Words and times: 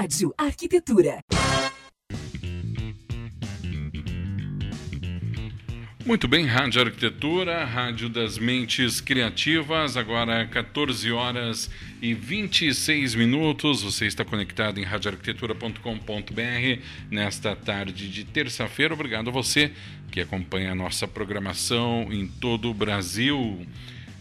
Rádio 0.00 0.32
Arquitetura. 0.38 1.22
Muito 6.06 6.26
bem, 6.26 6.46
Rádio 6.46 6.80
Arquitetura, 6.80 7.66
Rádio 7.66 8.08
das 8.08 8.38
Mentes 8.38 8.98
Criativas, 9.02 9.98
agora 9.98 10.46
14 10.46 11.12
horas 11.12 11.70
e 12.00 12.14
26 12.14 13.14
minutos. 13.14 13.82
Você 13.82 14.06
está 14.06 14.24
conectado 14.24 14.80
em 14.80 14.84
radioarquitetura.com.br 14.84 16.82
nesta 17.10 17.54
tarde 17.54 18.08
de 18.08 18.24
terça-feira. 18.24 18.94
Obrigado 18.94 19.28
a 19.28 19.32
você 19.32 19.70
que 20.10 20.22
acompanha 20.22 20.72
a 20.72 20.74
nossa 20.74 21.06
programação 21.06 22.08
em 22.10 22.26
todo 22.26 22.70
o 22.70 22.74
Brasil. 22.74 23.66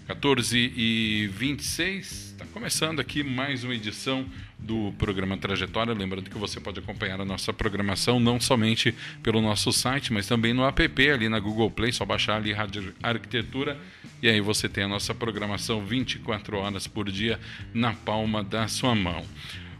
14 0.07 0.73
e 0.75 1.29
26, 1.33 2.31
está 2.31 2.43
começando 2.47 2.99
aqui 2.99 3.23
mais 3.23 3.63
uma 3.63 3.75
edição 3.75 4.25
do 4.59 4.93
programa 4.97 5.37
Trajetória. 5.37 5.93
Lembrando 5.93 6.29
que 6.29 6.37
você 6.37 6.59
pode 6.59 6.79
acompanhar 6.79 7.19
a 7.19 7.25
nossa 7.25 7.51
programação 7.53 8.19
não 8.19 8.39
somente 8.39 8.93
pelo 9.23 9.41
nosso 9.41 9.71
site, 9.71 10.11
mas 10.13 10.27
também 10.27 10.53
no 10.53 10.65
app 10.65 11.09
ali 11.09 11.29
na 11.29 11.39
Google 11.39 11.71
Play, 11.71 11.91
só 11.91 12.05
baixar 12.05 12.35
ali 12.35 12.51
Rádio 12.51 12.93
Arquitetura 13.01 13.79
e 14.21 14.27
aí 14.27 14.41
você 14.41 14.67
tem 14.67 14.83
a 14.83 14.87
nossa 14.87 15.15
programação 15.15 15.85
24 15.85 16.57
horas 16.57 16.87
por 16.87 17.09
dia 17.09 17.39
na 17.73 17.93
palma 17.93 18.43
da 18.43 18.67
sua 18.67 18.93
mão. 18.93 19.25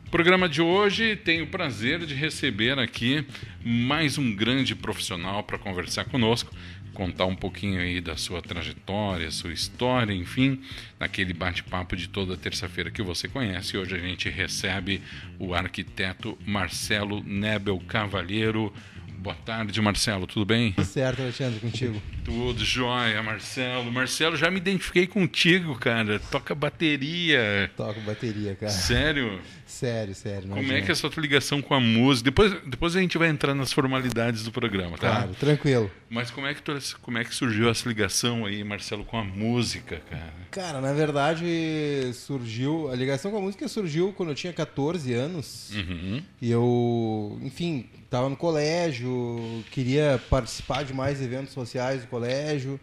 O 0.08 0.10
programa 0.10 0.50
de 0.50 0.62
hoje 0.62 1.16
tem 1.16 1.42
o 1.42 1.48
prazer 1.48 2.04
de 2.06 2.16
receber 2.16 2.80
aqui 2.80 3.24
mais 3.64 4.18
um 4.18 4.34
grande 4.34 4.74
profissional 4.74 5.44
para 5.44 5.60
conversar 5.60 6.06
conosco 6.06 6.52
contar 7.00 7.28
um 7.28 7.36
pouquinho 7.36 7.80
aí 7.80 8.02
da 8.02 8.18
sua 8.18 8.42
trajetória, 8.42 9.32
sua 9.32 9.54
história, 9.54 10.14
enfim, 10.14 10.62
naquele 11.00 11.32
bate-papo 11.32 11.96
de 11.96 12.10
toda 12.10 12.36
terça-feira 12.36 12.92
que 12.92 13.02
você 13.02 13.26
conhece. 13.26 13.78
Hoje 13.78 13.96
a 13.96 14.00
gente 14.00 14.30
recebe 14.30 15.02
o 15.40 15.54
arquiteto 15.54 16.38
Marcelo 16.46 17.24
Nebel 17.24 17.80
Cavalheiro. 17.88 18.74
Boa 19.18 19.36
tarde, 19.36 19.82
Marcelo, 19.82 20.28
tudo 20.28 20.46
bem? 20.46 20.74
Tudo 20.74 20.86
certo, 20.86 21.22
Alexandre, 21.22 21.62
contigo. 21.62 22.02
Tudo 22.26 22.66
jóia, 22.66 23.24
Marcelo. 23.24 23.90
Marcelo, 23.90 24.36
já 24.36 24.52
me 24.52 24.58
identifiquei 24.58 25.08
contigo, 25.08 25.76
cara. 25.76 26.20
Toca 26.20 26.54
bateria. 26.54 27.72
Toco 27.78 28.02
bateria, 28.02 28.56
cara. 28.56 28.72
Sério? 28.74 29.40
Sério, 29.66 30.14
sério. 30.14 30.50
Como 30.50 30.60
imagina. 30.60 30.80
é 30.80 30.82
que 30.82 30.90
é 30.90 30.94
a 30.94 30.96
sua 30.96 31.10
ligação 31.18 31.62
com 31.62 31.74
a 31.74 31.80
música? 31.80 32.30
Depois, 32.30 32.54
depois 32.66 32.96
a 32.96 33.00
gente 33.00 33.18
vai 33.18 33.30
entrar 33.30 33.56
nas 33.56 33.72
formalidades 33.72 34.44
do 34.44 34.52
programa, 34.52 34.98
tá? 34.98 35.10
Claro, 35.10 35.36
tranquilo. 35.36 35.90
Mas 36.10 36.32
como 36.32 36.48
é 36.48 36.54
que, 36.56 36.62
tu, 36.62 36.74
como 37.04 37.20
é 37.20 37.24
que 37.24 37.34
surgiu 37.34 37.70
essa 37.70 37.88
ligação 37.88 38.46
aí, 38.46 38.64
Marcelo, 38.64 39.06
com 39.06 39.18
a 39.18 39.24
música, 39.24 40.02
cara? 40.10 40.34
Cara, 40.50 40.82
na 40.82 40.92
verdade, 40.92 42.12
surgiu. 42.14 42.90
A 42.92 42.96
ligação 42.96 43.30
com 43.30 43.38
a 43.38 43.42
música 43.42 43.68
surgiu 43.68 44.12
quando 44.14 44.30
eu 44.30 44.36
tinha 44.36 44.52
14 44.52 45.14
anos. 45.14 45.72
Uhum. 45.76 46.22
E 46.42 46.50
eu, 46.50 47.40
enfim, 47.44 47.88
estava 48.04 48.28
no 48.28 48.36
colégio, 48.36 49.64
queria 49.70 50.20
participar 50.30 50.84
de 50.84 50.94
mais 50.94 51.22
eventos 51.22 51.54
sociais 51.54 52.02
do 52.02 52.08
colégio. 52.08 52.80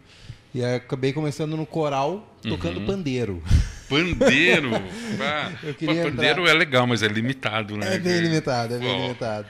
E 0.55 0.63
acabei 0.63 1.11
começando 1.11 1.57
no 1.57 1.65
coral, 1.65 2.37
tocando 2.41 2.79
uhum. 2.79 2.85
pandeiro. 2.85 3.43
Pandeiro? 3.89 4.71
Ah, 5.19 5.51
pandeiro 5.63 6.41
entrar... 6.41 6.47
é 6.49 6.53
legal, 6.53 6.85
mas 6.85 7.01
é 7.01 7.07
limitado, 7.07 7.75
né? 7.75 7.95
É 7.95 7.99
bem 7.99 8.19
limitado, 8.19 8.75
é 8.75 8.79
bem 8.79 8.89
oh. 8.89 9.01
limitado. 9.03 9.47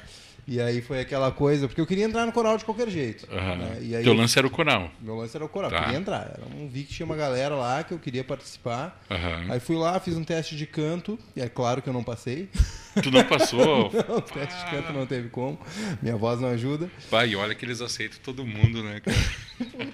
E 0.48 0.62
aí 0.62 0.82
foi 0.82 1.02
aquela 1.02 1.30
coisa, 1.30 1.68
porque 1.68 1.82
eu 1.82 1.86
queria 1.86 2.06
entrar 2.06 2.26
no 2.26 2.32
coral 2.32 2.58
de 2.58 2.64
qualquer 2.64 2.88
jeito. 2.90 3.28
Uhum. 3.30 3.56
Né? 3.58 3.78
E 3.82 3.96
aí 3.98 4.04
Teu 4.04 4.14
eu, 4.14 4.18
lance 4.18 4.40
era 4.40 4.48
o 4.48 4.50
coral? 4.50 4.90
Meu 5.02 5.18
lance 5.18 5.36
era 5.36 5.44
o 5.44 5.50
coral, 5.50 5.70
tá. 5.70 5.84
queria 5.84 6.00
entrar. 6.00 6.22
Era 6.22 6.46
um, 6.56 6.70
vi 6.70 6.84
que 6.84 6.94
tinha 6.94 7.06
uma 7.06 7.18
galera 7.18 7.54
lá 7.54 7.84
que 7.84 7.94
eu 7.94 8.00
queria 8.00 8.24
participar. 8.24 9.04
Uhum. 9.10 9.52
Aí 9.52 9.60
fui 9.60 9.76
lá, 9.76 10.00
fiz 10.00 10.16
um 10.16 10.24
teste 10.24 10.56
de 10.56 10.66
canto, 10.66 11.20
e 11.36 11.42
é 11.42 11.50
claro 11.50 11.82
que 11.82 11.90
eu 11.90 11.94
não 11.94 12.04
passei. 12.04 12.50
Tu 13.04 13.12
não 13.12 13.24
passou? 13.26 13.92
não, 14.10 14.22
teste 14.22 14.66
de 14.66 14.72
canto 14.72 14.92
não 14.92 15.06
teve 15.06 15.30
como. 15.30 15.60
Minha 16.02 16.16
voz 16.16 16.42
não 16.42 16.50
ajuda. 16.50 16.90
Pai, 17.12 17.36
olha 17.36 17.54
que 17.54 17.64
eles 17.64 17.80
aceitam 17.80 18.18
todo 18.24 18.44
mundo, 18.44 18.82
né, 18.82 19.00
cara? 19.02 19.18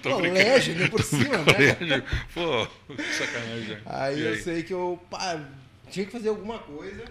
colégio, 0.02 0.74
nem 0.74 0.88
por 0.88 1.02
cima, 1.02 1.36
né? 1.38 2.02
Pô, 2.32 2.66
sacanagem. 3.12 3.76
Aí, 3.84 4.14
aí 4.14 4.22
eu 4.22 4.36
sei 4.36 4.62
que 4.62 4.72
eu 4.72 4.98
pá, 5.10 5.38
tinha 5.90 6.06
que 6.06 6.12
fazer 6.12 6.30
alguma 6.30 6.58
coisa. 6.60 7.04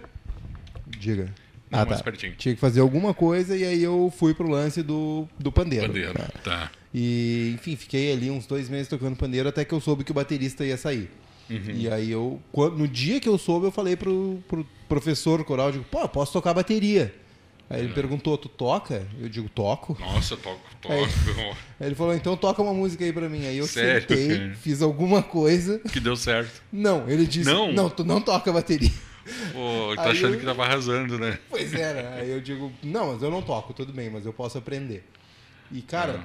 Diga. 0.98 1.32
Não, 1.74 1.82
ah, 1.82 1.86
tá. 1.86 2.12
Tinha 2.36 2.54
que 2.54 2.60
fazer 2.60 2.80
alguma 2.80 3.12
coisa 3.12 3.56
e 3.56 3.64
aí 3.64 3.82
eu 3.82 4.12
fui 4.16 4.32
pro 4.34 4.48
lance 4.48 4.82
do, 4.82 5.28
do 5.38 5.50
pandeiro. 5.50 5.88
Pandeiro, 5.88 6.14
né? 6.16 6.28
tá. 6.42 6.70
E, 6.94 7.52
enfim, 7.56 7.74
fiquei 7.74 8.12
ali 8.12 8.30
uns 8.30 8.46
dois 8.46 8.68
meses 8.68 8.86
tocando 8.86 9.16
pandeiro 9.16 9.48
até 9.48 9.64
que 9.64 9.74
eu 9.74 9.80
soube 9.80 10.04
que 10.04 10.12
o 10.12 10.14
baterista 10.14 10.64
ia 10.64 10.76
sair. 10.76 11.10
Uhum. 11.50 11.74
E 11.74 11.90
aí 11.90 12.10
eu, 12.10 12.40
no 12.76 12.86
dia 12.86 13.20
que 13.20 13.28
eu 13.28 13.36
soube, 13.36 13.66
eu 13.66 13.72
falei 13.72 13.96
pro, 13.96 14.38
pro 14.46 14.66
professor 14.88 15.44
coral, 15.44 15.66
eu 15.66 15.72
digo, 15.72 15.84
pô, 15.90 16.08
posso 16.08 16.32
tocar 16.32 16.54
bateria. 16.54 17.12
Aí 17.68 17.80
ele 17.80 17.90
é. 17.90 17.94
perguntou, 17.94 18.36
tu 18.36 18.48
toca? 18.48 19.06
Eu 19.20 19.28
digo, 19.28 19.48
toco. 19.48 19.96
Nossa, 19.98 20.36
toco, 20.36 20.60
toco. 20.80 20.94
Aí, 20.94 21.04
aí, 21.80 21.86
ele 21.86 21.94
falou, 21.94 22.14
então 22.14 22.36
toca 22.36 22.62
uma 22.62 22.74
música 22.74 23.04
aí 23.04 23.12
pra 23.12 23.28
mim. 23.28 23.46
Aí 23.46 23.58
eu 23.58 23.66
Sério, 23.66 24.00
sentei, 24.02 24.50
fiz 24.54 24.82
alguma 24.82 25.22
coisa. 25.22 25.78
Que 25.78 25.98
deu 25.98 26.16
certo. 26.16 26.62
Não, 26.72 27.08
ele 27.08 27.26
disse, 27.26 27.50
não, 27.50 27.72
não 27.72 27.90
tu 27.90 28.04
não 28.04 28.20
toca 28.20 28.52
bateria. 28.52 28.92
Pô, 29.52 29.94
tá 29.96 30.10
achando 30.10 30.34
eu... 30.34 30.40
que 30.40 30.46
tava 30.46 30.64
arrasando, 30.64 31.18
né? 31.18 31.38
Pois 31.48 31.72
é, 31.72 31.94
né? 31.94 32.20
Aí 32.20 32.30
eu 32.30 32.40
digo, 32.40 32.72
não, 32.82 33.12
mas 33.12 33.22
eu 33.22 33.30
não 33.30 33.42
toco, 33.42 33.72
tudo 33.72 33.92
bem, 33.92 34.10
mas 34.10 34.26
eu 34.26 34.32
posso 34.32 34.58
aprender. 34.58 35.04
E, 35.72 35.82
cara, 35.82 36.22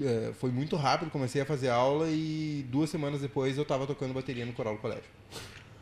é, 0.00 0.32
foi 0.38 0.50
muito 0.50 0.76
rápido, 0.76 1.10
comecei 1.10 1.42
a 1.42 1.44
fazer 1.44 1.68
aula 1.68 2.08
e 2.10 2.64
duas 2.68 2.90
semanas 2.90 3.20
depois 3.20 3.56
eu 3.56 3.64
tava 3.64 3.86
tocando 3.86 4.14
bateria 4.14 4.44
no 4.44 4.52
coral 4.52 4.74
do 4.74 4.80
colégio. 4.80 5.04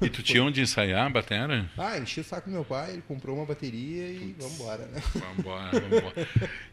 E 0.01 0.09
tu 0.09 0.23
tinha 0.23 0.43
onde 0.43 0.63
ensaiar 0.63 1.07
a 1.07 1.11
bateria? 1.11 1.71
Ah, 1.77 1.99
enchi 1.99 2.21
o 2.21 2.25
saco 2.25 2.49
do 2.49 2.55
meu 2.55 2.65
pai, 2.65 2.93
ele 2.93 3.03
comprou 3.07 3.37
uma 3.37 3.45
bateria 3.45 4.09
e 4.09 4.35
vamos 4.39 4.55
embora, 4.55 4.87
né? 4.87 5.03
Vambora, 5.15 5.81
vambora. 5.81 6.29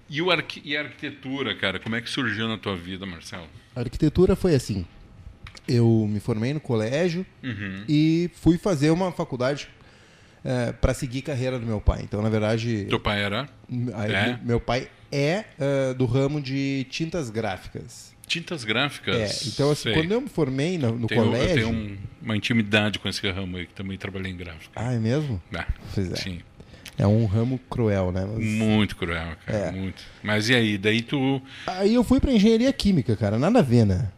E, 0.09 0.21
o 0.21 0.31
arqu... 0.31 0.61
e 0.63 0.77
a 0.77 0.81
arquitetura, 0.81 1.53
cara, 1.53 1.79
como 1.79 1.95
é 1.97 2.01
que 2.01 2.09
surgiu 2.09 2.47
na 2.47 2.57
tua 2.57 2.77
vida, 2.77 3.05
Marcelo? 3.05 3.47
A 3.75 3.81
arquitetura 3.81 4.35
foi 4.35 4.55
assim. 4.55 4.85
Eu 5.67 6.07
me 6.09 6.21
formei 6.21 6.53
no 6.53 6.61
colégio 6.61 7.25
uhum. 7.43 7.83
e 7.89 8.31
fui 8.35 8.57
fazer 8.57 8.89
uma 8.91 9.11
faculdade 9.11 9.67
é, 10.43 10.71
para 10.71 10.93
seguir 10.93 11.21
carreira 11.21 11.59
do 11.59 11.65
meu 11.65 11.81
pai. 11.81 12.01
Então, 12.03 12.21
na 12.21 12.29
verdade. 12.29 12.85
Teu 12.89 12.99
pai 12.99 13.23
era? 13.23 13.49
Aí, 13.93 14.11
é. 14.11 14.39
Meu 14.43 14.59
pai 14.59 14.87
é 15.11 15.45
uh, 15.59 15.93
do 15.93 16.05
ramo 16.05 16.41
de 16.41 16.85
tintas 16.89 17.29
gráficas. 17.29 18.15
Tintas 18.27 18.65
gráficas? 18.65 19.15
É, 19.15 19.49
então 19.49 19.71
assim, 19.71 19.93
quando 19.93 20.11
eu 20.11 20.19
me 20.19 20.27
formei 20.27 20.77
no, 20.77 20.91
no 20.91 21.07
tenho, 21.07 21.23
colégio... 21.23 21.49
Eu 21.49 21.55
tenho 21.55 21.69
um, 21.69 21.97
uma 22.21 22.35
intimidade 22.35 22.99
com 22.99 23.07
esse 23.07 23.25
ramo 23.31 23.55
aí, 23.55 23.65
que 23.65 23.73
também 23.73 23.97
trabalhei 23.97 24.31
em 24.31 24.35
gráfica. 24.35 24.69
Ah, 24.75 24.93
é 24.93 24.99
mesmo? 24.99 25.41
Ah, 25.55 25.65
pois 25.95 26.11
é. 26.11 26.15
Sim. 26.17 26.39
É 26.97 27.07
um 27.07 27.25
ramo 27.25 27.57
cruel, 27.69 28.11
né? 28.11 28.27
Mas... 28.29 28.43
Muito 28.43 28.97
cruel, 28.97 29.29
cara, 29.45 29.57
é. 29.57 29.71
muito. 29.71 30.03
Mas 30.21 30.49
e 30.49 30.55
aí, 30.55 30.77
daí 30.77 31.01
tu... 31.01 31.41
Aí 31.67 31.93
eu 31.93 32.03
fui 32.03 32.19
para 32.19 32.33
engenharia 32.33 32.73
química, 32.73 33.15
cara, 33.15 33.39
nada 33.39 33.59
a 33.59 33.61
ver, 33.61 33.85
né? 33.85 34.09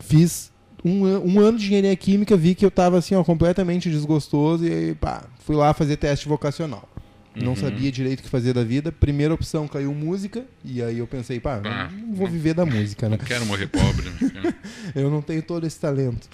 Fiz 0.00 0.50
um, 0.82 1.04
um 1.04 1.40
ano 1.40 1.58
de 1.58 1.66
engenharia 1.66 1.94
química, 1.96 2.36
vi 2.38 2.54
que 2.54 2.64
eu 2.64 2.68
estava 2.70 2.96
assim, 2.96 3.14
ó, 3.14 3.22
completamente 3.22 3.90
desgostoso 3.90 4.66
e 4.66 4.94
pá, 4.94 5.24
fui 5.50 5.56
lá 5.56 5.74
fazer 5.74 5.96
teste 5.96 6.28
vocacional. 6.28 6.88
Uhum. 7.34 7.42
Não 7.42 7.56
sabia 7.56 7.90
direito 7.90 8.20
o 8.20 8.22
que 8.22 8.28
fazer 8.28 8.52
da 8.52 8.62
vida. 8.62 8.92
Primeira 8.92 9.34
opção 9.34 9.66
caiu 9.66 9.92
música, 9.92 10.44
e 10.64 10.80
aí 10.80 10.98
eu 10.98 11.08
pensei, 11.08 11.40
pá, 11.40 11.60
ah, 11.64 11.90
não 11.90 12.14
vou 12.14 12.28
viver 12.28 12.54
da 12.54 12.64
música, 12.64 13.08
né? 13.08 13.16
Não 13.18 13.24
quero 13.24 13.44
morrer 13.46 13.66
pobre. 13.66 14.08
Né? 14.10 14.54
eu 14.94 15.10
não 15.10 15.20
tenho 15.20 15.42
todo 15.42 15.66
esse 15.66 15.80
talento. 15.80 16.28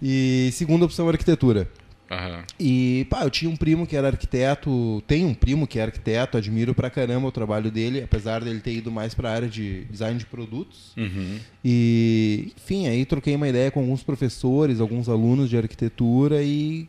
E 0.00 0.50
segunda 0.52 0.84
opção, 0.84 1.08
arquitetura. 1.08 1.68
Uhum. 2.08 2.42
E, 2.60 3.04
pá, 3.10 3.24
eu 3.24 3.30
tinha 3.30 3.50
um 3.50 3.56
primo 3.56 3.84
que 3.84 3.96
era 3.96 4.06
arquiteto, 4.06 5.02
tem 5.08 5.24
um 5.24 5.34
primo 5.34 5.66
que 5.66 5.80
é 5.80 5.82
arquiteto, 5.82 6.38
admiro 6.38 6.72
pra 6.72 6.88
caramba 6.88 7.26
o 7.26 7.32
trabalho 7.32 7.68
dele, 7.68 8.00
apesar 8.00 8.44
dele 8.44 8.60
ter 8.60 8.74
ido 8.74 8.92
mais 8.92 9.12
pra 9.12 9.32
área 9.32 9.48
de 9.48 9.86
design 9.86 10.16
de 10.20 10.26
produtos. 10.26 10.92
Uhum. 10.96 11.40
E, 11.64 12.52
enfim, 12.56 12.86
aí 12.86 13.04
troquei 13.04 13.34
uma 13.34 13.48
ideia 13.48 13.72
com 13.72 13.80
alguns 13.80 14.04
professores, 14.04 14.78
alguns 14.78 15.08
alunos 15.08 15.50
de 15.50 15.56
arquitetura 15.56 16.44
e 16.44 16.88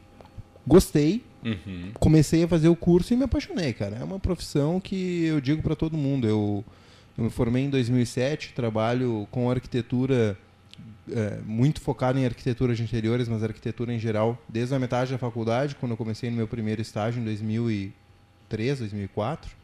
gostei. 0.67 1.23
Uhum. 1.43 1.91
Comecei 1.95 2.43
a 2.43 2.47
fazer 2.47 2.69
o 2.69 2.75
curso 2.75 3.13
e 3.13 3.17
me 3.17 3.23
apaixonei, 3.23 3.73
cara. 3.73 3.97
É 3.97 4.03
uma 4.03 4.19
profissão 4.19 4.79
que 4.79 5.25
eu 5.25 5.41
digo 5.41 5.61
para 5.61 5.75
todo 5.75 5.97
mundo. 5.97 6.27
Eu, 6.27 6.63
eu 7.17 7.23
me 7.25 7.29
formei 7.29 7.63
em 7.63 7.69
2007, 7.69 8.53
trabalho 8.53 9.27
com 9.29 9.49
arquitetura 9.49 10.37
é, 11.11 11.39
muito 11.45 11.81
focado 11.81 12.17
em 12.17 12.25
arquitetura 12.25 12.73
de 12.73 12.83
interiores, 12.83 13.27
mas 13.27 13.43
arquitetura 13.43 13.93
em 13.93 13.99
geral, 13.99 14.41
desde 14.47 14.73
a 14.73 14.79
metade 14.79 15.11
da 15.11 15.17
faculdade, 15.17 15.75
quando 15.75 15.91
eu 15.91 15.97
comecei 15.97 16.29
no 16.29 16.37
meu 16.37 16.47
primeiro 16.47 16.81
estágio 16.81 17.21
em 17.21 17.25
2003, 17.25 18.79
2004. 18.79 19.63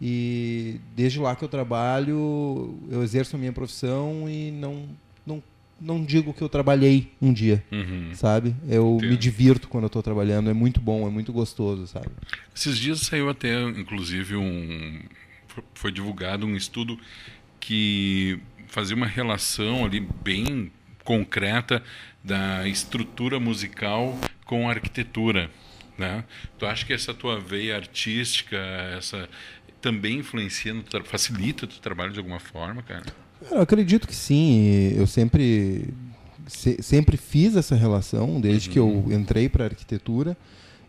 E 0.00 0.80
desde 0.94 1.20
lá 1.20 1.36
que 1.36 1.44
eu 1.44 1.48
trabalho, 1.48 2.78
eu 2.90 3.02
exerço 3.02 3.36
a 3.36 3.38
minha 3.38 3.52
profissão 3.52 4.28
e 4.28 4.50
não, 4.50 4.88
não, 5.80 6.04
digo 6.04 6.32
que 6.32 6.42
eu 6.42 6.48
trabalhei 6.48 7.12
um 7.20 7.32
dia, 7.32 7.62
uhum. 7.70 8.10
sabe? 8.14 8.54
Eu 8.68 8.96
Entendo. 8.96 9.10
me 9.10 9.16
divirto 9.16 9.68
quando 9.68 9.84
eu 9.84 9.88
estou 9.88 10.02
trabalhando, 10.02 10.48
é 10.48 10.54
muito 10.54 10.80
bom, 10.80 11.06
é 11.06 11.10
muito 11.10 11.32
gostoso, 11.32 11.86
sabe? 11.86 12.08
Esses 12.54 12.78
dias 12.78 13.00
saiu 13.00 13.28
até, 13.28 13.62
inclusive, 13.62 14.36
um. 14.36 15.02
Foi 15.74 15.92
divulgado 15.92 16.46
um 16.46 16.56
estudo 16.56 16.98
que 17.60 18.40
fazer 18.68 18.94
uma 18.94 19.06
relação 19.06 19.84
ali 19.84 20.00
bem 20.00 20.72
concreta 21.04 21.82
da 22.22 22.66
estrutura 22.66 23.38
musical 23.38 24.18
com 24.44 24.68
a 24.68 24.72
arquitetura. 24.72 25.50
Né? 25.96 26.24
Tu 26.58 26.66
acha 26.66 26.84
que 26.84 26.92
essa 26.92 27.14
tua 27.14 27.38
veia 27.38 27.76
artística, 27.76 28.56
essa 28.96 29.28
também 29.80 30.18
influencia, 30.18 30.74
no, 30.74 30.82
facilita 31.04 31.66
o 31.66 31.68
teu 31.68 31.78
trabalho 31.78 32.12
de 32.12 32.18
alguma 32.18 32.40
forma, 32.40 32.82
cara? 32.82 33.04
Eu 33.50 33.60
acredito 33.60 34.06
que 34.06 34.14
sim. 34.14 34.92
Eu 34.96 35.06
sempre, 35.06 35.92
se, 36.46 36.82
sempre 36.82 37.16
fiz 37.16 37.56
essa 37.56 37.74
relação 37.74 38.40
desde 38.40 38.68
uhum. 38.68 38.72
que 38.72 38.78
eu 38.78 38.88
uhum. 38.88 39.12
entrei 39.12 39.48
para 39.48 39.64
arquitetura 39.64 40.36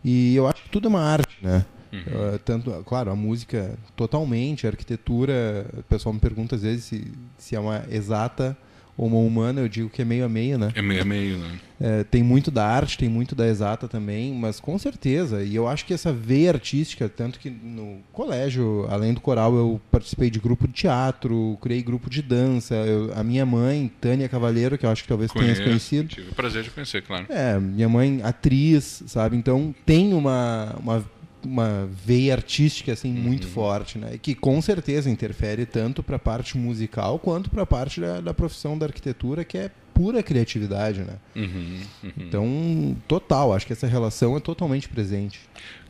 e 0.04 0.36
eu 0.36 0.46
acho 0.46 0.62
que 0.62 0.70
tudo 0.70 0.86
é 0.86 0.88
uma 0.88 1.02
arte, 1.02 1.36
né? 1.42 1.64
Uhum. 1.92 2.34
Uh, 2.34 2.38
tanto, 2.40 2.70
claro, 2.84 3.10
a 3.10 3.16
música 3.16 3.78
totalmente, 3.94 4.66
a 4.66 4.70
arquitetura, 4.70 5.66
o 5.78 5.82
pessoal 5.84 6.12
me 6.12 6.20
pergunta 6.20 6.56
às 6.56 6.62
vezes 6.62 6.84
se, 6.84 7.12
se 7.38 7.54
é 7.56 7.60
uma 7.60 7.84
exata 7.90 8.56
uma 8.96 9.18
humana, 9.18 9.60
eu 9.60 9.68
digo 9.68 9.90
que 9.90 10.00
é 10.00 10.04
meio 10.04 10.24
a 10.24 10.28
meio, 10.28 10.58
né? 10.58 10.72
É 10.74 10.80
meio 10.80 11.02
a 11.02 11.04
meio, 11.04 11.38
né? 11.38 11.58
É, 11.78 12.04
tem 12.04 12.22
muito 12.22 12.50
da 12.50 12.66
arte, 12.66 12.96
tem 12.96 13.08
muito 13.08 13.34
da 13.34 13.46
exata 13.46 13.86
também, 13.86 14.32
mas 14.32 14.58
com 14.58 14.78
certeza. 14.78 15.42
E 15.42 15.54
eu 15.54 15.68
acho 15.68 15.84
que 15.84 15.92
essa 15.92 16.10
veia 16.10 16.50
artística, 16.50 17.06
tanto 17.08 17.38
que 17.38 17.50
no 17.50 17.98
colégio, 18.12 18.86
além 18.88 19.12
do 19.12 19.20
coral, 19.20 19.54
eu 19.54 19.80
participei 19.90 20.30
de 20.30 20.38
grupo 20.38 20.66
de 20.66 20.72
teatro, 20.72 21.58
criei 21.60 21.82
grupo 21.82 22.08
de 22.08 22.22
dança. 22.22 22.74
Eu, 22.74 23.12
a 23.14 23.22
minha 23.22 23.44
mãe, 23.44 23.90
Tânia 24.00 24.28
Cavaleiro, 24.28 24.78
que 24.78 24.86
eu 24.86 24.90
acho 24.90 25.02
que 25.02 25.08
talvez 25.08 25.30
tenha 25.30 25.54
conhecido. 25.54 26.08
Tive 26.08 26.30
o 26.30 26.34
prazer 26.34 26.62
de 26.62 26.70
conhecer, 26.70 27.02
claro. 27.02 27.26
É, 27.28 27.58
minha 27.58 27.88
mãe, 27.88 28.20
atriz, 28.22 29.02
sabe? 29.06 29.36
Então 29.36 29.74
tem 29.84 30.14
uma, 30.14 30.74
uma 30.80 31.04
uma 31.46 31.88
veia 32.04 32.34
artística 32.34 32.92
assim 32.92 33.14
uhum. 33.14 33.22
muito 33.22 33.46
forte, 33.46 33.98
né? 33.98 34.18
Que 34.20 34.34
com 34.34 34.60
certeza 34.60 35.08
interfere 35.08 35.64
tanto 35.64 36.02
para 36.02 36.16
a 36.16 36.18
parte 36.18 36.58
musical 36.58 37.18
quanto 37.18 37.48
para 37.48 37.62
a 37.62 37.66
parte 37.66 38.00
da, 38.00 38.20
da, 38.20 38.34
profissão 38.34 38.76
da 38.76 38.86
arquitetura, 38.86 39.44
que 39.44 39.56
é 39.56 39.70
pura 39.94 40.22
criatividade, 40.22 41.00
né? 41.00 41.14
Uhum, 41.34 41.80
uhum. 42.02 42.12
Então, 42.18 42.96
total, 43.08 43.54
acho 43.54 43.66
que 43.66 43.72
essa 43.72 43.86
relação 43.86 44.36
é 44.36 44.40
totalmente 44.40 44.88
presente. 44.88 45.40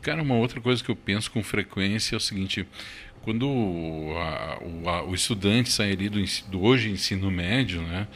Cara, 0.01 0.21
uma 0.21 0.35
outra 0.35 0.61
coisa 0.61 0.83
que 0.83 0.89
eu 0.89 0.95
penso 0.95 1.29
com 1.31 1.43
frequência 1.43 2.15
é 2.15 2.17
o 2.17 2.21
seguinte: 2.21 2.65
quando 3.21 3.45
a, 4.15 4.59
o, 4.63 4.89
a, 4.89 5.03
o, 5.03 5.13
estudante 5.13 5.69
sai 5.69 5.91
ali 5.91 6.07
do, 6.07 6.23
do 6.49 6.61
hoje 6.61 6.89
ensino 6.89 7.29
médio, 7.29 7.81
né? 7.81 8.07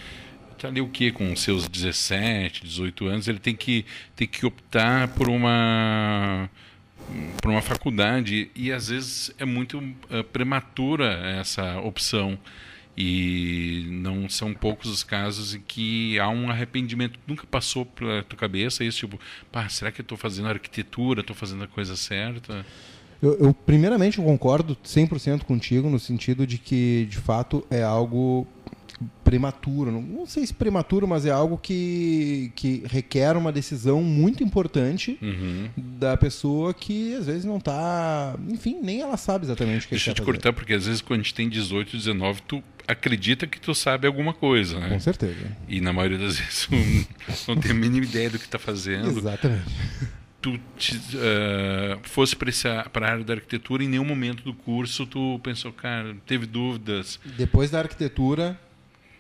Tá 0.58 0.68
ali 0.68 0.80
o 0.80 0.88
que 0.88 1.12
com 1.12 1.36
seus 1.36 1.68
17, 1.68 2.64
18 2.64 3.08
anos, 3.08 3.28
ele 3.28 3.40
tem 3.40 3.56
que, 3.56 3.84
tem 4.16 4.28
que 4.28 4.46
optar 4.46 5.08
por 5.10 5.28
uma 5.28 6.48
para 7.42 7.52
uma 7.52 7.62
faculdade 7.62 8.52
e 8.56 8.72
às 8.72 8.90
vezes 8.90 9.32
é 9.38 9.46
muito 9.46 9.80
uh, 9.80 10.24
prematura 10.32 11.06
essa 11.40 11.80
opção. 11.80 12.38
E 12.96 13.86
não 13.90 14.28
são 14.28 14.54
poucos 14.54 14.90
os 14.90 15.02
casos 15.02 15.56
em 15.56 15.62
que 15.62 16.20
há 16.20 16.28
um 16.28 16.50
arrependimento 16.50 17.18
nunca 17.26 17.48
passou 17.48 17.86
pela 17.86 18.22
tua 18.22 18.38
cabeça 18.38 18.84
isso 18.84 19.00
tipo 19.00 19.20
pá, 19.50 19.70
será 19.70 19.94
que 19.94 20.02
eu 20.02 20.04
estou 20.04 20.18
fazendo 20.18 20.50
arquitetura 20.50 21.22
estou 21.22 21.34
fazendo 21.34 21.64
a 21.64 21.68
coisa 21.68 21.96
certa? 21.96 22.66
Eu, 23.22 23.38
eu 23.40 23.54
primeiramente 23.54 24.18
eu 24.18 24.26
concordo 24.26 24.76
100% 24.84 25.44
contigo 25.44 25.90
no 25.90 26.00
sentido 26.00 26.46
de 26.46 26.58
que 26.58 27.08
de 27.10 27.18
fato 27.18 27.66
é 27.72 27.82
algo 27.82 28.46
prematuro. 29.32 29.92
Não, 29.92 30.02
não, 30.02 30.26
sei 30.26 30.46
se 30.46 30.54
prematuro, 30.54 31.08
mas 31.08 31.26
é 31.26 31.32
algo 31.32 31.58
que, 31.58 32.52
que 32.54 32.84
requer 32.86 33.38
uma 33.38 33.52
decisão 33.52 34.04
muito 34.04 34.44
importante 34.44 35.18
uhum. 35.22 35.70
da 35.78 36.18
pessoa 36.18 36.74
que 36.74 37.16
às 37.16 37.28
vezes 37.28 37.46
não 37.46 37.58
está. 37.58 38.36
Enfim, 38.50 38.80
nem 38.82 39.00
ela 39.00 39.16
sabe 39.16 39.46
exatamente 39.46 39.86
o 39.86 39.90
que 39.90 39.96
Deixa 39.96 40.12
eu 40.12 40.16
te 40.16 40.22
cortar, 40.22 40.52
porque 40.52 40.74
às 40.74 40.86
vezes 40.86 41.02
quando 41.02 41.22
a 41.22 41.24
gente 41.24 41.34
tem 41.34 41.48
18, 41.48 41.96
19, 41.96 42.42
tu 42.42 42.62
acredita 42.86 43.48
que 43.48 43.60
tu 43.60 43.74
sabe 43.74 44.06
alguma 44.06 44.34
coisa, 44.34 44.78
né? 44.80 44.90
Com 44.90 45.00
certeza. 45.00 45.58
E 45.70 45.80
na 45.80 45.94
maioria 45.94 46.18
das 46.18 46.36
vezes 46.38 46.68
não 47.48 47.56
tem 47.56 47.72
a 47.72 47.74
mínima 47.74 48.06
ideia 48.06 48.30
do 48.30 48.38
que 48.38 48.46
está 48.46 48.60
fazendo. 48.60 49.08
Exatamente. 49.08 49.64
Tu 50.42 50.60
te, 50.76 50.98
uh, 50.98 52.00
fosse 52.02 52.36
para 52.36 53.08
a 53.08 53.12
área 53.12 53.24
da 53.24 53.36
arquitetura, 53.36 53.84
em 53.84 53.88
nenhum 53.88 54.04
momento 54.04 54.44
do 54.44 54.54
curso 54.56 55.06
tu 55.06 55.40
pensou, 55.44 55.72
cara, 55.72 56.16
teve 56.26 56.48
dúvidas? 56.48 57.20
Depois 57.38 57.70
da 57.70 57.78
arquitetura, 57.78 58.60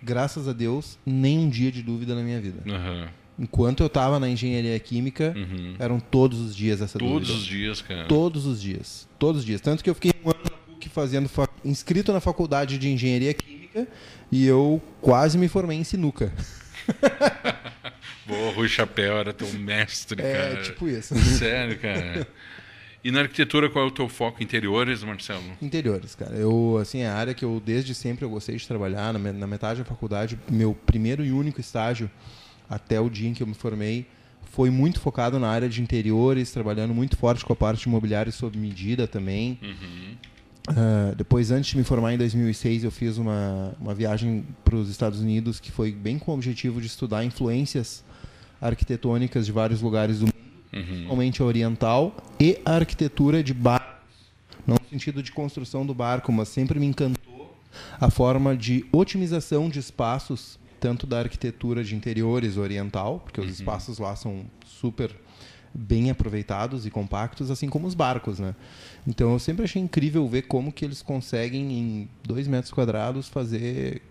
graças 0.01 0.48
a 0.48 0.53
Deus, 0.53 0.98
nem 1.06 1.39
um 1.39 1.50
dia 1.50 1.71
de 1.71 1.81
dúvida 1.81 2.15
na 2.15 2.21
minha 2.21 2.39
vida. 2.42 2.62
Uhum. 2.65 3.07
Enquanto 3.39 3.81
eu 3.81 3.88
estava 3.88 4.19
na 4.19 4.30
engenharia 4.30 4.77
química, 4.80 5.33
uhum. 5.36 5.75
eram 5.80 6.00
todos 6.00 6.39
os 6.39 6.56
dias 6.56 6.81
essa 6.81 7.00
todos 7.00 7.13
dúvida. 7.13 7.27
Todos 7.27 7.42
os 7.42 7.48
dias, 7.48 7.81
cara. 7.81 8.07
Todos 8.07 8.45
os 8.45 8.62
dias. 8.62 9.07
Todos 9.18 9.39
os 9.39 9.45
dias. 9.45 9.62
Tanto 9.62 9.83
que 9.83 9.89
eu 9.89 9.95
fiquei 9.95 10.12
um 10.24 10.30
ano 10.30 10.39
na 10.44 10.50
PUC 10.51 10.89
fazendo 10.89 11.30
inscrito 11.63 12.13
na 12.13 12.19
faculdade 12.19 12.77
de 12.77 12.89
engenharia 12.89 13.33
química 13.33 13.88
e 14.31 14.45
eu 14.45 14.81
quase 15.01 15.38
me 15.38 15.48
formei 15.48 15.77
em 15.77 15.83
sinuca. 15.83 16.31
Boa, 18.25 18.54
Rui 18.54 18.68
Chapéu 18.68 19.18
era 19.18 19.33
teu 19.33 19.51
mestre, 19.54 20.21
é, 20.21 20.33
cara. 20.33 20.54
É, 20.54 20.62
tipo 20.62 20.88
isso. 20.88 21.15
Sério, 21.15 21.80
cara. 21.80 22.27
E 23.03 23.12
na 23.12 23.21
arquitetura, 23.21 23.69
qual 23.69 23.86
é 23.86 23.88
o 23.88 23.92
teu 23.92 24.07
foco? 24.07 24.44
Interiores, 24.44 25.03
Marcelo? 25.03 25.44
Interiores, 25.62 26.13
cara. 26.13 26.36
Eu, 26.36 26.77
assim, 26.80 27.00
é 27.00 27.07
a 27.07 27.15
área 27.15 27.33
que 27.33 27.44
eu 27.44 27.62
desde 27.63 27.95
sempre 27.95 28.24
eu 28.24 28.30
gostei 28.30 28.56
de 28.56 28.68
trabalhar. 28.68 29.12
Na 29.13 29.48
metade 29.48 29.80
da 29.80 29.86
faculdade, 29.86 30.38
meu 30.50 30.74
primeiro 30.74 31.25
e 31.25 31.31
único 31.31 31.59
estágio, 31.59 32.09
até 32.69 33.00
o 33.00 33.09
dia 33.09 33.30
em 33.30 33.33
que 33.33 33.42
eu 33.42 33.48
me 33.48 33.56
formei, 33.56 34.06
foi 34.51 34.69
muito 34.69 35.00
focado 35.00 35.39
na 35.39 35.50
área 35.50 35.68
de 35.68 35.81
interiores, 35.81 36.51
trabalhando 36.51 36.94
muito 36.94 37.18
forte 37.18 37.44
com 37.44 37.53
a 37.53 37.56
parte 37.56 37.83
imobiliária 37.83 38.31
sob 38.31 38.57
medida 38.57 39.07
também. 39.07 39.57
Uhum. 39.63 40.15
Uh, 40.69 41.15
depois, 41.15 41.50
antes 41.50 41.71
de 41.71 41.77
me 41.77 41.83
formar 41.83 42.13
em 42.13 42.18
2006, 42.18 42.83
eu 42.83 42.92
fiz 42.92 43.18
uma, 43.18 43.74
uma 43.80 43.95
viagem 43.95 44.45
para 44.63 44.75
os 44.75 44.89
Estados 44.89 45.19
Unidos 45.19 45.59
que 45.59 45.71
foi 45.71 45.92
bem 45.92 46.19
com 46.19 46.31
o 46.31 46.36
objetivo 46.36 46.80
de 46.80 46.86
estudar 46.86 47.24
influências 47.24 48.04
arquitetônicas 48.62 49.47
de 49.47 49.51
vários 49.51 49.81
lugares 49.81 50.19
do 50.19 50.25
mundo 50.27 50.41
uhum. 50.73 50.83
principalmente 50.83 51.41
a 51.41 51.45
oriental, 51.45 52.15
e 52.39 52.59
a 52.65 52.75
arquitetura 52.75 53.44
de 53.44 53.53
barcos. 53.53 53.91
Não 54.65 54.75
no 54.75 54.89
sentido 54.89 55.23
de 55.23 55.31
construção 55.31 55.85
do 55.85 55.94
barco, 55.94 56.31
mas 56.31 56.50
sempre 56.50 56.79
me 56.79 56.85
encantou 56.85 57.56
a 58.00 58.09
forma 58.09 58.56
de 58.56 58.85
otimização 58.91 59.69
de 59.69 59.79
espaços, 59.79 60.59
tanto 60.79 61.06
da 61.07 61.19
arquitetura 61.19 61.83
de 61.83 61.95
interiores 61.95 62.57
oriental, 62.57 63.19
porque 63.19 63.39
os 63.39 63.47
uhum. 63.47 63.53
espaços 63.53 64.00
lá 64.00 64.15
são 64.15 64.45
super 64.65 65.15
bem 65.73 66.09
aproveitados 66.09 66.85
e 66.85 66.89
compactos, 66.89 67.50
assim 67.50 67.69
como 67.69 67.88
os 67.88 67.94
barcos, 67.94 68.39
né? 68.39 68.56
Então 69.07 69.31
eu 69.31 69.39
sempre 69.39 69.63
achei 69.63 69.81
incrível 69.81 70.27
ver 70.27 70.44
como 70.44 70.71
que 70.71 70.83
eles 70.83 71.01
conseguem 71.01 71.71
em 71.71 72.09
dois 72.23 72.47
metros 72.47 72.73
quadrados 72.73 73.29
fazer, 73.29 74.01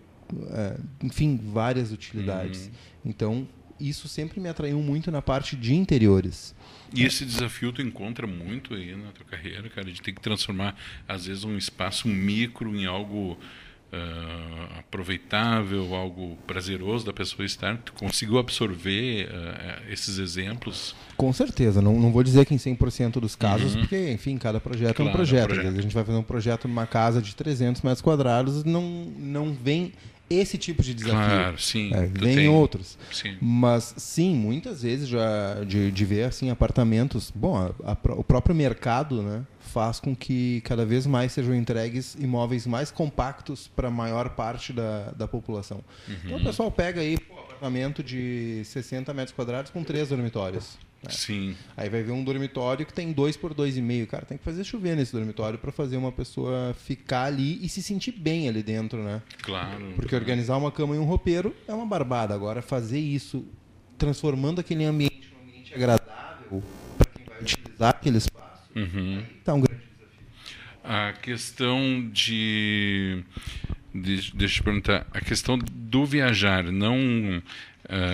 é, 0.49 0.77
enfim, 1.03 1.39
várias 1.53 1.91
utilidades. 1.91 2.65
Uhum. 2.65 2.71
Então 3.05 3.47
isso 3.89 4.07
sempre 4.07 4.39
me 4.39 4.49
atraiu 4.49 4.79
muito 4.79 5.11
na 5.11 5.21
parte 5.21 5.55
de 5.55 5.73
interiores. 5.73 6.53
E 6.93 7.05
esse 7.05 7.25
desafio 7.25 7.71
tu 7.71 7.81
encontra 7.81 8.27
muito 8.27 8.73
aí 8.73 8.95
na 8.95 9.11
tua 9.11 9.25
carreira, 9.25 9.69
cara, 9.69 9.89
de 9.89 10.01
ter 10.01 10.11
que 10.11 10.21
transformar 10.21 10.75
às 11.07 11.25
vezes 11.25 11.43
um 11.43 11.57
espaço 11.57 12.07
micro 12.07 12.75
em 12.75 12.85
algo 12.85 13.37
uh, 13.91 14.79
aproveitável, 14.79 15.93
algo 15.93 16.37
prazeroso 16.47 17.05
da 17.05 17.13
pessoa 17.13 17.45
estar. 17.45 17.77
Tu 17.77 17.93
conseguiu 17.93 18.37
absorver 18.37 19.27
uh, 19.27 19.91
esses 19.91 20.17
exemplos? 20.17 20.95
Com 21.15 21.31
certeza. 21.31 21.81
Não, 21.81 21.99
não 21.99 22.11
vou 22.11 22.23
dizer 22.23 22.45
que 22.45 22.53
em 22.53 22.57
100% 22.57 23.19
dos 23.19 23.35
casos, 23.35 23.75
uhum. 23.75 23.81
porque, 23.81 24.11
enfim, 24.11 24.37
cada 24.37 24.59
projeto 24.59 24.95
claro, 24.95 25.09
é 25.09 25.13
um 25.13 25.15
projeto. 25.15 25.41
É 25.41 25.53
um 25.53 25.55
projeto. 25.55 25.79
A 25.79 25.81
gente 25.81 25.93
vai 25.93 26.03
fazer 26.03 26.17
um 26.17 26.23
projeto 26.23 26.67
numa 26.67 26.85
casa 26.85 27.21
de 27.21 27.35
300 27.35 27.81
metros 27.81 28.01
quadrados, 28.01 28.63
não, 28.63 28.83
não 29.17 29.53
vem 29.53 29.93
esse 30.33 30.57
tipo 30.57 30.81
de 30.81 30.93
desafio. 30.93 31.19
Claro, 31.19 31.59
sim. 31.59 31.91
É, 31.93 32.05
vem 32.07 32.47
outros. 32.47 32.97
Sim. 33.11 33.37
Mas 33.41 33.93
sim, 33.97 34.35
muitas 34.35 34.83
vezes 34.83 35.07
já 35.07 35.63
de, 35.65 35.91
de 35.91 36.05
ver 36.05 36.23
assim 36.23 36.49
apartamentos, 36.49 37.31
bom, 37.33 37.57
a, 37.57 37.91
a, 37.91 37.97
o 38.13 38.23
próprio 38.23 38.55
mercado, 38.55 39.21
né, 39.21 39.43
faz 39.59 39.99
com 39.99 40.15
que 40.15 40.61
cada 40.61 40.85
vez 40.85 41.05
mais 41.07 41.31
sejam 41.31 41.55
entregues 41.55 42.15
imóveis 42.15 42.67
mais 42.67 42.91
compactos 42.91 43.67
para 43.67 43.87
a 43.87 43.91
maior 43.91 44.29
parte 44.31 44.73
da, 44.73 45.11
da 45.11 45.27
população. 45.27 45.83
Uhum. 46.07 46.15
Então 46.25 46.37
o 46.37 46.43
pessoal 46.43 46.71
pega 46.71 47.01
aí 47.01 47.17
um 47.29 47.39
apartamento 47.39 48.03
de 48.03 48.63
60 48.65 49.13
metros 49.13 49.35
quadrados 49.35 49.71
com 49.71 49.83
três 49.83 50.09
dormitórios. 50.09 50.77
Né? 51.03 51.09
Sim. 51.09 51.55
Aí 51.75 51.89
vai 51.89 52.03
ver 52.03 52.11
um 52.11 52.23
dormitório 52.23 52.85
que 52.85 52.93
tem 52.93 53.11
dois 53.11 53.35
por 53.35 53.53
dois 53.53 53.75
e 53.75 53.81
meio. 53.81 54.05
Cara, 54.05 54.25
tem 54.25 54.37
que 54.37 54.43
fazer 54.43 54.63
chover 54.63 54.95
nesse 54.95 55.11
dormitório 55.11 55.57
para 55.57 55.71
fazer 55.71 55.97
uma 55.97 56.11
pessoa 56.11 56.75
ficar 56.85 57.23
ali 57.23 57.63
e 57.63 57.67
se 57.67 57.81
sentir 57.81 58.11
bem 58.11 58.47
ali 58.47 58.61
dentro, 58.61 59.03
né? 59.03 59.21
Claro. 59.41 59.93
Porque 59.95 60.09
claro. 60.09 60.23
organizar 60.23 60.57
uma 60.57 60.71
cama 60.71 60.95
e 60.95 60.99
um 60.99 61.05
roupeiro 61.05 61.55
é 61.67 61.73
uma 61.73 61.85
barbada. 61.85 62.35
Agora, 62.35 62.61
fazer 62.61 62.99
isso, 62.99 63.43
transformando 63.97 64.61
aquele 64.61 64.85
ambiente 64.85 65.33
num 65.33 65.49
ambiente 65.49 65.73
agradável 65.73 66.63
para 66.97 67.09
quem 67.09 67.25
vai 67.25 67.41
utilizar 67.41 67.89
aquele 67.89 68.17
espaço, 68.17 68.69
uhum. 68.75 69.23
tá 69.43 69.53
um 69.55 69.61
grande 69.61 69.81
desafio. 69.97 70.27
A 70.83 71.13
questão 71.13 72.09
de. 72.11 73.23
Deixa, 73.93 74.31
deixa 74.35 74.53
eu 74.53 74.57
te 74.57 74.63
perguntar. 74.63 75.07
A 75.11 75.19
questão 75.19 75.57
do 75.57 76.05
viajar, 76.05 76.63
não 76.65 76.97
uh, 77.39 77.41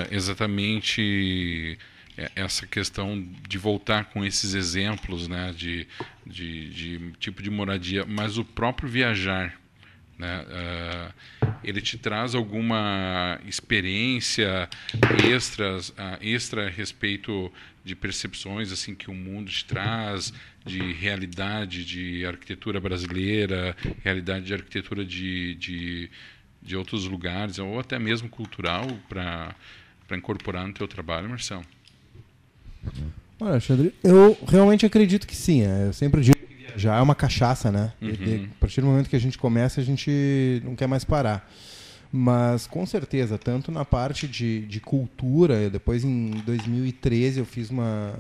exatamente 0.10 1.78
essa 2.36 2.66
questão 2.66 3.24
de 3.48 3.58
voltar 3.58 4.06
com 4.06 4.26
esses 4.26 4.54
exemplos 4.54 5.28
né, 5.28 5.54
de, 5.56 5.88
de, 6.26 6.70
de, 6.70 7.12
tipo 7.20 7.42
de 7.44 7.50
moradia, 7.50 8.06
mas 8.06 8.38
o 8.38 8.44
próprio 8.44 8.90
viajar 8.90 9.58
né? 10.18 10.44
Uh, 10.44 11.54
ele 11.64 11.80
te 11.80 11.98
traz 11.98 12.34
alguma 12.34 13.40
experiência 13.46 14.68
extras, 15.24 15.90
uh, 15.90 16.18
extra 16.22 16.66
a 16.66 16.70
respeito 16.70 17.52
de 17.84 17.96
percepções 17.96 18.72
assim 18.72 18.96
que 18.96 19.12
o 19.12 19.14
mundo 19.14 19.52
te 19.52 19.64
traz, 19.64 20.34
de 20.66 20.92
realidade 20.94 21.86
de 21.86 22.26
arquitetura 22.26 22.80
brasileira, 22.80 23.78
realidade 24.04 24.46
de 24.46 24.54
arquitetura 24.54 25.06
de, 25.06 25.56
de, 25.56 26.10
de 26.62 26.76
outros 26.76 27.06
lugares, 27.06 27.60
ou 27.60 27.80
até 27.80 28.00
mesmo 28.00 28.28
cultural, 28.28 28.88
para 29.08 29.56
incorporar 30.18 30.68
no 30.68 30.74
teu 30.74 30.88
trabalho, 30.88 31.30
Marcelo? 31.30 31.66
Olha, 33.40 33.52
Alexandre, 33.52 33.94
eu 34.04 34.38
realmente 34.48 34.86
acredito 34.86 35.28
que 35.28 35.36
sim. 35.36 35.62
É, 35.62 35.88
eu 35.88 35.94
sempre 35.94 36.22
digo 36.22 36.38
já 36.78 36.96
é 36.96 37.02
uma 37.02 37.16
cachaça, 37.16 37.72
né? 37.72 37.92
Uhum. 38.02 38.10
E, 38.10 38.50
a 38.56 38.60
partir 38.60 38.82
do 38.82 38.88
momento 38.88 39.10
que 39.10 39.16
a 39.16 39.20
gente 39.20 39.38
começa, 39.38 39.82
a 39.82 39.84
gente 39.84 40.62
não 40.64 40.76
quer 40.76 40.88
mais 40.88 41.04
parar. 41.04 41.50
Mas 42.12 42.68
com 42.68 42.86
certeza, 42.86 43.38
tanto 43.38 43.72
na 43.72 43.84
parte 43.84 44.28
de, 44.28 44.62
de 44.66 44.80
cultura, 44.80 45.70
depois 45.70 46.04
em 46.04 46.32
2013 46.46 47.40
eu 47.40 47.46
fiz 47.46 47.70
uma, 47.70 48.14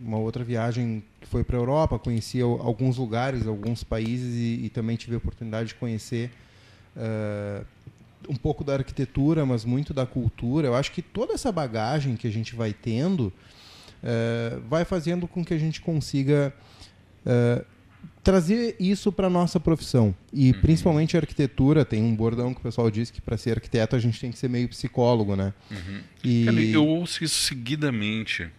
uma 0.00 0.16
outra 0.16 0.42
viagem 0.42 1.02
que 1.20 1.26
foi 1.26 1.44
para 1.44 1.56
a 1.56 1.60
Europa, 1.60 1.98
conheci 1.98 2.40
alguns 2.40 2.96
lugares, 2.96 3.46
alguns 3.46 3.84
países 3.84 4.34
e, 4.34 4.64
e 4.64 4.70
também 4.70 4.96
tive 4.96 5.14
a 5.14 5.18
oportunidade 5.18 5.70
de 5.70 5.74
conhecer 5.74 6.30
uh, 6.96 7.64
um 8.28 8.36
pouco 8.36 8.64
da 8.64 8.74
arquitetura, 8.74 9.44
mas 9.44 9.64
muito 9.64 9.92
da 9.92 10.06
cultura. 10.06 10.68
Eu 10.68 10.74
acho 10.74 10.92
que 10.92 11.02
toda 11.02 11.34
essa 11.34 11.52
bagagem 11.52 12.16
que 12.16 12.26
a 12.26 12.32
gente 12.32 12.56
vai 12.56 12.72
tendo 12.72 13.30
uh, 14.02 14.60
vai 14.68 14.84
fazendo 14.84 15.26
com 15.26 15.44
que 15.44 15.54
a 15.54 15.58
gente 15.58 15.80
consiga 15.80 16.52
uh, 17.24 17.64
trazer 18.22 18.76
isso 18.78 19.10
para 19.10 19.30
nossa 19.30 19.58
profissão. 19.58 20.14
E 20.32 20.50
uhum. 20.50 20.60
principalmente 20.60 21.16
a 21.16 21.20
arquitetura, 21.20 21.84
tem 21.84 22.02
um 22.02 22.14
bordão 22.14 22.52
que 22.52 22.60
o 22.60 22.62
pessoal 22.62 22.90
diz 22.90 23.10
que 23.10 23.20
para 23.20 23.36
ser 23.36 23.52
arquiteto 23.52 23.96
a 23.96 23.98
gente 23.98 24.20
tem 24.20 24.30
que 24.30 24.38
ser 24.38 24.48
meio 24.48 24.68
psicólogo, 24.68 25.34
né? 25.34 25.54
Uhum. 25.70 26.00
E... 26.22 26.44
Cara, 26.44 26.60
eu 26.60 26.86
ouço 26.86 27.24
isso 27.24 27.40
seguidamente. 27.40 28.50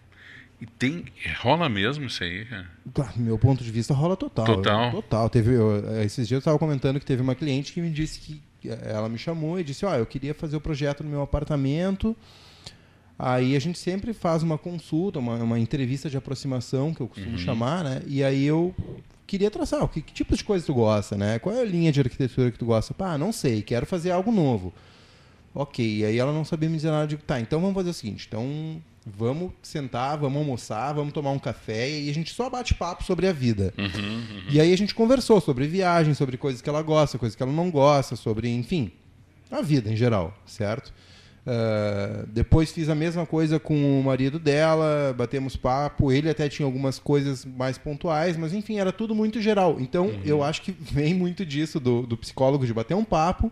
E 0.60 0.66
tem. 0.66 1.06
Rola 1.38 1.68
mesmo 1.68 2.04
isso 2.04 2.22
aí, 2.22 2.44
cara? 2.44 2.70
Claro, 2.92 3.12
meu 3.16 3.38
ponto 3.38 3.64
de 3.64 3.70
vista 3.70 3.94
rola 3.94 4.14
total. 4.14 4.44
Total. 4.44 4.90
Total. 4.90 5.30
Teve, 5.30 5.54
eu, 5.54 6.02
esses 6.02 6.28
dias 6.28 6.32
eu 6.32 6.38
estava 6.38 6.58
comentando 6.58 7.00
que 7.00 7.06
teve 7.06 7.22
uma 7.22 7.34
cliente 7.34 7.72
que 7.72 7.80
me 7.80 7.90
disse 7.90 8.20
que. 8.20 8.42
Ela 8.62 9.08
me 9.08 9.16
chamou 9.16 9.58
e 9.58 9.64
disse: 9.64 9.86
Ó, 9.86 9.90
oh, 9.90 9.94
eu 9.94 10.04
queria 10.04 10.34
fazer 10.34 10.54
o 10.54 10.60
projeto 10.60 11.02
no 11.02 11.08
meu 11.08 11.22
apartamento. 11.22 12.14
Aí 13.22 13.54
a 13.54 13.58
gente 13.58 13.78
sempre 13.78 14.14
faz 14.14 14.42
uma 14.42 14.56
consulta, 14.56 15.18
uma, 15.18 15.34
uma 15.34 15.58
entrevista 15.58 16.08
de 16.08 16.16
aproximação, 16.16 16.94
que 16.94 17.02
eu 17.02 17.06
costumo 17.06 17.32
uhum. 17.32 17.38
chamar, 17.38 17.84
né? 17.84 18.02
E 18.06 18.24
aí 18.24 18.46
eu 18.46 18.74
queria 19.26 19.50
traçar, 19.50 19.86
que, 19.88 20.00
que 20.00 20.10
tipo 20.10 20.34
de 20.34 20.42
coisa 20.42 20.64
tu 20.64 20.72
gosta, 20.72 21.18
né? 21.18 21.38
Qual 21.38 21.54
é 21.54 21.60
a 21.60 21.64
linha 21.64 21.92
de 21.92 22.00
arquitetura 22.00 22.50
que 22.50 22.58
tu 22.58 22.64
gosta? 22.64 22.94
Pá, 22.94 23.18
não 23.18 23.30
sei, 23.30 23.60
quero 23.60 23.84
fazer 23.84 24.10
algo 24.10 24.32
novo. 24.32 24.72
Ok, 25.54 25.84
e 25.84 26.02
aí 26.02 26.16
ela 26.16 26.32
não 26.32 26.46
sabia 26.46 26.70
me 26.70 26.76
dizer 26.76 26.90
nada. 26.90 27.04
Eu 27.04 27.08
digo, 27.08 27.22
tá, 27.22 27.38
então 27.38 27.60
vamos 27.60 27.74
fazer 27.74 27.90
o 27.90 27.94
seguinte, 27.94 28.24
então 28.26 28.80
vamos 29.04 29.52
sentar, 29.62 30.16
vamos 30.16 30.38
almoçar, 30.38 30.94
vamos 30.94 31.12
tomar 31.12 31.32
um 31.32 31.38
café 31.38 31.90
e 31.90 32.08
a 32.08 32.14
gente 32.14 32.32
só 32.32 32.48
bate 32.48 32.72
papo 32.72 33.04
sobre 33.04 33.28
a 33.28 33.32
vida. 33.34 33.74
Uhum, 33.76 33.84
uhum. 33.84 34.44
E 34.48 34.58
aí 34.58 34.72
a 34.72 34.78
gente 34.78 34.94
conversou 34.94 35.42
sobre 35.42 35.66
viagem, 35.66 36.14
sobre 36.14 36.38
coisas 36.38 36.62
que 36.62 36.70
ela 36.70 36.80
gosta, 36.80 37.18
coisas 37.18 37.36
que 37.36 37.42
ela 37.42 37.52
não 37.52 37.70
gosta, 37.70 38.16
sobre, 38.16 38.48
enfim, 38.48 38.90
a 39.50 39.60
vida 39.60 39.92
em 39.92 39.96
geral, 39.96 40.34
certo? 40.46 40.90
Uh, 41.50 42.28
depois 42.28 42.70
fiz 42.70 42.88
a 42.88 42.94
mesma 42.94 43.26
coisa 43.26 43.58
com 43.58 43.98
o 43.98 44.04
marido 44.04 44.38
dela, 44.38 45.12
batemos 45.18 45.56
papo. 45.56 46.12
Ele 46.12 46.30
até 46.30 46.48
tinha 46.48 46.64
algumas 46.64 47.00
coisas 47.00 47.44
mais 47.44 47.76
pontuais, 47.76 48.36
mas 48.36 48.54
enfim, 48.54 48.78
era 48.78 48.92
tudo 48.92 49.16
muito 49.16 49.40
geral. 49.40 49.76
Então 49.80 50.06
uhum. 50.06 50.22
eu 50.24 50.44
acho 50.44 50.62
que 50.62 50.70
vem 50.78 51.12
muito 51.12 51.44
disso 51.44 51.80
do, 51.80 52.06
do 52.06 52.16
psicólogo 52.16 52.64
de 52.64 52.72
bater 52.72 52.94
um 52.94 53.04
papo 53.04 53.50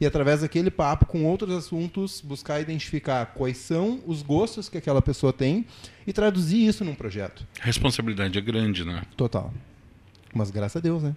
e 0.00 0.06
através 0.06 0.42
daquele 0.42 0.70
papo 0.70 1.06
com 1.06 1.24
outros 1.24 1.52
assuntos 1.52 2.20
buscar 2.20 2.60
identificar 2.60 3.26
quais 3.26 3.56
são 3.56 4.00
os 4.06 4.22
gostos 4.22 4.68
que 4.68 4.78
aquela 4.78 5.02
pessoa 5.02 5.32
tem 5.32 5.66
e 6.06 6.12
traduzir 6.12 6.64
isso 6.64 6.84
num 6.84 6.94
projeto. 6.94 7.44
A 7.60 7.64
responsabilidade 7.64 8.38
é 8.38 8.40
grande, 8.40 8.84
né? 8.84 9.02
Total. 9.16 9.52
Mas 10.32 10.52
graças 10.52 10.76
a 10.76 10.80
Deus, 10.80 11.02
né? 11.02 11.16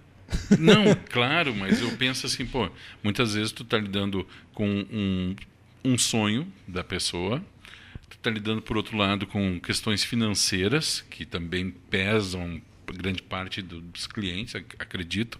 Não, 0.58 0.96
claro, 1.12 1.54
mas 1.54 1.80
eu 1.80 1.92
penso 1.92 2.26
assim, 2.26 2.44
pô, 2.44 2.68
muitas 3.04 3.34
vezes 3.34 3.52
tu 3.52 3.64
tá 3.64 3.78
lidando 3.78 4.26
com 4.52 4.66
um 4.66 5.36
um 5.84 5.98
sonho 5.98 6.50
da 6.66 6.82
pessoa. 6.82 7.44
Tu 8.08 8.16
está 8.16 8.30
lidando, 8.30 8.62
por 8.62 8.76
outro 8.76 8.96
lado, 8.96 9.26
com 9.26 9.60
questões 9.60 10.02
financeiras, 10.02 11.04
que 11.10 11.24
também 11.24 11.70
pesam 11.90 12.62
grande 12.92 13.22
parte 13.22 13.60
dos 13.62 14.06
clientes, 14.06 14.54
acredito. 14.54 15.38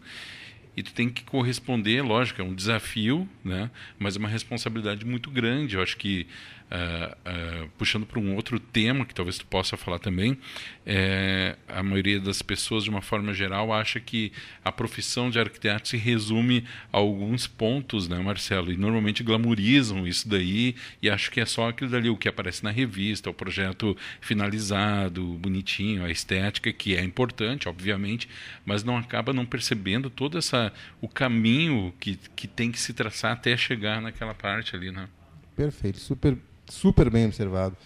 E 0.76 0.82
tu 0.82 0.92
tem 0.92 1.08
que 1.08 1.22
corresponder, 1.22 2.02
lógico, 2.02 2.40
é 2.40 2.44
um 2.44 2.54
desafio, 2.54 3.28
né? 3.44 3.70
mas 3.98 4.16
é 4.16 4.18
uma 4.18 4.28
responsabilidade 4.28 5.06
muito 5.06 5.30
grande. 5.30 5.76
Eu 5.76 5.82
acho 5.82 5.96
que 5.96 6.26
uh, 6.70 7.64
uh, 7.64 7.68
puxando 7.78 8.06
para 8.06 8.18
um 8.18 8.34
outro 8.34 8.58
tema 8.58 9.04
que 9.04 9.14
talvez 9.14 9.38
tu 9.38 9.46
possa 9.46 9.76
falar 9.76 9.98
também, 9.98 10.38
é, 10.86 11.56
a 11.68 11.82
maioria 11.82 12.20
das 12.20 12.42
pessoas, 12.42 12.84
de 12.84 12.90
uma 12.90 13.00
forma 13.00 13.32
geral, 13.32 13.72
acha 13.72 13.98
que 14.00 14.32
a 14.64 14.70
profissão 14.70 15.30
de 15.30 15.38
arquiteto 15.38 15.88
se 15.88 15.96
resume 15.96 16.64
a 16.92 16.98
alguns 16.98 17.46
pontos, 17.46 18.08
né, 18.08 18.18
Marcelo? 18.18 18.72
E 18.72 18.76
normalmente 18.76 19.22
glamorizam 19.22 20.06
isso 20.06 20.28
daí 20.28 20.74
e 21.00 21.08
acho 21.08 21.30
que 21.30 21.40
é 21.40 21.46
só 21.46 21.68
aquilo 21.68 21.90
dali, 21.90 22.10
o 22.10 22.16
que 22.16 22.28
aparece 22.28 22.62
na 22.62 22.70
revista, 22.70 23.30
o 23.30 23.34
projeto 23.34 23.96
finalizado, 24.20 25.22
bonitinho, 25.34 26.04
a 26.04 26.10
estética, 26.10 26.72
que 26.72 26.96
é 26.96 27.02
importante, 27.02 27.68
obviamente, 27.68 28.28
mas 28.64 28.84
não 28.84 28.96
acaba 28.96 29.32
não 29.32 29.46
percebendo 29.46 30.10
todo 30.10 30.38
essa, 30.38 30.72
o 31.00 31.08
caminho 31.08 31.94
que, 31.98 32.18
que 32.36 32.46
tem 32.46 32.70
que 32.70 32.80
se 32.80 32.92
traçar 32.92 33.32
até 33.32 33.56
chegar 33.56 34.00
naquela 34.00 34.34
parte 34.34 34.76
ali, 34.76 34.90
né? 34.90 35.08
Perfeito, 35.56 35.98
super 35.98 36.36
super 36.68 37.10
bem 37.10 37.26
observado. 37.26 37.76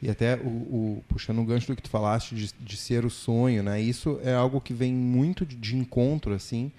E 0.00 0.08
até 0.08 0.36
o, 0.36 0.48
o, 0.48 1.04
puxando 1.08 1.40
o 1.40 1.44
gancho 1.44 1.66
do 1.66 1.74
que 1.74 1.82
tu 1.82 1.90
falaste 1.90 2.34
de, 2.34 2.52
de, 2.60 2.76
ser 2.76 3.04
o 3.04 3.10
sonho, 3.10 3.62
né? 3.64 3.80
Isso 3.80 4.20
é 4.22 4.32
algo 4.32 4.60
que 4.60 4.72
vem 4.72 4.94
muito 4.94 5.44
de, 5.44 5.56
de 5.56 5.76
encontro 5.76 6.32
assim 6.32 6.70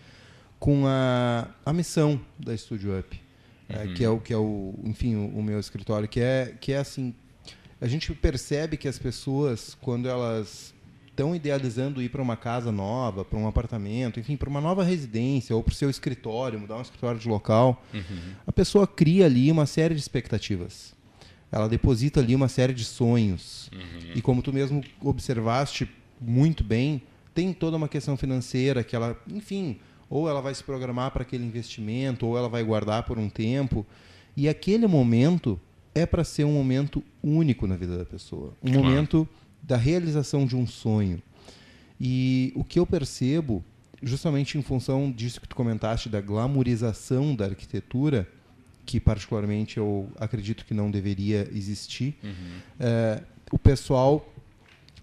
com 0.58 0.86
a, 0.88 1.50
a 1.66 1.74
missão 1.74 2.20
da 2.38 2.56
Studio 2.56 2.98
Up, 2.98 3.22
é, 3.68 3.76
uhum. 3.76 3.82
é, 3.82 3.94
que 3.94 4.04
é 4.04 4.10
o 4.10 4.20
que 4.20 4.34
é 4.34 4.38
o, 4.38 4.74
enfim, 4.84 5.16
o, 5.16 5.38
o, 5.38 5.44
meu 5.44 5.60
escritório, 5.60 6.08
que 6.08 6.20
é 6.20 6.56
que 6.60 6.72
é 6.72 6.78
assim, 6.78 7.14
a 7.82 7.88
gente 7.88 8.14
percebe 8.14 8.78
que 8.78 8.88
as 8.88 8.98
pessoas 8.98 9.78
quando 9.82 10.08
elas 10.08 10.74
estão 11.08 11.36
idealizando 11.36 12.02
ir 12.02 12.08
para 12.08 12.22
uma 12.22 12.38
casa 12.38 12.72
nova, 12.72 13.26
para 13.26 13.38
um 13.38 13.48
apartamento, 13.48 14.18
enfim, 14.18 14.38
para 14.38 14.50
uma 14.50 14.62
nova 14.62 14.82
residência 14.82 15.54
ou 15.54 15.62
para 15.62 15.74
o 15.74 15.76
seu 15.76 15.90
escritório, 15.90 16.58
mudar 16.58 16.78
um 16.78 16.82
escritório 16.82 17.20
de 17.20 17.28
local, 17.28 17.84
uhum. 17.94 18.34
a 18.48 18.52
pessoa 18.54 18.88
cria 18.88 19.26
ali 19.26 19.52
uma 19.52 19.66
série 19.66 19.94
de 19.94 20.00
expectativas 20.00 20.98
ela 21.52 21.68
deposita 21.68 22.20
ali 22.20 22.36
uma 22.36 22.48
série 22.48 22.74
de 22.74 22.86
sonhos. 22.86 23.70
Uhum. 23.74 24.14
E 24.16 24.22
como 24.22 24.42
tu 24.42 24.54
mesmo 24.54 24.84
observaste 25.02 25.90
muito 26.22 26.64
bem, 26.64 27.02
tem 27.34 27.54
toda 27.54 27.78
uma 27.78 27.88
questão 27.88 28.16
financeira 28.18 28.84
que 28.84 28.96
ela, 28.96 29.18
enfim, 29.28 29.80
ou 30.10 30.30
ela 30.30 30.42
vai 30.42 30.54
se 30.54 30.64
programar 30.64 31.12
para 31.12 31.22
aquele 31.22 31.46
investimento, 31.46 32.26
ou 32.26 32.38
ela 32.38 32.50
vai 32.50 32.64
guardar 32.64 33.04
por 33.04 33.18
um 33.18 33.30
tempo. 33.30 33.86
E 34.36 34.48
aquele 34.50 34.88
momento 34.88 35.60
é 35.94 36.06
para 36.06 36.24
ser 36.24 36.44
um 36.44 36.54
momento 36.54 37.04
único 37.24 37.68
na 37.68 37.76
vida 37.76 37.98
da 37.98 38.06
pessoa, 38.06 38.54
um 38.64 38.72
claro. 38.72 38.88
momento 38.88 39.28
da 39.62 39.78
realização 39.78 40.46
de 40.46 40.56
um 40.56 40.66
sonho. 40.66 41.22
E 42.00 42.54
o 42.56 42.64
que 42.64 42.80
eu 42.80 42.86
percebo, 42.86 43.64
justamente 44.02 44.58
em 44.58 44.62
função 44.62 45.12
disso 45.12 45.42
que 45.42 45.48
tu 45.48 45.56
comentaste 45.56 46.10
da 46.10 46.22
glamorização 46.22 47.36
da 47.36 47.46
arquitetura, 47.46 48.28
que 48.90 49.00
particularmente 49.00 49.78
eu 49.78 50.10
acredito 50.20 50.66
que 50.66 50.74
não 50.74 50.90
deveria 50.90 51.48
existir, 51.54 52.18
uhum. 52.24 52.60
é, 52.80 53.22
o 53.52 53.60
pessoal 53.60 54.28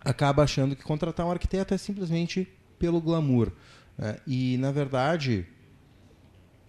acaba 0.00 0.42
achando 0.42 0.74
que 0.74 0.82
contratar 0.82 1.24
um 1.24 1.30
arquiteto 1.30 1.72
é 1.72 1.78
simplesmente 1.78 2.48
pelo 2.80 3.00
glamour. 3.00 3.52
É, 3.96 4.18
e, 4.26 4.56
na 4.56 4.72
verdade, 4.72 5.46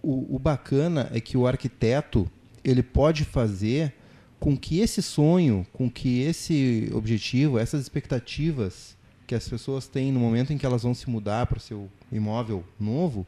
o, 0.00 0.36
o, 0.36 0.38
bacana 0.38 1.10
é 1.12 1.20
que 1.20 1.36
o 1.36 1.44
arquiteto 1.44 2.30
ele 2.62 2.84
pode 2.84 3.24
fazer 3.24 3.94
com 4.38 4.56
que 4.56 4.78
esse 4.78 5.02
sonho, 5.02 5.66
com 5.72 5.90
que 5.90 6.20
esse 6.20 6.88
objetivo, 6.94 7.58
essas 7.58 7.82
expectativas 7.82 8.96
que 9.26 9.34
as 9.34 9.48
pessoas 9.48 9.88
têm 9.88 10.12
no 10.12 10.20
momento 10.20 10.52
em 10.52 10.56
que 10.56 10.64
elas 10.64 10.84
vão 10.84 10.94
se 10.94 11.10
mudar 11.10 11.46
para 11.46 11.58
o 11.58 11.60
seu 11.60 11.90
imóvel 12.12 12.62
novo, 12.78 13.26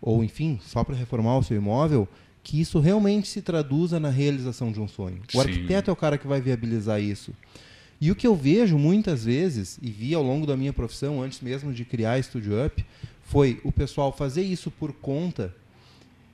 ou 0.00 0.24
enfim, 0.24 0.58
só 0.62 0.82
para 0.82 0.96
reformar 0.96 1.36
o 1.36 1.42
seu 1.42 1.58
imóvel, 1.58 2.08
que 2.48 2.58
isso 2.58 2.80
realmente 2.80 3.28
se 3.28 3.42
traduza 3.42 4.00
na 4.00 4.08
realização 4.08 4.72
de 4.72 4.80
um 4.80 4.88
sonho. 4.88 5.20
O 5.28 5.32
Sim. 5.32 5.40
arquiteto 5.40 5.90
é 5.90 5.92
o 5.92 5.96
cara 5.96 6.16
que 6.16 6.26
vai 6.26 6.40
viabilizar 6.40 6.98
isso. 6.98 7.34
E 8.00 8.10
o 8.10 8.16
que 8.16 8.26
eu 8.26 8.34
vejo 8.34 8.78
muitas 8.78 9.26
vezes, 9.26 9.78
e 9.82 9.90
vi 9.90 10.14
ao 10.14 10.22
longo 10.22 10.46
da 10.46 10.56
minha 10.56 10.72
profissão, 10.72 11.20
antes 11.20 11.42
mesmo 11.42 11.74
de 11.74 11.84
criar 11.84 12.14
a 12.14 12.22
Studio 12.22 12.64
Up, 12.64 12.82
foi 13.22 13.60
o 13.64 13.70
pessoal 13.70 14.10
fazer 14.16 14.40
isso 14.40 14.70
por 14.70 14.94
conta, 14.94 15.54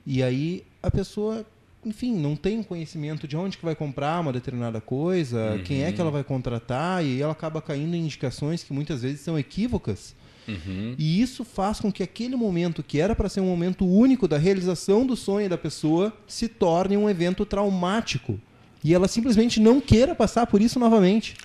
e 0.05 0.23
aí 0.23 0.63
a 0.81 0.89
pessoa, 0.89 1.45
enfim, 1.85 2.15
não 2.15 2.37
tem 2.37 2.63
conhecimento 2.63 3.27
de 3.27 3.35
onde 3.35 3.57
que 3.57 3.65
vai 3.65 3.75
comprar 3.75 4.21
uma 4.21 4.31
determinada 4.31 4.79
coisa, 4.79 5.55
uhum. 5.55 5.63
quem 5.63 5.83
é 5.83 5.91
que 5.91 5.99
ela 5.99 6.11
vai 6.11 6.23
contratar, 6.23 7.03
e 7.03 7.21
ela 7.21 7.33
acaba 7.33 7.61
caindo 7.61 7.93
em 7.93 8.05
indicações 8.05 8.63
que 8.63 8.71
muitas 8.71 9.01
vezes 9.01 9.19
são 9.19 9.37
equívocas, 9.37 10.15
Uhum. 10.47 10.95
E 10.97 11.21
isso 11.21 11.43
faz 11.43 11.79
com 11.79 11.91
que 11.91 12.03
aquele 12.03 12.35
momento 12.35 12.83
que 12.83 12.99
era 12.99 13.15
para 13.15 13.29
ser 13.29 13.41
um 13.41 13.45
momento 13.45 13.85
único 13.85 14.27
da 14.27 14.37
realização 14.37 15.05
do 15.05 15.15
sonho 15.15 15.49
da 15.49 15.57
pessoa 15.57 16.15
se 16.27 16.47
torne 16.47 16.95
um 16.97 17.09
evento 17.09 17.45
traumático. 17.45 18.39
E 18.83 18.93
ela 18.93 19.07
simplesmente 19.07 19.59
não 19.59 19.81
queira 19.81 20.13
passar 20.13 20.45
por 20.45 20.61
isso 20.61 20.79
novamente. 20.79 21.35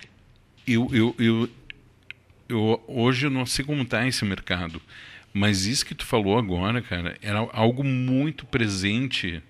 Eu, 0.67 0.87
eu, 0.93 1.15
eu, 1.17 1.49
eu, 2.47 2.83
hoje 2.87 3.25
eu 3.25 3.31
não 3.31 3.45
sei 3.45 3.65
como 3.65 3.81
está 3.81 4.07
esse 4.07 4.23
mercado, 4.23 4.79
mas 5.33 5.65
isso 5.65 5.85
que 5.85 5.95
tu 5.95 6.05
falou 6.05 6.37
agora, 6.37 6.81
cara, 6.81 7.17
era 7.21 7.39
algo 7.51 7.83
muito 7.83 8.45
presente 8.45 9.41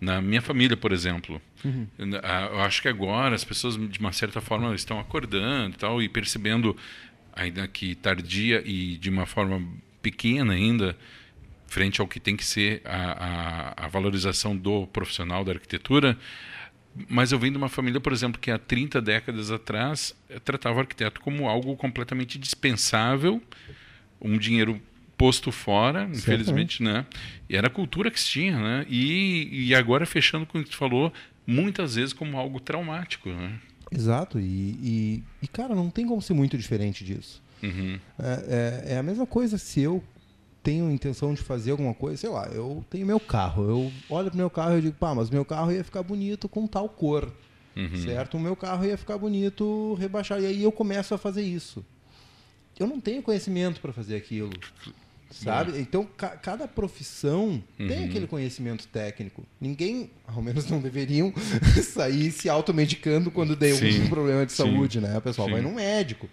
na 0.00 0.22
minha 0.22 0.40
família, 0.40 0.76
por 0.76 0.92
exemplo. 0.92 1.40
Uhum. 1.64 1.86
Eu 1.98 2.60
acho 2.60 2.80
que 2.80 2.88
agora 2.88 3.34
as 3.34 3.44
pessoas, 3.44 3.76
de 3.76 3.98
uma 3.98 4.12
certa 4.12 4.40
forma, 4.40 4.74
estão 4.74 4.98
acordando 4.98 5.74
e 5.74 5.78
tal, 5.78 6.02
e 6.02 6.08
percebendo, 6.08 6.76
ainda 7.38 7.66
que 7.68 7.94
tardia 7.94 8.62
e 8.64 8.96
de 8.96 9.08
uma 9.08 9.24
forma 9.24 9.66
pequena 10.02 10.52
ainda, 10.52 10.96
frente 11.66 12.00
ao 12.00 12.08
que 12.08 12.18
tem 12.18 12.36
que 12.36 12.44
ser 12.44 12.82
a, 12.84 13.76
a, 13.76 13.84
a 13.84 13.88
valorização 13.88 14.56
do 14.56 14.86
profissional 14.88 15.44
da 15.44 15.52
arquitetura, 15.52 16.18
mas 17.08 17.30
eu 17.30 17.38
venho 17.38 17.52
de 17.52 17.58
uma 17.58 17.68
família, 17.68 18.00
por 18.00 18.12
exemplo, 18.12 18.40
que 18.40 18.50
há 18.50 18.58
30 18.58 19.00
décadas 19.00 19.50
atrás 19.50 20.16
eh, 20.28 20.40
tratava 20.40 20.78
o 20.78 20.80
arquiteto 20.80 21.20
como 21.20 21.48
algo 21.48 21.76
completamente 21.76 22.38
dispensável, 22.38 23.40
um 24.20 24.36
dinheiro 24.36 24.80
posto 25.16 25.52
fora, 25.52 26.08
infelizmente, 26.10 26.82
né? 26.82 27.06
E 27.48 27.56
era 27.56 27.66
a 27.66 27.70
cultura 27.70 28.10
que 28.10 28.18
se 28.18 28.28
tinha, 28.28 28.58
né? 28.58 28.86
E, 28.88 29.68
e 29.68 29.74
agora, 29.74 30.06
fechando 30.06 30.46
com 30.46 30.58
o 30.58 30.64
que 30.64 30.70
tu 30.70 30.76
falou, 30.76 31.12
muitas 31.46 31.94
vezes 31.94 32.12
como 32.12 32.36
algo 32.36 32.58
traumático, 32.58 33.28
né? 33.28 33.58
Exato. 33.90 34.38
E, 34.38 34.44
e, 34.44 35.24
e 35.42 35.48
cara, 35.48 35.74
não 35.74 35.90
tem 35.90 36.06
como 36.06 36.20
ser 36.20 36.34
muito 36.34 36.56
diferente 36.56 37.04
disso. 37.04 37.42
Uhum. 37.62 37.98
É, 38.18 38.84
é, 38.88 38.94
é, 38.94 38.98
a 38.98 39.02
mesma 39.02 39.26
coisa 39.26 39.58
se 39.58 39.80
eu 39.80 40.02
tenho 40.62 40.90
intenção 40.90 41.32
de 41.32 41.40
fazer 41.40 41.70
alguma 41.70 41.94
coisa, 41.94 42.16
sei 42.16 42.28
lá, 42.28 42.46
eu 42.48 42.84
tenho 42.90 43.06
meu 43.06 43.18
carro, 43.18 43.68
eu 43.68 43.92
olho 44.10 44.28
pro 44.28 44.36
meu 44.36 44.50
carro 44.50 44.76
e 44.78 44.82
digo, 44.82 44.96
pá, 44.96 45.14
mas 45.14 45.30
meu 45.30 45.44
carro 45.44 45.72
ia 45.72 45.82
ficar 45.82 46.02
bonito 46.02 46.48
com 46.48 46.66
tal 46.66 46.88
cor, 46.88 47.32
uhum. 47.76 47.96
certo? 47.96 48.36
O 48.36 48.40
meu 48.40 48.54
carro 48.54 48.84
ia 48.84 48.98
ficar 48.98 49.16
bonito 49.16 49.94
rebaixar. 49.94 50.40
E 50.40 50.46
aí 50.46 50.62
eu 50.62 50.72
começo 50.72 51.14
a 51.14 51.18
fazer 51.18 51.42
isso. 51.42 51.84
Eu 52.78 52.86
não 52.86 53.00
tenho 53.00 53.22
conhecimento 53.22 53.80
para 53.80 53.92
fazer 53.92 54.16
aquilo. 54.16 54.50
Sabe? 55.30 55.72
Bom. 55.72 55.78
Então, 55.78 56.08
ca 56.16 56.30
cada 56.30 56.66
profissão 56.66 57.62
uhum. 57.78 57.88
tem 57.88 58.04
aquele 58.04 58.26
conhecimento 58.26 58.86
técnico. 58.88 59.44
Ninguém, 59.60 60.10
ao 60.26 60.40
menos 60.40 60.68
não 60.68 60.80
deveriam, 60.80 61.32
sair 61.82 62.30
se 62.30 62.48
automedicando 62.48 63.30
quando 63.30 63.54
der 63.54 63.72
algum 63.72 64.08
problema 64.08 64.46
de 64.46 64.52
saúde, 64.52 64.98
Sim. 64.98 65.06
né? 65.06 65.18
O 65.18 65.20
pessoal 65.20 65.48
Sim. 65.48 65.54
vai 65.54 65.62
no 65.62 65.72
médico. 65.74 66.28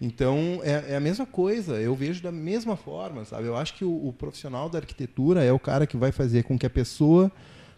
Então, 0.00 0.60
é, 0.62 0.92
é, 0.92 0.96
a 0.96 1.00
mesma 1.00 1.24
coisa, 1.24 1.80
eu 1.80 1.94
vejo 1.94 2.22
da 2.22 2.32
mesma 2.32 2.76
forma, 2.76 3.24
sabe? 3.24 3.46
Eu 3.46 3.56
acho 3.56 3.74
que 3.74 3.84
o, 3.84 4.08
o, 4.08 4.12
profissional 4.12 4.68
da 4.68 4.78
arquitetura 4.78 5.42
é 5.42 5.52
o 5.52 5.58
cara 5.58 5.86
que 5.86 5.96
vai 5.96 6.12
fazer 6.12 6.42
com 6.42 6.58
que 6.58 6.66
a 6.66 6.70
pessoa 6.70 7.30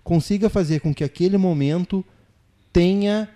consiga 0.02 0.48
fazer 0.48 0.80
com 0.80 0.94
que 0.94 1.04
aquele 1.04 1.36
momento 1.36 2.04
tenha 2.72 3.28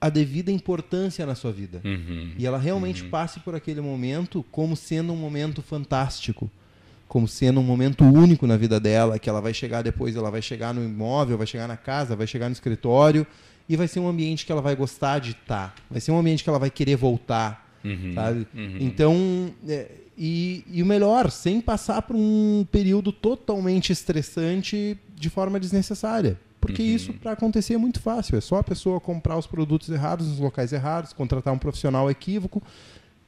a 0.00 0.08
devida 0.08 0.50
importância 0.50 1.24
na 1.26 1.34
sua 1.34 1.52
vida. 1.52 1.80
Uhum, 1.84 2.34
e 2.36 2.46
ela 2.46 2.58
realmente 2.58 3.02
uhum. 3.04 3.10
passe 3.10 3.38
por 3.40 3.54
aquele 3.54 3.80
momento 3.80 4.44
como 4.50 4.76
sendo 4.76 5.12
um 5.12 5.16
momento 5.16 5.62
fantástico, 5.62 6.50
como 7.12 7.28
sendo 7.28 7.60
um 7.60 7.62
momento 7.62 8.04
único 8.04 8.46
na 8.46 8.56
vida 8.56 8.80
dela, 8.80 9.18
que 9.18 9.28
ela 9.28 9.38
vai 9.38 9.52
chegar 9.52 9.82
depois, 9.82 10.16
ela 10.16 10.30
vai 10.30 10.40
chegar 10.40 10.72
no 10.72 10.82
imóvel, 10.82 11.36
vai 11.36 11.46
chegar 11.46 11.68
na 11.68 11.76
casa, 11.76 12.16
vai 12.16 12.26
chegar 12.26 12.48
no 12.48 12.54
escritório, 12.54 13.26
e 13.68 13.76
vai 13.76 13.86
ser 13.86 14.00
um 14.00 14.08
ambiente 14.08 14.46
que 14.46 14.50
ela 14.50 14.62
vai 14.62 14.74
gostar 14.74 15.18
de 15.18 15.32
estar, 15.32 15.74
vai 15.90 16.00
ser 16.00 16.10
um 16.10 16.18
ambiente 16.18 16.42
que 16.42 16.48
ela 16.48 16.58
vai 16.58 16.70
querer 16.70 16.96
voltar 16.96 17.70
Uhum, 17.84 18.14
sabe? 18.14 18.46
Uhum. 18.54 18.76
Então, 18.80 19.52
é, 19.68 19.90
e, 20.16 20.64
e 20.70 20.82
o 20.82 20.86
melhor, 20.86 21.30
sem 21.30 21.60
passar 21.60 22.00
por 22.00 22.16
um 22.16 22.64
período 22.72 23.12
totalmente 23.12 23.92
estressante 23.92 24.96
de 25.14 25.28
forma 25.28 25.60
desnecessária. 25.60 26.38
Porque 26.60 26.80
Uhum. 26.80 26.88
isso, 26.88 27.12
para 27.14 27.32
acontecer, 27.32 27.74
é 27.74 27.76
muito 27.76 28.00
fácil. 28.00 28.38
É 28.38 28.40
só 28.40 28.58
a 28.58 28.62
pessoa 28.62 29.00
comprar 29.00 29.36
os 29.36 29.48
produtos 29.48 29.90
errados 29.90 30.28
nos 30.28 30.38
locais 30.38 30.72
errados, 30.72 31.12
contratar 31.12 31.52
um 31.52 31.58
profissional 31.58 32.08
equívoco, 32.08 32.62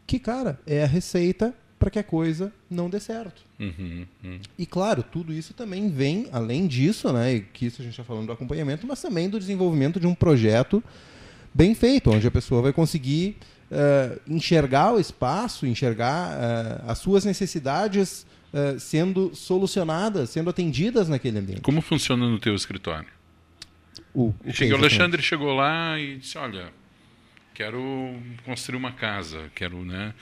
que, 0.06 0.20
cara, 0.20 0.58
é 0.66 0.84
a 0.84 0.86
receita 0.86 1.52
para 1.84 1.90
que 1.90 1.98
a 1.98 2.02
coisa 2.02 2.50
não 2.70 2.88
dê 2.88 2.98
certo. 2.98 3.42
Uhum, 3.60 4.06
uhum. 4.24 4.40
E 4.58 4.64
claro, 4.64 5.02
tudo 5.02 5.34
isso 5.34 5.52
também 5.52 5.90
vem, 5.90 6.28
além 6.32 6.66
disso, 6.66 7.12
né, 7.12 7.44
que 7.52 7.66
isso 7.66 7.82
a 7.82 7.84
gente 7.84 7.92
está 7.92 8.02
falando 8.02 8.24
do 8.24 8.32
acompanhamento, 8.32 8.86
mas 8.86 9.02
também 9.02 9.28
do 9.28 9.38
desenvolvimento 9.38 10.00
de 10.00 10.06
um 10.06 10.14
projeto 10.14 10.82
bem 11.52 11.74
feito, 11.74 12.10
onde 12.10 12.26
a 12.26 12.30
pessoa 12.30 12.62
vai 12.62 12.72
conseguir 12.72 13.36
uh, 13.70 14.18
enxergar 14.26 14.94
o 14.94 14.98
espaço, 14.98 15.66
enxergar 15.66 16.30
uh, 16.30 16.90
as 16.90 16.96
suas 16.96 17.26
necessidades 17.26 18.26
uh, 18.54 18.80
sendo 18.80 19.34
solucionadas, 19.34 20.30
sendo 20.30 20.48
atendidas 20.48 21.06
naquele 21.06 21.38
ambiente. 21.38 21.60
Como 21.60 21.82
funciona 21.82 22.26
no 22.26 22.38
teu 22.38 22.54
escritório? 22.54 23.08
O, 24.14 24.28
o, 24.28 24.74
Alexandre 24.74 25.20
chegou 25.20 25.52
lá 25.52 25.98
e 25.98 26.16
disse, 26.16 26.38
olha, 26.38 26.72
quero 27.52 28.16
construir 28.42 28.78
uma 28.78 28.92
casa, 28.92 29.50
quero 29.54 29.84
né, 29.84 30.14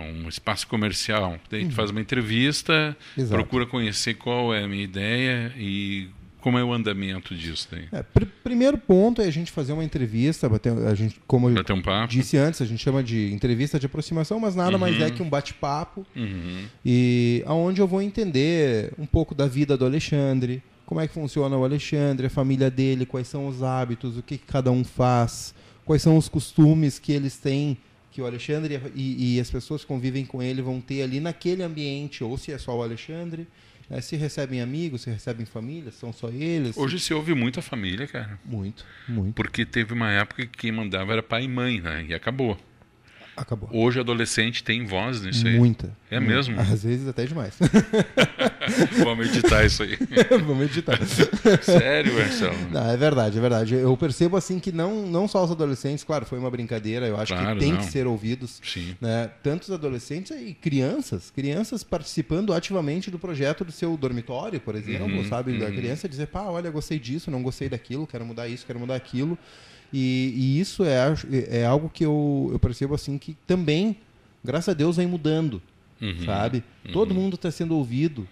um 0.00 0.28
espaço 0.28 0.66
comercial. 0.66 1.38
Daí 1.50 1.64
uhum. 1.64 1.70
faz 1.70 1.90
uma 1.90 2.00
entrevista, 2.00 2.96
Exato. 3.16 3.34
procura 3.34 3.66
conhecer 3.66 4.14
qual 4.14 4.54
é 4.54 4.64
a 4.64 4.68
minha 4.68 4.84
ideia 4.84 5.52
e 5.56 6.08
como 6.40 6.58
é 6.58 6.64
o 6.64 6.72
andamento 6.72 7.34
disso 7.34 7.68
daí? 7.70 7.88
É, 7.92 8.02
pr 8.02 8.26
primeiro 8.42 8.78
ponto 8.78 9.20
é 9.20 9.26
a 9.26 9.30
gente 9.30 9.52
fazer 9.52 9.72
uma 9.72 9.84
entrevista, 9.84 10.48
bater, 10.48 10.72
a 10.72 10.94
gente, 10.94 11.20
como 11.26 11.50
bater 11.50 11.72
um 11.72 11.82
eu 11.84 12.06
disse 12.06 12.36
antes, 12.36 12.62
a 12.62 12.64
gente 12.64 12.82
chama 12.82 13.02
de 13.02 13.32
entrevista 13.32 13.78
de 13.78 13.86
aproximação, 13.86 14.40
mas 14.40 14.54
nada 14.54 14.72
uhum. 14.72 14.78
mais 14.78 15.00
é 15.00 15.10
que 15.10 15.22
um 15.22 15.28
bate-papo 15.28 16.06
uhum. 16.16 16.64
e 16.84 17.42
aonde 17.46 17.80
eu 17.80 17.86
vou 17.86 18.00
entender 18.00 18.92
um 18.98 19.04
pouco 19.04 19.34
da 19.34 19.46
vida 19.46 19.76
do 19.76 19.84
Alexandre, 19.84 20.62
como 20.86 21.00
é 21.00 21.06
que 21.06 21.12
funciona 21.12 21.54
o 21.56 21.64
Alexandre, 21.64 22.28
a 22.28 22.30
família 22.30 22.70
dele, 22.70 23.04
quais 23.04 23.28
são 23.28 23.46
os 23.46 23.62
hábitos, 23.62 24.16
o 24.16 24.22
que, 24.22 24.38
que 24.38 24.46
cada 24.46 24.70
um 24.70 24.82
faz, 24.82 25.54
quais 25.84 26.00
são 26.00 26.16
os 26.16 26.28
costumes 26.28 26.98
que 26.98 27.12
eles 27.12 27.36
têm 27.36 27.76
que 28.18 28.22
o 28.22 28.26
Alexandre 28.26 28.80
e, 28.96 29.36
e 29.36 29.40
as 29.40 29.48
pessoas 29.48 29.82
que 29.82 29.86
convivem 29.86 30.26
com 30.26 30.42
ele 30.42 30.60
vão 30.60 30.80
ter 30.80 31.02
ali 31.02 31.20
naquele 31.20 31.62
ambiente, 31.62 32.24
ou 32.24 32.36
se 32.36 32.50
é 32.50 32.58
só 32.58 32.76
o 32.76 32.82
Alexandre. 32.82 33.46
É, 33.88 34.02
se 34.02 34.16
recebem 34.16 34.60
amigos, 34.60 35.02
se 35.02 35.10
recebem 35.10 35.46
família, 35.46 35.90
são 35.92 36.12
só 36.12 36.28
eles. 36.28 36.76
Hoje 36.76 36.98
se 36.98 37.14
ouve 37.14 37.32
muita 37.32 37.62
família, 37.62 38.06
cara. 38.06 38.38
Muito, 38.44 38.84
muito. 39.08 39.34
Porque 39.34 39.64
teve 39.64 39.94
uma 39.94 40.10
época 40.10 40.44
que 40.44 40.58
quem 40.58 40.72
mandava 40.72 41.12
era 41.12 41.22
pai 41.22 41.44
e 41.44 41.48
mãe, 41.48 41.80
né? 41.80 42.04
E 42.06 42.12
acabou. 42.12 42.58
Acabou. 43.40 43.68
Hoje 43.72 44.00
adolescente 44.00 44.62
tem 44.64 44.84
voz 44.84 45.22
nisso 45.22 45.46
aí. 45.46 45.56
Muita. 45.56 45.96
É 46.10 46.18
muita. 46.18 46.34
mesmo? 46.34 46.60
Às 46.60 46.82
vezes 46.82 47.06
até 47.06 47.24
demais. 47.24 47.54
Vamos 49.02 49.28
editar 49.28 49.64
isso 49.64 49.82
aí. 49.82 49.96
Vamos 50.44 50.66
editar. 50.66 50.98
Sério, 51.62 52.14
Marcelo? 52.14 52.56
Não, 52.70 52.90
é 52.90 52.96
verdade, 52.96 53.38
é 53.38 53.40
verdade. 53.40 53.74
Eu 53.74 53.96
percebo 53.96 54.36
assim 54.36 54.58
que 54.58 54.72
não, 54.72 55.06
não 55.06 55.28
só 55.28 55.44
os 55.44 55.50
adolescentes, 55.50 56.04
claro, 56.04 56.26
foi 56.26 56.38
uma 56.38 56.50
brincadeira, 56.50 57.06
eu 57.06 57.16
acho 57.16 57.32
claro, 57.32 57.58
que 57.58 57.64
tem 57.64 57.72
não. 57.72 57.80
que 57.80 57.86
ser 57.86 58.06
ouvidos. 58.06 58.60
Sim. 58.62 58.96
Né? 59.00 59.30
Tanto 59.42 59.64
os 59.64 59.70
adolescentes 59.70 60.30
e 60.30 60.54
crianças, 60.54 61.30
crianças 61.30 61.84
participando 61.84 62.52
ativamente 62.52 63.10
do 63.10 63.18
projeto 63.18 63.64
do 63.64 63.72
seu 63.72 63.96
dormitório, 63.96 64.60
por 64.60 64.74
exemplo, 64.74 65.18
Uhum, 65.18 65.28
sabe? 65.28 65.58
Da 65.58 65.66
uhum. 65.66 65.74
criança 65.74 66.08
dizer, 66.08 66.26
pá, 66.26 66.42
olha, 66.42 66.70
gostei 66.70 66.98
disso, 66.98 67.30
não 67.30 67.42
gostei 67.42 67.68
daquilo, 67.68 68.06
quero 68.06 68.24
mudar 68.24 68.48
isso, 68.48 68.66
quero 68.66 68.78
mudar 68.78 68.96
aquilo. 68.96 69.38
E, 69.92 70.32
e 70.36 70.60
isso 70.60 70.84
é, 70.84 71.14
é 71.50 71.64
algo 71.64 71.88
que 71.88 72.04
eu, 72.04 72.50
eu 72.52 72.58
percebo 72.58 72.94
assim 72.94 73.16
que 73.18 73.36
também, 73.46 73.96
graças 74.44 74.68
a 74.68 74.74
Deus, 74.74 74.96
vem 74.96 75.06
mudando, 75.06 75.62
Uhum, 76.00 76.24
sabe? 76.24 76.62
uhum. 76.86 76.92
Todo 76.92 77.14
mundo 77.14 77.34
está 77.34 77.50
sendo 77.50 77.74
ouvido. 77.76 78.28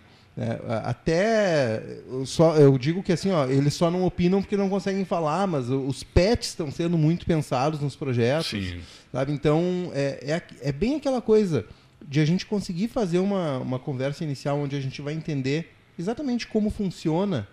A- 0.68 0.90
Até 0.90 1.82
eu 2.08 2.26
só 2.26 2.54
eu 2.56 2.76
digo 2.78 3.02
que 3.02 3.10
assim, 3.12 3.30
ó, 3.30 3.46
eles 3.46 3.72
só 3.74 3.90
não 3.90 4.04
opinam 4.04 4.40
porque 4.42 4.56
não 4.56 4.68
conseguem 4.68 5.04
falar, 5.04 5.46
mas 5.46 5.70
os 5.70 6.02
pets 6.02 6.48
estão 6.50 6.70
sendo 6.70 6.96
muito 6.98 7.24
pensados 7.26 7.80
nos 7.80 7.96
projetos, 7.96 8.48
Sim. 8.50 8.80
sabe? 9.10 9.32
Então 9.32 9.90
é, 9.94 10.18
é, 10.62 10.68
é 10.68 10.72
bem 10.72 10.96
aquela 10.96 11.20
coisa 11.22 11.64
de 12.06 12.20
a 12.20 12.24
gente 12.26 12.44
conseguir 12.46 12.88
fazer 12.88 13.18
uma, 13.18 13.58
uma 13.58 13.78
conversa 13.78 14.22
inicial 14.22 14.58
onde 14.60 14.76
a 14.76 14.80
gente 14.80 15.00
vai 15.00 15.14
entender 15.14 15.72
exatamente 15.98 16.46
como 16.46 16.68
funciona 16.70 17.48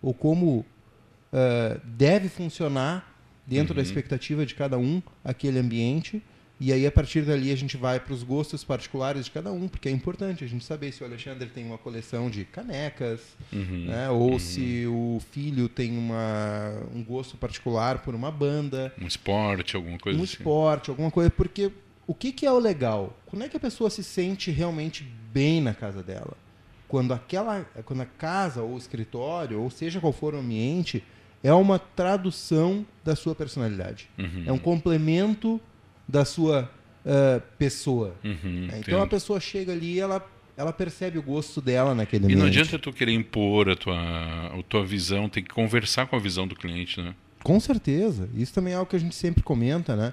ou 0.00 0.12
como 0.14 0.64
eh, 1.32 1.78
deve 1.84 2.28
funcionar 2.30 3.11
dentro 3.46 3.74
da 3.74 3.80
Uhum. 3.80 3.86
expectativa 3.86 4.46
de 4.46 4.54
cada 4.54 4.78
um 4.78 5.02
aquele 5.24 5.58
ambiente. 5.58 6.22
E 6.60 6.72
aí, 6.72 6.86
a 6.86 6.92
partir 6.92 7.22
dali, 7.22 7.50
a 7.50 7.56
gente 7.56 7.76
vai 7.76 7.98
para 7.98 8.14
os 8.14 8.22
gostos 8.22 8.62
particulares 8.62 9.24
de 9.24 9.32
cada 9.32 9.50
um, 9.50 9.66
porque 9.66 9.88
é 9.88 9.92
importante 9.92 10.44
a 10.44 10.46
gente 10.46 10.64
saber 10.64 10.92
se 10.92 11.02
o 11.02 11.06
Alexandre 11.06 11.48
tem 11.48 11.64
uma 11.66 11.76
coleção 11.76 12.30
de 12.30 12.44
canecas, 12.44 13.20
Uhum. 13.52 13.86
né? 13.86 14.08
ou 14.10 14.38
se 14.38 14.86
o 14.86 15.20
filho 15.32 15.68
tem 15.68 15.98
uma, 15.98 16.84
um 16.94 17.02
gosto 17.02 17.36
particular 17.36 17.98
por 17.98 18.14
uma 18.14 18.30
banda, 18.30 18.94
Um 19.00 19.06
esporte, 19.08 19.74
alguma 19.74 19.98
coisa 19.98 20.18
um 20.20 20.22
assim. 20.22 20.34
esporte, 20.34 20.88
alguma 20.90 21.10
coisa. 21.10 21.30
Porque 21.30 21.72
o 22.06 22.14
que, 22.14 22.30
que 22.30 22.46
é 22.46 22.52
o 22.52 22.60
legal? 22.60 23.18
Quando 23.26 23.42
é 23.44 23.48
que 23.48 23.56
a 23.56 23.60
pessoa 23.60 23.90
se 23.90 24.04
sente 24.04 24.52
realmente 24.52 25.02
bem 25.32 25.60
na 25.60 25.74
casa 25.74 26.00
dela? 26.00 26.36
Quando, 26.86 27.12
aquela, 27.12 27.62
quando 27.86 28.02
a 28.02 28.06
casa 28.06 28.62
ou 28.62 28.74
o 28.74 28.78
escritório, 28.78 29.60
ou 29.60 29.68
seja 29.70 29.98
qual 29.98 30.12
for 30.12 30.32
o 30.34 30.38
ambiente, 30.38 31.02
é 31.42 31.52
uma 31.52 31.78
tradução 31.78 32.86
da 33.04 33.16
sua 33.16 33.34
personalidade. 33.34 34.08
Uhum. 34.18 34.44
É 34.46 34.52
um 34.52 34.58
complemento 34.58 35.60
da 36.06 36.24
sua 36.24 36.70
uh, 37.04 37.42
pessoa. 37.58 38.14
Uhum, 38.24 38.66
né? 38.66 38.66
Então 38.66 38.78
entendo. 38.78 39.02
a 39.02 39.06
pessoa 39.06 39.40
chega 39.40 39.72
ali, 39.72 39.98
ela 39.98 40.24
ela 40.56 40.72
percebe 40.72 41.18
o 41.18 41.22
gosto 41.22 41.60
dela 41.60 41.94
naquele 41.94 42.24
E 42.24 42.26
ambiente. 42.26 42.38
não 42.38 42.46
adianta 42.46 42.78
tu 42.78 42.92
querer 42.92 43.12
impor 43.12 43.70
a 43.70 43.76
tua, 43.76 43.96
a 43.98 44.62
tua 44.68 44.84
visão, 44.84 45.28
tem 45.28 45.42
que 45.42 45.50
conversar 45.50 46.06
com 46.06 46.14
a 46.14 46.18
visão 46.18 46.46
do 46.46 46.54
cliente, 46.54 47.00
né? 47.00 47.14
Com 47.42 47.58
certeza. 47.58 48.28
Isso 48.34 48.52
também 48.52 48.74
é 48.74 48.76
algo 48.76 48.88
que 48.88 48.96
a 48.96 48.98
gente 48.98 49.14
sempre 49.14 49.42
comenta, 49.42 49.96
né? 49.96 50.12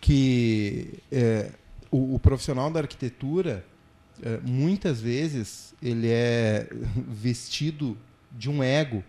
Que 0.00 0.94
é, 1.10 1.50
o, 1.90 2.16
o 2.16 2.18
profissional 2.18 2.70
da 2.70 2.80
arquitetura, 2.80 3.64
é, 4.22 4.38
muitas 4.44 5.00
vezes, 5.00 5.74
ele 5.82 6.08
é 6.08 6.68
vestido 7.08 7.96
de 8.32 8.50
um 8.50 8.62
ego, 8.62 9.02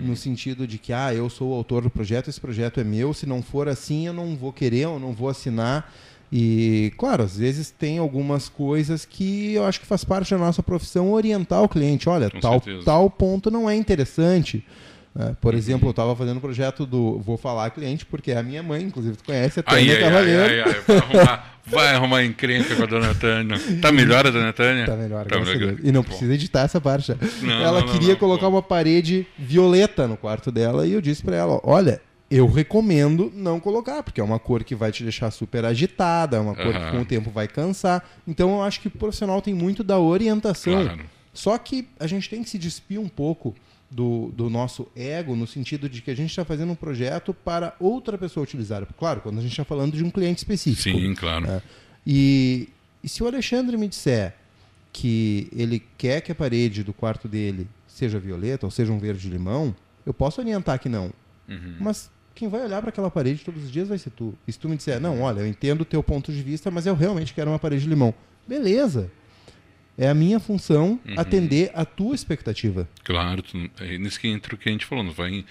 no 0.00 0.16
sentido 0.16 0.66
de 0.66 0.78
que, 0.78 0.92
ah, 0.92 1.14
eu 1.14 1.28
sou 1.30 1.50
o 1.50 1.54
autor 1.54 1.82
do 1.82 1.90
projeto, 1.90 2.28
esse 2.28 2.40
projeto 2.40 2.80
é 2.80 2.84
meu, 2.84 3.12
se 3.14 3.26
não 3.26 3.42
for 3.42 3.68
assim, 3.68 4.06
eu 4.06 4.12
não 4.12 4.36
vou 4.36 4.52
querer, 4.52 4.84
eu 4.84 4.98
não 4.98 5.12
vou 5.12 5.28
assinar. 5.28 5.92
E, 6.32 6.92
claro, 6.96 7.24
às 7.24 7.36
vezes 7.36 7.70
tem 7.70 7.98
algumas 7.98 8.48
coisas 8.48 9.04
que 9.04 9.52
eu 9.52 9.64
acho 9.64 9.80
que 9.80 9.86
faz 9.86 10.04
parte 10.04 10.30
da 10.30 10.38
nossa 10.38 10.62
profissão 10.62 11.10
orientar 11.10 11.62
o 11.62 11.68
cliente. 11.68 12.08
Olha, 12.08 12.30
Com 12.30 12.38
tal, 12.38 12.52
certeza. 12.62 12.84
tal 12.84 13.10
ponto 13.10 13.50
não 13.50 13.68
é 13.68 13.74
interessante. 13.74 14.64
Né? 15.14 15.36
por 15.40 15.54
exemplo, 15.54 15.88
eu 15.88 15.90
estava 15.90 16.14
fazendo 16.14 16.36
um 16.38 16.40
projeto 16.40 16.86
do. 16.86 17.18
Vou 17.18 17.36
falar 17.36 17.70
cliente, 17.70 18.06
porque 18.06 18.30
é 18.32 18.36
a 18.38 18.42
minha 18.42 18.62
mãe, 18.62 18.82
inclusive, 18.82 19.16
tu 19.16 19.24
conhece 19.24 19.60
a 19.60 19.64
Ai, 19.66 19.78
Tânia 19.78 19.94
ai, 19.94 20.00
Cavaleiro. 20.00 20.42
ai, 20.42 20.60
ai, 20.60 20.80
vai 20.86 20.96
arrumar, 20.98 21.60
vai 21.66 21.94
arrumar 21.94 22.24
encrenca 22.24 22.74
com 22.76 22.82
a 22.82 22.86
dona 22.86 23.14
Tânia. 23.14 23.56
Tá 23.80 23.90
melhor 23.92 24.26
a 24.26 24.30
dona 24.30 24.52
Tânia? 24.52 24.86
Tá 24.86 24.96
melhor, 24.96 25.26
Tá 25.26 25.38
melhor. 25.40 25.56
Deus. 25.58 25.80
E 25.82 25.90
não 25.92 26.02
Bom. 26.02 26.08
precisa 26.08 26.32
editar 26.34 26.62
essa 26.62 26.80
parte. 26.80 27.12
Não, 27.42 27.52
ela 27.52 27.80
não, 27.80 27.86
não, 27.86 27.92
queria 27.92 28.14
colocar 28.16 28.48
uma 28.48 28.62
parede 28.62 29.26
violeta 29.38 30.06
no 30.06 30.16
quarto 30.16 30.50
dela 30.52 30.86
e 30.86 30.92
eu 30.92 31.00
disse 31.00 31.22
pra 31.22 31.36
ela: 31.36 31.60
olha, 31.64 32.00
eu 32.30 32.46
recomendo 32.46 33.32
não 33.34 33.58
colocar, 33.58 34.04
porque 34.04 34.20
é 34.20 34.24
uma 34.24 34.38
cor 34.38 34.62
que 34.62 34.74
vai 34.76 34.92
te 34.92 35.02
deixar 35.02 35.32
super 35.32 35.64
agitada, 35.64 36.36
é 36.36 36.40
uma 36.40 36.54
cor 36.54 36.70
que 36.72 36.78
Aham. 36.78 36.90
com 36.92 37.00
o 37.00 37.04
tempo 37.04 37.28
vai 37.30 37.48
cansar. 37.48 38.08
Então 38.28 38.50
eu 38.50 38.62
acho 38.62 38.80
que 38.80 38.86
o 38.86 38.90
profissional 38.90 39.42
tem 39.42 39.52
muito 39.52 39.82
da 39.82 39.98
orientação. 39.98 40.84
Claro. 40.84 41.00
Só 41.34 41.58
que 41.58 41.88
a 41.98 42.06
gente 42.06 42.28
tem 42.30 42.42
que 42.42 42.50
se 42.50 42.58
despir 42.58 43.00
um 43.00 43.08
pouco 43.08 43.54
do, 43.90 44.30
do 44.34 44.48
nosso 44.48 44.86
ego, 44.94 45.34
no 45.34 45.46
sentido 45.46 45.88
de 45.88 46.00
que 46.00 46.10
a 46.10 46.14
gente 46.14 46.30
está 46.30 46.44
fazendo 46.44 46.72
um 46.72 46.76
projeto 46.76 47.34
para 47.34 47.74
outra 47.80 48.16
pessoa 48.16 48.44
utilizar. 48.44 48.86
Claro, 48.98 49.20
quando 49.20 49.38
a 49.38 49.42
gente 49.42 49.50
está 49.50 49.64
falando 49.64 49.96
de 49.96 50.04
um 50.04 50.10
cliente 50.10 50.38
específico. 50.38 50.96
Sim, 50.96 51.14
claro. 51.14 51.46
É. 51.50 51.62
E, 52.06 52.68
e 53.02 53.08
se 53.08 53.22
o 53.22 53.26
Alexandre 53.26 53.76
me 53.76 53.88
disser 53.88 54.36
que 54.92 55.48
ele 55.54 55.82
quer 55.98 56.20
que 56.20 56.30
a 56.30 56.34
parede 56.34 56.84
do 56.84 56.92
quarto 56.92 57.26
dele 57.26 57.66
seja 57.88 58.18
violeta 58.18 58.66
ou 58.66 58.70
seja 58.70 58.92
um 58.92 58.98
verde-limão, 58.98 59.74
eu 60.06 60.14
posso 60.14 60.40
orientar 60.40 60.78
que 60.78 60.88
não. 60.88 61.12
Uhum. 61.48 61.76
Mas 61.80 62.10
quem 62.34 62.48
vai 62.48 62.64
olhar 62.64 62.80
para 62.80 62.90
aquela 62.90 63.10
parede 63.10 63.44
todos 63.44 63.64
os 63.64 63.70
dias 63.70 63.88
vai 63.88 63.98
ser 63.98 64.10
tu. 64.10 64.34
E 64.46 64.52
se 64.52 64.58
tu 64.58 64.68
me 64.68 64.76
disser, 64.76 65.00
não, 65.00 65.20
olha, 65.20 65.40
eu 65.40 65.46
entendo 65.46 65.82
o 65.82 65.84
teu 65.84 66.02
ponto 66.02 66.32
de 66.32 66.42
vista, 66.42 66.70
mas 66.70 66.86
eu 66.86 66.94
realmente 66.94 67.34
quero 67.34 67.50
uma 67.50 67.58
parede 67.58 67.82
de 67.82 67.88
limão. 67.88 68.14
Beleza. 68.46 69.10
É 70.00 70.08
a 70.08 70.14
minha 70.14 70.40
função 70.40 70.98
Uhum. 71.06 71.14
atender 71.16 71.70
a 71.74 71.84
tua 71.84 72.14
expectativa. 72.14 72.88
Claro, 73.04 73.42
tu, 73.42 73.70
é 73.80 73.98
nisso 73.98 74.18
que 74.18 74.26
entra 74.28 74.54
o 74.54 74.58
que 74.58 74.68
a 74.68 74.72
gente 74.72 74.86
falou, 74.86 75.04
não 75.04 75.12
vai 75.12 75.44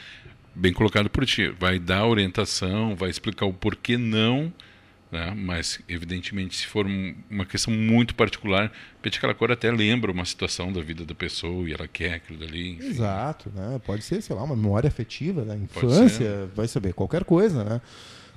bem 0.55 0.73
colocado 0.73 1.09
por 1.09 1.23
ti, 1.25 1.49
vai 1.49 1.77
dar 1.77 2.05
orientação, 2.07 2.95
vai 2.95 3.09
explicar 3.11 3.45
o 3.45 3.53
porquê 3.53 3.95
não, 3.97 4.51
né? 5.11 5.33
mas 5.37 5.79
evidentemente 5.87 6.55
se 6.55 6.65
for 6.67 6.85
um- 6.87 7.13
uma 7.29 7.45
questão 7.45 7.71
muito 7.73 8.13
particular, 8.15 8.67
de 8.69 8.73
repente 8.95 9.17
aquela 9.19 9.33
cor 9.35 9.51
até 9.51 9.71
lembra 9.71 10.11
uma 10.11 10.25
situação 10.25 10.73
da 10.73 10.81
vida 10.81 11.05
da 11.05 11.13
pessoa 11.15 11.69
e 11.69 11.73
ela 11.73 11.87
quer 11.87 12.13
aquilo 12.15 12.39
dali. 12.39 12.71
enfim. 12.71 12.87
Exato, 12.87 13.51
né? 13.55 13.79
Pode 13.85 14.03
ser, 14.03 14.21
sei 14.21 14.35
lá, 14.35 14.43
uma 14.43 14.55
memória 14.55 14.87
afetiva 14.87 15.45
da 15.45 15.55
infância, 15.55 16.49
vai 16.55 16.67
saber, 16.67 16.93
qualquer 16.93 17.23
coisa, 17.23 17.63
né? 17.63 17.81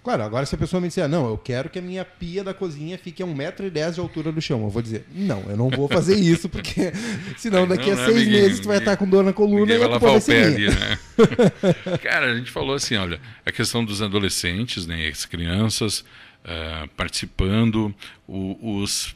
Claro, 0.02 0.22
agora 0.24 0.44
se 0.44 0.54
a 0.54 0.58
pessoa 0.58 0.80
me 0.80 0.88
disser, 0.88 1.08
não, 1.08 1.28
eu 1.28 1.38
quero 1.38 1.70
que 1.70 1.78
a 1.78 1.82
minha 1.82 2.04
pia 2.04 2.42
da 2.42 2.52
cozinha 2.52 2.98
fique 2.98 3.22
a 3.22 3.26
1,10m 3.26 3.92
de 3.94 4.00
altura 4.00 4.32
do 4.32 4.40
chão, 4.42 4.60
eu 4.62 4.68
vou 4.68 4.82
dizer, 4.82 5.06
não, 5.14 5.42
eu 5.48 5.56
não 5.56 5.70
vou 5.70 5.86
fazer 5.88 6.16
isso, 6.16 6.48
porque 6.48 6.92
senão 7.38 7.68
daqui 7.68 7.86
Não, 7.86 7.92
a 7.92 7.96
não 7.96 8.02
é 8.02 8.06
seis 8.06 8.24
ninguém- 8.26 8.42
meses 8.42 8.58
tu 8.60 8.66
vai 8.66 8.78
ninguém- 8.78 8.92
estar 8.92 8.96
com 8.96 9.08
dor 9.08 9.22
na 9.22 9.32
coluna 9.32 9.72
e 9.72 9.78
vai 9.78 9.86
lavar 9.88 10.16
o 10.16 10.20
pé 10.20 10.44
ali, 10.44 10.66
né? 10.68 10.98
Cara, 12.02 12.32
a 12.32 12.36
gente 12.36 12.50
falou 12.50 12.74
assim, 12.74 12.96
olha, 12.96 13.20
a 13.46 13.52
questão 13.52 13.84
dos 13.84 14.02
adolescentes, 14.02 14.86
né, 14.88 15.06
as 15.06 15.24
crianças 15.24 16.04
ah, 16.44 16.88
participando, 16.96 17.94
o- 18.26 18.80
os, 18.80 19.14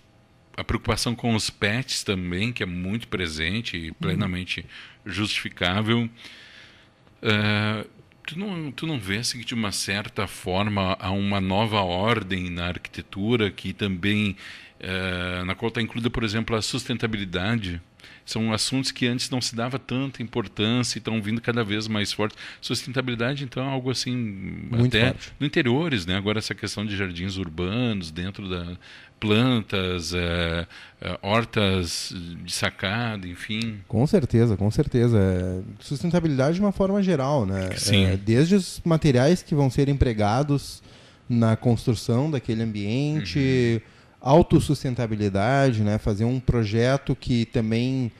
a 0.56 0.62
preocupação 0.62 1.16
com 1.16 1.34
os 1.34 1.50
pets 1.50 2.04
também, 2.04 2.52
que 2.52 2.62
é 2.62 2.66
muito 2.66 3.08
presente 3.08 3.76
e 3.76 3.90
plenamente 3.92 4.64
justificável. 5.04 6.08
Ah, 7.22 7.84
tu, 8.26 8.38
não, 8.38 8.72
tu 8.72 8.86
não 8.86 8.98
vê 8.98 9.18
assim, 9.18 9.38
que 9.38 9.44
de 9.44 9.54
uma 9.54 9.72
certa 9.72 10.26
forma 10.26 10.96
há 11.00 11.10
uma 11.10 11.40
nova 11.40 11.80
ordem 11.80 12.50
na 12.50 12.66
arquitetura 12.66 13.50
que 13.50 13.72
também 13.72 14.36
ah, 14.82 15.44
na 15.44 15.54
qual 15.54 15.68
está 15.68 15.80
incluída, 15.80 16.10
por 16.10 16.22
exemplo, 16.24 16.54
a 16.56 16.62
sustentabilidade. 16.62 17.80
São 18.24 18.52
assuntos 18.52 18.90
que 18.90 19.06
antes 19.06 19.30
não 19.30 19.40
se 19.40 19.54
dava 19.54 19.78
tanta 19.78 20.20
importância 20.20 20.98
e 20.98 21.00
estão 21.00 21.22
vindo 21.22 21.40
cada 21.40 21.62
vez 21.62 21.86
mais 21.86 22.12
fortes. 22.12 22.36
Sustentabilidade, 22.60 23.44
então, 23.44 23.64
é 23.64 23.68
algo 23.68 23.88
assim, 23.88 24.16
Muito 24.16 24.86
até 24.86 25.12
forte. 25.12 25.32
no 25.38 25.46
interiores, 25.46 26.06
né? 26.06 26.16
Agora 26.16 26.38
essa 26.38 26.54
questão 26.54 26.84
de 26.84 26.96
jardins 26.96 27.36
urbanos, 27.36 28.10
dentro 28.10 28.48
da 28.48 28.76
plantas, 29.18 30.12
eh, 30.14 30.66
eh, 31.00 31.18
hortas 31.22 32.14
de 32.44 32.52
sacada, 32.52 33.26
enfim. 33.26 33.80
Com 33.88 34.06
certeza, 34.06 34.56
com 34.56 34.70
certeza. 34.70 35.18
É, 35.18 35.62
Sustentabilidade 35.80 36.56
de 36.56 36.60
uma 36.60 36.72
forma 36.72 37.02
geral, 37.02 37.46
né? 37.46 37.70
Sim. 37.76 38.04
É, 38.04 38.16
desde 38.16 38.54
os 38.54 38.80
materiais 38.84 39.42
que 39.42 39.54
vão 39.54 39.70
ser 39.70 39.88
empregados 39.88 40.82
na 41.28 41.56
construção 41.56 42.30
daquele 42.30 42.62
ambiente, 42.62 43.82
autossustentabilidade, 44.20 45.82
né? 45.82 45.98
Fazer 45.98 46.24
um 46.24 46.38
projeto 46.38 47.16
que 47.16 47.46
também 47.46 48.12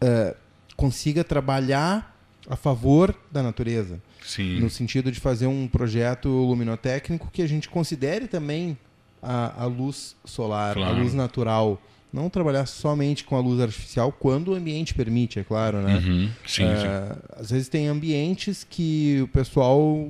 é, 0.00 0.34
consiga 0.76 1.24
trabalhar 1.24 2.16
a 2.48 2.56
favor 2.56 3.14
da 3.30 3.42
natureza. 3.42 4.00
Sim. 4.24 4.60
No 4.60 4.68
sentido 4.68 5.10
de 5.10 5.18
fazer 5.18 5.46
um 5.46 5.66
projeto 5.66 6.28
luminotécnico 6.28 7.30
que 7.32 7.42
a 7.42 7.46
gente 7.46 7.68
considere 7.68 8.28
também 8.28 8.76
a, 9.22 9.62
a 9.62 9.66
luz 9.66 10.16
solar, 10.24 10.72
a 10.72 10.74
Claro. 10.80 11.02
luz 11.02 11.14
natural. 11.14 11.80
Não 12.12 12.28
trabalhar 12.28 12.66
somente 12.66 13.22
com 13.22 13.36
a 13.36 13.40
luz 13.40 13.60
artificial 13.60 14.10
quando 14.10 14.48
o 14.48 14.54
ambiente 14.54 14.92
permite, 14.94 15.38
é 15.38 15.44
claro, 15.44 15.78
né? 15.80 15.96
Uhum. 15.98 16.28
Sim, 16.46 16.64
sim. 16.64 16.64
É, 16.64 17.16
às 17.38 17.50
vezes 17.50 17.68
tem 17.68 17.86
ambientes 17.86 18.66
que 18.68 19.20
o 19.22 19.28
pessoal 19.28 20.08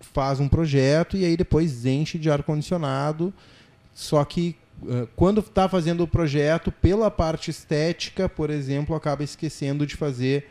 faz 0.00 0.40
um 0.40 0.48
projeto 0.48 1.16
e 1.18 1.24
aí 1.24 1.36
depois 1.36 1.84
enche 1.84 2.18
de 2.18 2.30
ar-condicionado, 2.30 3.32
só 3.92 4.24
que 4.24 4.56
eh, 4.88 5.06
quando 5.14 5.40
está 5.40 5.68
fazendo 5.68 6.02
o 6.04 6.08
projeto, 6.08 6.72
pela 6.72 7.10
parte 7.10 7.50
estética, 7.50 8.26
por 8.28 8.48
exemplo, 8.50 8.94
acaba 8.96 9.22
esquecendo 9.22 9.86
de 9.86 9.96
fazer 9.96 10.48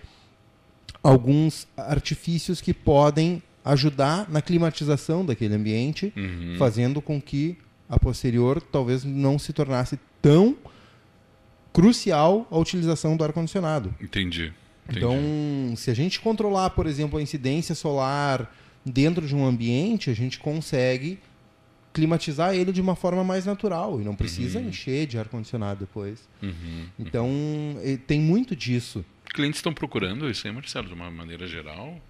alguns 1.02 1.68
artifícios 1.76 2.62
que 2.62 2.74
podem 2.74 3.42
ajudar 3.66 4.30
na 4.30 4.42
climatização 4.42 5.26
daquele 5.26 5.56
ambiente, 5.56 6.14
Uhum. 6.16 6.56
fazendo 6.58 7.02
com 7.02 7.22
que 7.22 7.58
a 7.94 8.00
posterior 8.00 8.62
talvez 8.62 9.04
não 9.04 9.38
se 9.38 9.54
tornasse 9.54 10.00
tão 10.22 10.58
crucial 11.72 12.48
a 12.52 12.58
utilização 12.58 13.18
do 13.18 13.24
ar-condicionado. 13.24 13.94
Entendi. 14.00 14.54
Entendi. 14.86 15.00
Então, 15.00 15.76
se 15.76 15.90
a 15.90 15.94
gente 15.94 16.20
controlar, 16.20 16.72
por 16.72 16.86
exemplo, 16.86 17.18
a 17.18 17.22
incidência 17.22 17.74
solar 17.74 18.54
dentro 18.86 19.26
de 19.26 19.36
um 19.36 19.46
ambiente, 19.46 20.10
a 20.10 20.14
gente 20.14 20.38
consegue 20.40 21.20
climatizar 21.94 22.56
ele 22.56 22.72
de 22.72 22.82
uma 22.82 22.96
forma 22.96 23.24
mais 23.24 23.46
natural 23.46 24.02
e 24.02 24.04
não 24.04 24.16
precisa 24.16 24.60
encher 24.60 25.06
de 25.06 25.18
ar-condicionado 25.18 25.82
depois. 25.82 26.28
Uhum. 26.42 26.86
Então, 27.00 27.30
eh, 27.84 27.98
tem 28.08 28.20
muito 28.20 28.56
disso. 28.56 29.06
Clientes 29.34 29.60
estão 29.60 29.74
procurando 29.74 30.30
isso 30.30 30.46
aí, 30.48 30.54
Marcelo, 30.54 30.88
de 30.88 30.94
uma 30.94 31.10
maneira 31.10 31.48
geral? 31.48 32.02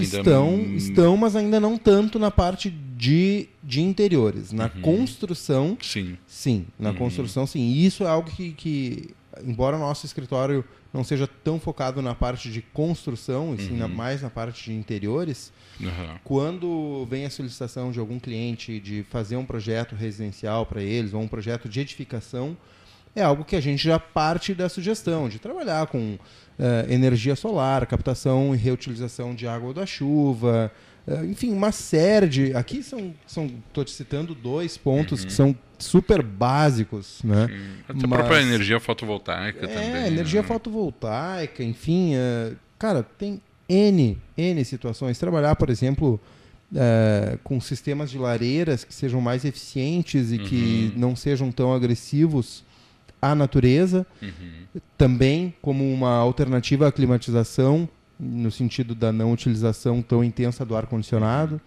Estão, 0.00 0.54
hum, 0.54 0.76
estão, 0.76 1.16
mas 1.16 1.34
ainda 1.34 1.58
não 1.58 1.76
tanto 1.76 2.18
na 2.18 2.30
parte 2.30 2.70
de, 2.70 3.48
de 3.62 3.80
interiores. 3.80 4.52
Na 4.52 4.66
Uhum. 4.66 4.80
construção, 4.82 5.76
Sim. 5.82 6.16
sim. 6.26 6.66
Na 6.78 6.90
Uhum. 6.90 6.96
construção, 6.96 7.46
sim. 7.46 7.60
E 7.60 7.84
isso 7.84 8.04
é 8.04 8.06
algo 8.06 8.30
que, 8.30 8.52
que, 8.52 9.10
embora 9.44 9.76
o 9.76 9.80
nosso 9.80 10.06
escritório 10.06 10.64
não 10.92 11.02
seja 11.02 11.26
tão 11.26 11.58
focado 11.58 12.00
na 12.00 12.14
parte 12.14 12.48
de 12.52 12.62
construção, 12.62 13.52
e 13.54 13.62
sim 13.62 13.76
na- 13.76 13.86
Uhum. 13.86 13.94
mais 13.94 14.22
na 14.22 14.30
parte 14.30 14.64
de 14.70 14.72
interiores, 14.72 15.52
quando 16.22 17.06
vem 17.10 17.24
a 17.24 17.30
solicitação 17.30 17.90
de 17.90 17.98
algum 17.98 18.18
cliente 18.18 18.78
de 18.80 19.02
fazer 19.10 19.36
um 19.36 19.44
projeto 19.44 19.94
residencial 19.94 20.64
para 20.66 20.82
eles, 20.82 21.12
ou 21.12 21.20
um 21.20 21.28
projeto 21.28 21.68
de 21.68 21.80
edificação, 21.80 22.56
é 23.14 23.22
algo 23.22 23.44
que 23.44 23.54
a 23.56 23.60
gente 23.60 23.82
já 23.84 23.98
parte 23.98 24.54
da 24.54 24.68
sugestão 24.68 25.28
de 25.28 25.38
trabalhar 25.38 25.86
com 25.86 26.18
eh, 26.58 26.86
energia 26.88 27.36
solar, 27.36 27.86
captação 27.86 28.54
e 28.54 28.58
reutilização 28.58 29.34
de 29.34 29.46
água 29.46 29.72
da 29.74 29.86
chuva, 29.86 30.70
eh, 31.06 31.24
enfim, 31.26 31.52
uma 31.52 31.70
série 31.72 32.28
de. 32.28 32.54
Aqui 32.56 32.82
são. 32.82 33.14
são 33.26 33.46
Estou 33.68 33.84
te 33.84 33.90
citando 33.92 34.34
dois 34.34 34.76
pontos 34.76 35.24
que 35.24 35.32
são 35.32 35.54
super 35.78 36.22
básicos, 36.22 37.20
né? 37.22 37.46
Sim. 37.48 37.82
Até 37.88 38.04
a 38.04 38.08
Mas- 38.08 38.18
própria 38.20 38.42
energia 38.42 38.80
fotovoltaica 38.80 39.64
É, 39.66 39.68
também. 39.68 40.06
energia 40.06 40.42
né? 40.42 40.48
fotovoltaica, 40.48 41.62
enfim, 41.62 42.14
é, 42.14 42.52
cara, 42.78 43.02
tem 43.02 43.40
N, 43.68 44.18
N 44.36 44.64
situações. 44.64 45.18
Trabalhar, 45.18 45.56
por 45.56 45.70
exemplo, 45.70 46.20
é, 46.74 47.38
com 47.44 47.60
sistemas 47.60 48.10
de 48.10 48.18
lareiras 48.18 48.84
que 48.84 48.92
sejam 48.94 49.20
mais 49.20 49.44
eficientes 49.44 50.32
e 50.32 50.38
que 50.38 50.92
Uhum. 50.94 51.00
não 51.00 51.16
sejam 51.16 51.50
tão 51.52 51.72
agressivos 51.74 52.64
à 53.30 53.34
natureza. 53.34 54.06
Uhum. 54.20 54.80
Também 54.98 55.54
como 55.62 55.90
uma 55.92 56.16
alternativa 56.16 56.88
à 56.88 56.92
climatização, 56.92 57.88
no 58.18 58.50
sentido 58.50 58.94
da 58.94 59.12
não 59.12 59.32
utilização 59.32 60.02
tão 60.02 60.22
intensa 60.22 60.64
do 60.64 60.76
ar-condicionado. 60.76 61.60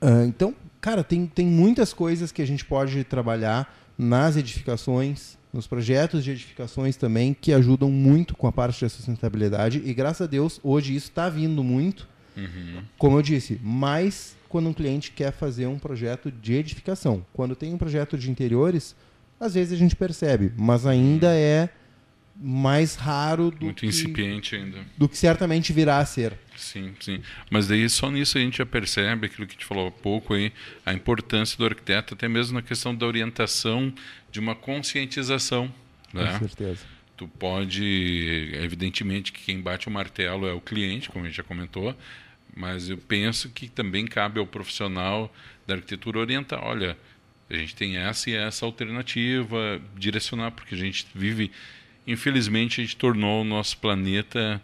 Ah, 0.00 0.24
então, 0.26 0.54
cara, 0.80 1.04
tem, 1.04 1.26
tem 1.26 1.46
muitas 1.46 1.92
coisas 1.92 2.32
que 2.32 2.42
a 2.42 2.46
gente 2.46 2.64
pode 2.64 3.04
trabalhar 3.04 3.72
nas 3.96 4.36
edificações, 4.36 5.38
nos 5.52 5.66
projetos 5.66 6.24
de 6.24 6.30
edificações 6.30 6.96
também, 6.96 7.36
que 7.38 7.52
ajudam 7.52 7.90
muito 7.90 8.34
com 8.34 8.46
a 8.46 8.52
parte 8.52 8.82
da 8.82 8.88
sustentabilidade. 8.88 9.82
E 9.84 9.94
graças 9.94 10.22
a 10.22 10.30
Deus, 10.30 10.58
hoje 10.62 10.94
isso 10.94 11.08
está 11.08 11.28
vindo 11.28 11.62
muito. 11.62 12.08
Uhum. 12.36 12.82
Como 12.98 13.18
eu 13.18 13.22
disse, 13.22 13.60
mais 13.62 14.34
quando 14.48 14.68
um 14.68 14.72
cliente 14.72 15.12
quer 15.12 15.32
fazer 15.32 15.66
um 15.66 15.78
projeto 15.78 16.30
de 16.30 16.54
edificação. 16.54 17.24
Quando 17.32 17.54
tem 17.54 17.72
um 17.72 17.78
projeto 17.78 18.18
de 18.18 18.30
interiores, 18.30 18.94
às 19.42 19.54
vezes 19.54 19.72
a 19.72 19.76
gente 19.76 19.96
percebe, 19.96 20.52
mas 20.56 20.86
ainda 20.86 21.34
é 21.34 21.68
mais 22.36 22.94
raro 22.94 23.50
do, 23.50 23.66
Muito 23.66 23.80
que, 23.80 23.86
incipiente 23.86 24.54
ainda. 24.54 24.78
do 24.96 25.08
que 25.08 25.18
certamente 25.18 25.72
virá 25.72 25.98
a 25.98 26.06
ser. 26.06 26.38
Sim, 26.56 26.94
sim. 27.00 27.20
Mas 27.50 27.66
daí 27.66 27.88
só 27.88 28.10
nisso 28.10 28.38
a 28.38 28.40
gente 28.40 28.58
já 28.58 28.66
percebe 28.66 29.26
aquilo 29.26 29.46
que 29.46 29.54
gente 29.54 29.64
falou 29.64 29.88
há 29.88 29.90
pouco 29.90 30.32
aí, 30.32 30.52
a 30.86 30.94
importância 30.94 31.58
do 31.58 31.64
arquiteto, 31.66 32.14
até 32.14 32.28
mesmo 32.28 32.54
na 32.54 32.62
questão 32.62 32.94
da 32.94 33.04
orientação 33.04 33.92
de 34.30 34.38
uma 34.38 34.54
conscientização. 34.54 35.72
Né? 36.12 36.32
Com 36.38 36.38
certeza. 36.46 36.84
Tu 37.16 37.26
pode, 37.26 38.52
evidentemente 38.54 39.32
que 39.32 39.42
quem 39.42 39.60
bate 39.60 39.88
o 39.88 39.90
martelo 39.90 40.46
é 40.46 40.52
o 40.52 40.60
cliente, 40.60 41.10
como 41.10 41.24
a 41.24 41.28
gente 41.28 41.36
já 41.36 41.42
comentou, 41.42 41.94
mas 42.56 42.88
eu 42.88 42.96
penso 42.96 43.48
que 43.50 43.68
também 43.68 44.06
cabe 44.06 44.38
ao 44.38 44.46
profissional 44.46 45.32
da 45.66 45.74
arquitetura 45.74 46.18
orientar, 46.18 46.62
olha, 46.64 46.96
a 47.54 47.58
gente 47.58 47.74
tem 47.74 47.96
essa 47.96 48.30
e 48.30 48.34
essa 48.34 48.64
alternativa, 48.64 49.80
direcionar, 49.96 50.50
porque 50.52 50.74
a 50.74 50.78
gente 50.78 51.06
vive, 51.14 51.50
infelizmente, 52.06 52.80
a 52.80 52.84
gente 52.84 52.96
tornou 52.96 53.42
o 53.42 53.44
nosso 53.44 53.76
planeta 53.78 54.60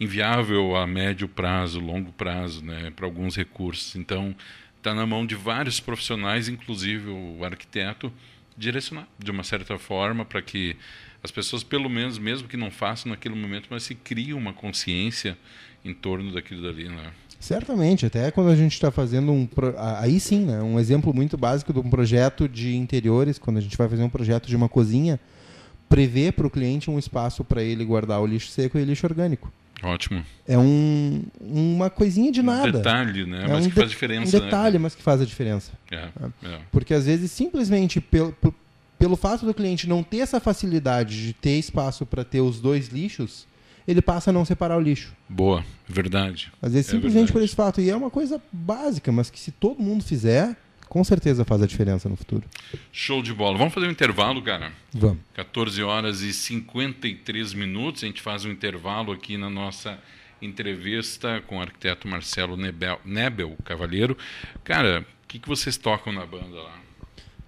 inviável 0.00 0.76
a 0.76 0.86
médio 0.86 1.28
prazo, 1.28 1.80
longo 1.80 2.12
prazo, 2.12 2.64
né, 2.64 2.90
para 2.94 3.04
alguns 3.04 3.36
recursos. 3.36 3.96
Então, 3.96 4.34
está 4.76 4.94
na 4.94 5.04
mão 5.04 5.26
de 5.26 5.34
vários 5.34 5.80
profissionais, 5.80 6.48
inclusive 6.48 7.10
o 7.10 7.44
arquiteto, 7.44 8.12
direcionar 8.56 9.06
de 9.18 9.30
uma 9.30 9.44
certa 9.44 9.78
forma 9.78 10.24
para 10.24 10.40
que 10.40 10.76
as 11.22 11.30
pessoas, 11.30 11.62
pelo 11.62 11.88
menos, 11.88 12.18
mesmo 12.18 12.48
que 12.48 12.56
não 12.56 12.70
façam 12.70 13.10
naquele 13.10 13.34
momento, 13.34 13.68
mas 13.70 13.82
se 13.82 13.94
criem 13.94 14.34
uma 14.34 14.52
consciência 14.52 15.36
em 15.84 15.92
torno 15.92 16.32
daquilo 16.32 16.62
dali, 16.62 16.88
né? 16.88 17.12
Certamente, 17.40 18.04
até 18.06 18.30
quando 18.30 18.50
a 18.50 18.56
gente 18.56 18.72
está 18.72 18.90
fazendo 18.90 19.30
um. 19.32 19.46
pro- 19.46 19.74
Aí 19.78 20.18
sim, 20.18 20.40
né? 20.44 20.60
Um 20.60 20.78
exemplo 20.78 21.14
muito 21.14 21.36
básico 21.36 21.72
de 21.72 21.78
um 21.78 21.88
projeto 21.88 22.48
de 22.48 22.74
interiores, 22.76 23.38
quando 23.38 23.58
a 23.58 23.60
gente 23.60 23.76
vai 23.76 23.88
fazer 23.88 24.02
um 24.02 24.08
projeto 24.08 24.46
de 24.48 24.56
uma 24.56 24.68
cozinha, 24.68 25.20
prever 25.88 26.32
para 26.32 26.46
o 26.46 26.50
cliente 26.50 26.90
um 26.90 26.98
espaço 26.98 27.44
para 27.44 27.62
ele 27.62 27.84
guardar 27.84 28.20
o 28.20 28.26
lixo 28.26 28.48
seco 28.48 28.76
e 28.78 28.82
o 28.82 28.84
lixo 28.84 29.06
orgânico. 29.06 29.52
Ótimo. 29.80 30.24
É 30.46 30.58
um, 30.58 31.22
uma 31.40 31.88
coisinha 31.88 32.32
de 32.32 32.42
nada. 32.42 32.68
Um 32.68 32.72
detalhe, 32.72 33.24
né? 33.24 33.44
É 33.44 33.48
mas 33.48 33.64
um 33.66 33.68
que 33.68 33.74
faz 33.76 33.88
diferença, 33.90 34.36
Um 34.36 34.40
detalhe, 34.40 34.72
né? 34.72 34.78
mas 34.82 34.96
que 34.96 35.02
faz 35.02 35.20
a 35.20 35.24
diferença. 35.24 35.70
É, 35.92 36.08
é. 36.42 36.58
Porque 36.72 36.92
às 36.92 37.06
vezes, 37.06 37.30
simplesmente 37.30 38.00
pelo, 38.00 38.34
pelo 38.98 39.14
fato 39.14 39.46
do 39.46 39.54
cliente 39.54 39.88
não 39.88 40.02
ter 40.02 40.18
essa 40.18 40.40
facilidade 40.40 41.24
de 41.28 41.32
ter 41.32 41.56
espaço 41.60 42.04
para 42.04 42.24
ter 42.24 42.40
os 42.40 42.58
dois 42.60 42.88
lixos, 42.88 43.46
ele 43.88 44.00
passa 44.02 44.30
a 44.30 44.32
não 44.32 44.44
separar 44.44 44.76
o 44.76 44.80
lixo. 44.80 45.12
Boa, 45.28 45.64
verdade. 45.88 46.52
Às 46.62 46.72
vezes, 46.74 46.88
É 46.88 46.92
simplesmente 46.92 47.14
verdade. 47.26 47.32
por 47.32 47.42
esse 47.42 47.56
fato. 47.56 47.80
E 47.80 47.88
é 47.90 47.96
uma 47.96 48.10
coisa 48.10 48.40
básica, 48.52 49.10
mas 49.10 49.30
que 49.30 49.40
se 49.40 49.50
todo 49.50 49.82
mundo 49.82 50.04
fizer, 50.04 50.54
com 50.88 51.02
certeza 51.02 51.44
faz 51.44 51.62
a 51.62 51.66
diferença 51.66 52.08
no 52.08 52.14
futuro. 52.16 52.44
Show 52.92 53.22
de 53.22 53.32
bola. 53.32 53.56
Vamos 53.58 53.72
fazer 53.74 53.86
um 53.86 53.90
intervalo, 53.90 54.42
cara? 54.42 54.72
Vamos. 54.92 55.18
14 55.34 55.82
horas 55.82 56.20
e 56.20 56.32
53 56.32 57.54
minutos. 57.54 58.04
A 58.04 58.06
gente 58.06 58.20
faz 58.22 58.44
um 58.44 58.50
intervalo 58.50 59.10
aqui 59.12 59.36
na 59.36 59.48
nossa 59.50 59.98
entrevista 60.40 61.42
com 61.46 61.58
o 61.58 61.60
arquiteto 61.60 62.06
Marcelo 62.06 62.56
Nebel, 62.56 63.00
Nebel 63.04 63.56
Cavalheiro. 63.64 64.16
Cara, 64.64 65.00
o 65.24 65.26
que, 65.28 65.38
que 65.38 65.48
vocês 65.48 65.76
tocam 65.76 66.12
na 66.12 66.24
banda 66.24 66.56
lá? 66.62 66.74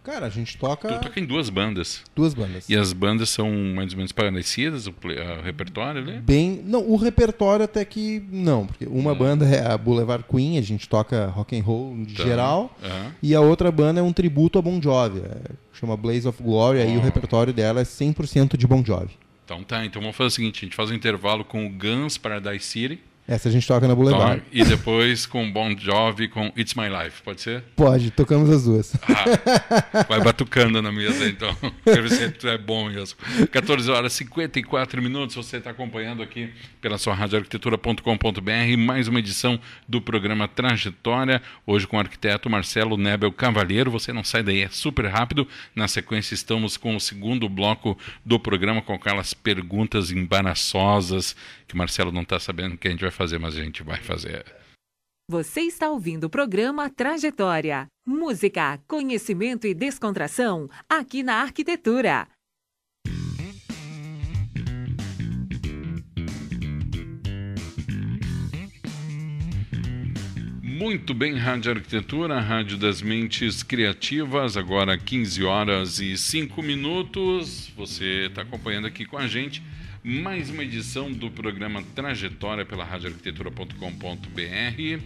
Cara, 0.02 0.26
a 0.26 0.30
gente 0.30 0.56
toca 0.56 0.88
Tu 0.88 1.00
toca 1.00 1.20
em 1.20 1.24
duas 1.26 1.50
bandas. 1.50 2.02
duas 2.16 2.32
bandas. 2.32 2.68
E 2.68 2.74
as 2.76 2.92
bandas 2.92 3.28
são 3.28 3.50
mais 3.74 3.92
ou 3.92 3.98
menos 3.98 4.12
parecidas, 4.12 4.86
o, 4.86 4.92
play- 4.92 5.18
ah, 5.18 5.38
o 5.40 5.42
repertório 5.42 6.00
ali? 6.00 6.18
Bem, 6.20 6.62
não, 6.64 6.88
o 6.88 6.96
repertório 6.96 7.64
até 7.64 7.84
que 7.84 8.22
não, 8.32 8.66
porque 8.66 8.86
uma 8.86 9.14
banda 9.14 9.44
é 9.46 9.70
a 9.70 9.76
Boulevard 9.76 10.24
Queen, 10.28 10.56
a 10.58 10.62
gente 10.62 10.88
toca 10.88 11.26
rock 11.26 11.58
and 11.58 11.62
roll 11.62 11.92
em 11.96 12.04
Tá. 12.06 12.22
geral, 12.24 12.74
e 13.22 13.34
a 13.34 13.40
outra 13.42 13.70
banda 13.70 14.00
é 14.00 14.02
um 14.02 14.12
tributo 14.12 14.58
a 14.58 14.62
Bon 14.62 14.80
Jovi, 14.80 15.20
é, 15.20 15.36
chama 15.72 15.96
Blaze 15.96 16.26
of 16.26 16.42
Glory, 16.42 16.80
aí 16.80 16.96
Oh. 16.96 17.00
o 17.00 17.02
repertório 17.02 17.52
dela 17.52 17.80
é 17.80 17.84
100% 17.84 18.56
de 18.56 18.66
Bon 18.66 18.82
Jovi. 18.84 19.18
Então 19.44 19.62
tá, 19.64 19.84
então 19.84 20.00
vamos 20.00 20.16
fazer 20.16 20.28
o 20.28 20.30
seguinte, 20.30 20.60
a 20.60 20.64
gente 20.64 20.76
faz 20.76 20.90
um 20.90 20.94
intervalo 20.94 21.44
com 21.44 21.66
o 21.66 21.68
Guns 21.68 22.16
Paradise 22.16 22.64
City 22.64 23.00
Essa 23.30 23.48
a 23.48 23.52
gente 23.52 23.64
toca 23.64 23.86
na 23.86 23.94
Boulevard. 23.94 24.42
e 24.50 24.64
depois 24.64 25.24
com 25.24 25.46
o 25.46 25.52
Bon 25.52 25.70
Jovi 25.78 26.26
com 26.26 26.52
It's 26.56 26.74
My 26.74 26.88
Life, 26.88 27.22
pode 27.22 27.40
ser? 27.40 27.62
Pode, 27.76 28.10
tocamos 28.10 28.50
as 28.50 28.64
duas. 28.64 28.92
Ah, 29.04 30.04
vai 30.08 30.20
batucando 30.20 30.82
na 30.82 30.90
mesa 30.90 31.28
então. 31.28 31.56
Quero 31.84 32.02
ver 32.02 32.10
se 32.10 32.28
tu 32.32 32.48
é 32.48 32.58
bom 32.58 32.88
mesmo. 32.88 33.16
14 33.52 33.88
horas 33.88 34.14
e 34.14 34.16
54 34.16 35.00
minutos. 35.00 35.36
Você 35.36 35.58
está 35.58 35.70
acompanhando 35.70 36.24
aqui 36.24 36.50
pela 36.80 36.98
sua 36.98 37.14
radioarquitetura.com.br 37.14 38.76
mais 38.76 39.06
uma 39.06 39.20
edição 39.20 39.60
do 39.88 40.02
programa 40.02 40.48
Trajetória. 40.48 41.40
Hoje 41.64 41.86
com 41.86 41.98
o 41.98 42.00
arquiteto 42.00 42.50
Marcelo 42.50 42.96
Nebel 42.96 43.30
Cavalheiro. 43.30 43.92
Você 43.92 44.12
não 44.12 44.24
sai 44.24 44.42
daí, 44.42 44.62
é 44.62 44.68
super 44.68 45.06
rápido. 45.06 45.46
Na 45.72 45.86
sequência, 45.86 46.34
estamos 46.34 46.76
com 46.76 46.96
o 46.96 47.00
segundo 47.00 47.48
bloco 47.48 47.96
do 48.26 48.40
programa 48.40 48.82
com 48.82 48.92
aquelas 48.92 49.32
perguntas 49.32 50.10
embaraçosas 50.10 51.36
que 51.70 51.74
o 51.74 51.78
Marcelo 51.78 52.10
não 52.10 52.22
está 52.22 52.40
sabendo 52.40 52.76
que 52.76 52.88
a 52.88 52.90
gente 52.90 53.02
vai 53.02 53.12
fazer, 53.12 53.38
mas 53.38 53.56
a 53.56 53.62
gente 53.62 53.84
vai 53.84 53.98
fazer. 53.98 54.44
Você 55.30 55.60
está 55.60 55.88
ouvindo 55.88 56.24
o 56.24 56.30
programa 56.30 56.90
Trajetória. 56.90 57.86
Música, 58.04 58.80
conhecimento 58.88 59.68
e 59.68 59.72
descontração 59.72 60.68
aqui 60.88 61.22
na 61.22 61.34
Arquitetura. 61.36 62.26
Muito 70.60 71.14
bem, 71.14 71.36
Rádio 71.36 71.72
Arquitetura, 71.72 72.40
Rádio 72.40 72.78
das 72.78 73.00
Mentes 73.00 73.62
Criativas, 73.62 74.56
agora 74.56 74.98
15 74.98 75.44
horas 75.44 76.00
e 76.00 76.18
5 76.18 76.60
minutos. 76.62 77.70
Você 77.76 78.26
está 78.26 78.42
acompanhando 78.42 78.88
aqui 78.88 79.04
com 79.04 79.18
a 79.18 79.28
gente 79.28 79.62
mais 80.02 80.48
uma 80.48 80.62
edição 80.62 81.12
do 81.12 81.30
programa 81.30 81.82
Trajetória 81.94 82.64
pela 82.64 82.84
radioarquitetura.com.br. 82.84 85.02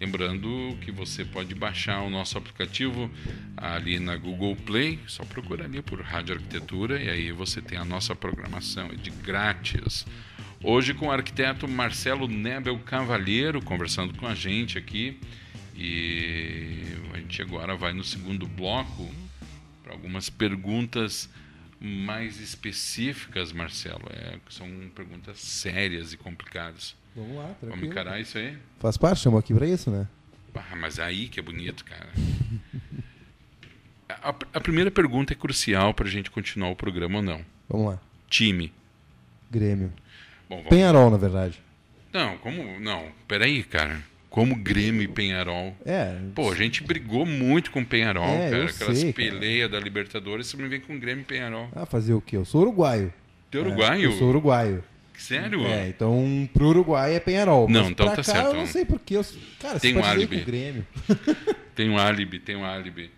Lembrando 0.00 0.76
que 0.80 0.90
você 0.90 1.24
pode 1.24 1.54
baixar 1.54 2.02
o 2.02 2.10
nosso 2.10 2.36
aplicativo 2.36 3.08
ali 3.56 4.00
na 4.00 4.16
Google 4.16 4.56
Play, 4.56 4.98
só 5.06 5.24
procura 5.24 5.64
ali 5.64 5.80
por 5.80 6.00
Rádio 6.00 6.34
Arquitetura 6.34 7.00
e 7.00 7.08
aí 7.08 7.30
você 7.30 7.62
tem 7.62 7.78
a 7.78 7.84
nossa 7.84 8.16
programação, 8.16 8.86
é 8.86 8.96
de 8.96 9.10
grátis. 9.10 10.04
Hoje 10.60 10.92
com 10.92 11.06
o 11.06 11.12
arquiteto 11.12 11.68
Marcelo 11.68 12.26
Nebel 12.26 12.78
Cavalheiro 12.80 13.62
conversando 13.62 14.12
com 14.14 14.26
a 14.26 14.34
gente 14.34 14.76
aqui. 14.76 15.20
E 15.76 16.82
a 17.14 17.18
gente 17.18 17.40
agora 17.40 17.76
vai 17.76 17.92
no 17.92 18.04
segundo 18.04 18.46
bloco 18.46 19.08
para 19.82 19.92
algumas 19.92 20.28
perguntas 20.28 21.30
mais 21.82 22.38
específicas, 22.38 23.52
Marcelo. 23.52 24.04
É, 24.10 24.38
são 24.48 24.68
perguntas 24.94 25.40
sérias 25.40 26.12
e 26.12 26.16
complicadas. 26.16 26.94
Vamos 27.14 27.36
lá, 27.36 27.54
Vamos 27.60 27.82
encarar 27.84 28.20
isso 28.20 28.38
aí? 28.38 28.56
Faz 28.78 28.96
parte, 28.96 29.18
estamos 29.18 29.40
aqui 29.40 29.52
para 29.52 29.66
isso, 29.66 29.90
né? 29.90 30.06
Ah, 30.54 30.76
mas 30.76 30.98
aí 30.98 31.28
que 31.28 31.40
é 31.40 31.42
bonito, 31.42 31.84
cara. 31.84 32.08
A, 34.22 34.28
a 34.52 34.60
primeira 34.60 34.90
pergunta 34.90 35.32
é 35.32 35.36
crucial 35.36 35.94
para 35.94 36.06
a 36.06 36.10
gente 36.10 36.30
continuar 36.30 36.68
o 36.70 36.76
programa 36.76 37.16
ou 37.16 37.22
não. 37.24 37.44
Vamos 37.68 37.92
lá. 37.92 38.00
Time. 38.28 38.72
Grêmio. 39.50 39.90
Bom, 40.48 40.62
Penharol, 40.64 41.10
na 41.10 41.16
verdade. 41.16 41.60
Não, 42.12 42.36
como. 42.38 42.78
Não, 42.78 43.10
peraí, 43.26 43.64
cara. 43.64 44.02
Como 44.32 44.56
Grêmio 44.56 45.02
e 45.02 45.08
Penharol. 45.08 45.76
É. 45.84 46.16
Pô, 46.34 46.50
a 46.50 46.54
gente 46.54 46.82
brigou 46.82 47.26
muito 47.26 47.70
com 47.70 47.80
o 47.82 47.86
Penharol, 47.86 48.24
É, 48.24 48.50
cara. 48.50 48.64
Aquelas 48.64 48.98
sei, 48.98 49.12
cara. 49.12 49.30
peleias 49.30 49.70
da 49.70 49.78
Libertadores, 49.78 50.46
você 50.46 50.56
me 50.56 50.66
vem 50.68 50.80
com 50.80 50.98
Grêmio 50.98 51.20
e 51.20 51.24
Penharol. 51.24 51.68
Ah, 51.76 51.84
fazer 51.84 52.14
o 52.14 52.20
quê? 52.20 52.38
Eu 52.38 52.44
sou 52.46 52.62
uruguaio. 52.62 53.12
Teu 53.50 53.60
uruguaio? 53.60 54.04
Eu 54.04 54.12
sou 54.12 54.30
uruguaio. 54.30 54.82
Sério? 55.18 55.64
É, 55.66 55.86
então 55.88 56.48
pro 56.52 56.68
Uruguai 56.68 57.14
é 57.14 57.20
Penharol. 57.20 57.68
Não, 57.68 57.90
então 57.90 58.06
tá 58.06 58.16
cá, 58.16 58.22
certo, 58.22 58.46
Eu 58.48 58.54
não 58.54 58.66
sei 58.66 58.84
porquê. 58.86 59.16
Eu... 59.18 59.24
Cara, 59.60 59.78
Tem 59.78 59.96
um 59.96 60.02
álibi. 60.02 60.36
com 60.38 60.42
o 60.42 60.46
Grêmio. 60.46 60.86
Tem 61.76 61.90
um 61.90 61.98
álibi, 61.98 62.38
tem 62.40 62.56
um 62.56 62.64
álibi. 62.64 63.10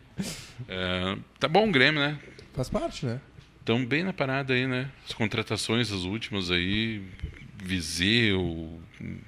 É, 0.68 1.16
tá 1.40 1.48
bom 1.48 1.68
o 1.68 1.72
Grêmio, 1.72 2.00
né? 2.00 2.18
Faz 2.52 2.68
parte, 2.68 3.06
né? 3.06 3.20
Estão 3.60 3.84
bem 3.84 4.02
na 4.04 4.12
parada 4.12 4.52
aí, 4.52 4.66
né? 4.66 4.90
As 5.08 5.14
contratações, 5.14 5.90
as 5.90 6.02
últimas 6.02 6.50
aí, 6.50 7.02
Viseu. 7.64 8.40
O 8.42 8.80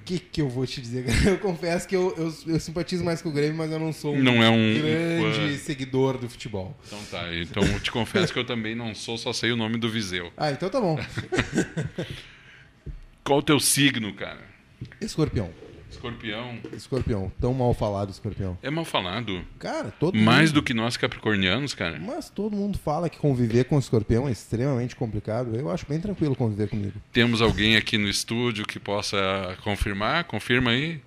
que, 0.05 0.19
que 0.19 0.41
eu 0.41 0.47
vou 0.47 0.65
te 0.65 0.79
dizer? 0.79 1.05
Eu 1.25 1.39
confesso 1.39 1.87
que 1.87 1.95
eu, 1.95 2.13
eu, 2.17 2.53
eu, 2.53 2.59
simpatizo 2.59 3.03
mais 3.03 3.21
com 3.21 3.29
o 3.29 3.31
Grêmio, 3.31 3.57
mas 3.57 3.71
eu 3.71 3.79
não 3.79 3.91
sou 3.91 4.15
um, 4.15 4.23
não 4.23 4.41
é 4.41 4.49
um 4.49 4.73
grande 4.73 5.55
um 5.55 5.57
seguidor 5.57 6.17
do 6.17 6.29
futebol. 6.29 6.75
Então 6.85 6.99
tá, 7.11 7.35
então 7.35 7.63
eu 7.63 7.79
te 7.79 7.91
confesso 7.91 8.31
que 8.31 8.39
eu 8.39 8.45
também 8.45 8.75
não 8.75 8.95
sou, 8.95 9.17
só 9.17 9.33
sei 9.33 9.51
o 9.51 9.57
nome 9.57 9.77
do 9.77 9.89
Viseu. 9.89 10.31
Ah, 10.37 10.51
então 10.51 10.69
tá 10.69 10.79
bom. 10.79 10.97
Qual 13.23 13.39
o 13.39 13.43
teu 13.43 13.59
signo, 13.59 14.13
cara? 14.13 14.41
Escorpião. 15.01 15.51
Escorpião. 15.97 16.59
Escorpião. 16.71 17.31
Tão 17.41 17.53
mal 17.53 17.73
falado, 17.73 18.11
escorpião. 18.11 18.57
É 18.61 18.69
mal 18.69 18.85
falado. 18.85 19.43
Cara, 19.57 19.91
todo 19.99 20.17
Mais 20.17 20.49
mundo... 20.49 20.61
do 20.61 20.63
que 20.63 20.73
nós 20.73 20.95
capricornianos, 20.95 21.73
cara. 21.73 21.99
Mas 21.99 22.29
todo 22.29 22.55
mundo 22.55 22.77
fala 22.77 23.09
que 23.09 23.17
conviver 23.17 23.65
com 23.65 23.79
escorpião 23.79 24.27
é 24.27 24.31
extremamente 24.31 24.95
complicado. 24.95 25.55
Eu 25.55 25.71
acho 25.71 25.85
bem 25.87 25.99
tranquilo 25.99 26.35
conviver 26.35 26.69
comigo. 26.69 26.93
Temos 27.11 27.41
alguém 27.41 27.75
aqui 27.75 27.97
no 27.97 28.07
estúdio 28.07 28.65
que 28.65 28.79
possa 28.79 29.17
confirmar? 29.63 30.25
Confirma 30.25 30.71
aí. 30.71 31.01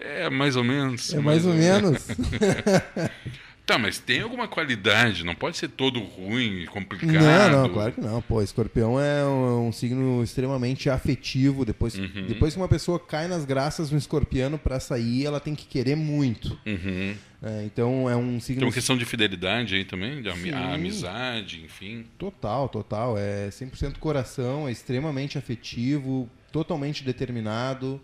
É 0.00 0.28
mais 0.30 0.56
ou 0.56 0.64
menos. 0.64 1.12
É 1.12 1.20
mais, 1.20 1.44
mais 1.44 1.46
ou, 1.46 1.52
ou 1.52 1.58
menos. 1.58 2.08
Tá, 3.64 3.78
mas 3.78 3.98
tem 3.98 4.20
alguma 4.20 4.48
qualidade, 4.48 5.24
não 5.24 5.36
pode 5.36 5.56
ser 5.56 5.68
todo 5.68 6.00
ruim 6.00 6.62
e 6.62 6.66
complicado. 6.66 7.12
Não, 7.12 7.62
não, 7.62 7.68
claro 7.68 7.92
que 7.92 8.00
não. 8.00 8.20
Pô, 8.20 8.42
escorpião 8.42 8.98
é 8.98 9.24
um, 9.24 9.68
um 9.68 9.72
signo 9.72 10.22
extremamente 10.22 10.90
afetivo. 10.90 11.64
Depois, 11.64 11.96
uhum. 11.96 12.26
depois 12.26 12.54
que 12.54 12.60
uma 12.60 12.66
pessoa 12.66 12.98
cai 12.98 13.28
nas 13.28 13.44
graças 13.44 13.88
do 13.88 13.96
escorpiano 13.96 14.58
para 14.58 14.80
sair, 14.80 15.26
ela 15.26 15.38
tem 15.38 15.54
que 15.54 15.64
querer 15.64 15.94
muito. 15.94 16.58
Uhum. 16.66 17.14
É, 17.40 17.64
então 17.64 18.10
é 18.10 18.16
um 18.16 18.40
signo. 18.40 18.60
Tem 18.60 18.68
uma 18.68 18.74
questão 18.74 18.98
de 18.98 19.04
fidelidade 19.04 19.76
aí 19.76 19.84
também, 19.84 20.20
de 20.20 20.32
Sim. 20.32 20.50
amizade, 20.50 21.62
enfim. 21.64 22.04
Total, 22.18 22.68
total. 22.68 23.16
É 23.16 23.48
100% 23.48 23.98
coração, 23.98 24.68
é 24.68 24.72
extremamente 24.72 25.38
afetivo, 25.38 26.28
totalmente 26.50 27.04
determinado. 27.04 28.00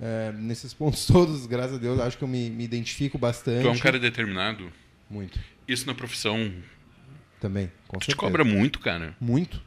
É, 0.00 0.32
nesses 0.32 0.72
pontos 0.72 1.04
todos, 1.08 1.46
graças 1.46 1.76
a 1.76 1.78
Deus, 1.78 1.98
acho 1.98 2.16
que 2.16 2.24
eu 2.24 2.28
me, 2.28 2.48
me 2.48 2.64
identifico 2.64 3.18
bastante. 3.18 3.62
Tu 3.62 3.68
é 3.68 3.72
um 3.72 3.78
cara 3.78 3.98
determinado? 3.98 4.72
Muito. 5.10 5.38
Isso 5.66 5.86
na 5.86 5.94
profissão. 5.94 6.52
Também, 7.40 7.70
com 7.88 7.98
tu 7.98 8.08
te 8.08 8.16
cobra 8.16 8.44
muito, 8.44 8.78
cara. 8.78 9.16
Muito. 9.20 9.60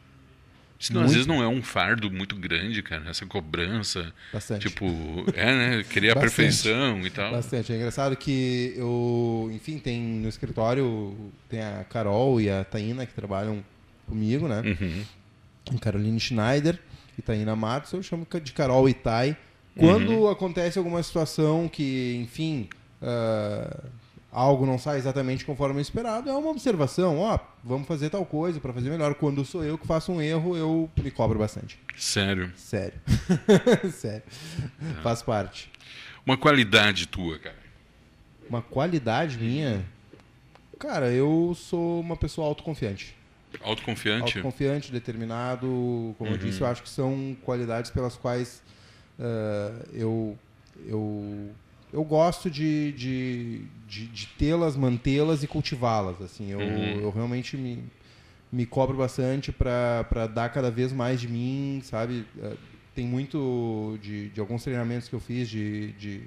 Senão, 0.80 1.04
às 1.04 1.14
vezes 1.14 1.26
não 1.26 1.42
é 1.42 1.48
um 1.48 1.64
fardo 1.64 2.12
muito 2.12 2.36
grande, 2.36 2.84
cara, 2.84 3.10
essa 3.10 3.26
cobrança. 3.26 4.14
Bastante. 4.34 4.68
Tipo, 4.68 4.86
é, 5.34 5.46
né? 5.78 5.84
Querer 5.84 6.12
a 6.12 6.20
perfeição 6.20 7.06
e 7.08 7.10
tal. 7.10 7.32
Bastante. 7.32 7.72
É 7.72 7.78
engraçado 7.78 8.18
que 8.18 8.74
eu, 8.76 9.50
enfim, 9.54 9.80
tem 9.80 10.02
no 10.02 10.28
escritório, 10.28 11.32
tem 11.48 11.62
a 11.62 11.86
Carol 11.86 12.42
e 12.42 12.50
a 12.50 12.66
Taina 12.66 13.06
que 13.06 13.14
trabalham 13.14 13.64
comigo, 14.06 14.50
né? 14.50 14.62
Uhum. 14.62 15.78
Caroline 15.80 16.20
Schneider 16.20 16.78
e 17.18 17.22
Taina 17.22 17.56
Matos, 17.56 17.94
eu 17.94 18.04
chamo 18.04 18.28
de 18.44 18.52
Carol 18.52 18.90
e 18.90 18.94
Tai. 18.94 19.38
Quando 19.78 20.12
uhum. 20.12 20.30
acontece 20.30 20.78
alguma 20.78 21.02
situação 21.02 21.70
que, 21.70 22.20
enfim, 22.22 22.68
uh, 23.02 23.90
algo 24.34 24.66
não 24.66 24.80
sai 24.80 24.98
exatamente 24.98 25.46
conforme 25.46 25.80
esperado, 25.80 26.30
é 26.30 26.34
uma 26.34 26.50
observação. 26.50 27.20
Ó, 27.20 27.36
oh, 27.36 27.40
vamos 27.64 27.88
fazer 27.88 28.10
tal 28.10 28.26
coisa 28.26 28.60
para 28.60 28.74
fazer 28.74 28.90
melhor. 28.90 29.14
Quando 29.14 29.46
sou 29.46 29.64
eu 29.64 29.78
que 29.78 29.86
faço 29.86 30.12
um 30.12 30.22
erro, 30.22 30.58
eu 30.58 30.90
me 31.02 31.12
cobro 31.12 31.38
bastante. 31.38 31.80
Sério? 31.96 32.52
Sério. 32.56 33.00
Sério. 33.94 34.24
É. 34.82 35.02
Faz 35.02 35.22
parte. 35.22 35.72
Uma 36.26 36.36
qualidade 36.36 37.08
tua, 37.08 37.38
cara? 37.38 37.64
Uma 38.50 38.62
qualidade 38.62 39.38
minha? 39.38 39.86
Cara, 40.80 41.12
eu 41.12 41.56
sou 41.56 42.02
uma 42.02 42.18
pessoa 42.18 42.48
autoconfiante. 42.48 43.16
Autoconfiante? 43.62 44.38
Autoconfiante, 44.38 44.92
determinado. 44.92 45.68
Como 46.18 46.30
uhum. 46.30 46.36
eu 46.36 46.38
disse, 46.38 46.62
eu 46.62 46.68
acho 46.68 46.82
que 46.82 46.90
são 46.90 47.38
qualidades 47.44 47.92
pelas 47.92 48.18
quais 48.18 48.64
uh, 49.20 49.88
eu, 49.94 50.38
eu 50.88 51.52
eu 51.94 52.04
gosto 52.04 52.50
de, 52.50 52.92
de, 52.94 53.62
de, 53.88 54.08
de 54.08 54.28
tê-las, 54.30 54.76
mantê-las 54.76 55.44
e 55.44 55.48
cultivá-las. 55.48 56.20
Assim, 56.22 56.52
eu, 56.52 56.60
uhum. 56.60 57.02
eu 57.02 57.12
realmente 57.12 57.56
me, 57.56 57.84
me 58.52 58.66
cobro 58.66 58.98
bastante 58.98 59.52
para 59.52 60.28
dar 60.28 60.50
cada 60.50 60.72
vez 60.72 60.92
mais 60.92 61.22
de 61.22 61.28
mim, 61.28 61.82
sabe? 61.84 62.26
Eh, 62.42 62.56
tem 62.96 63.06
muito 63.06 64.00
de, 64.02 64.30
de 64.30 64.40
alguns 64.40 64.64
treinamentos 64.64 65.08
que 65.08 65.14
eu 65.14 65.20
fiz 65.20 65.48
de, 65.48 65.92
de, 65.94 66.22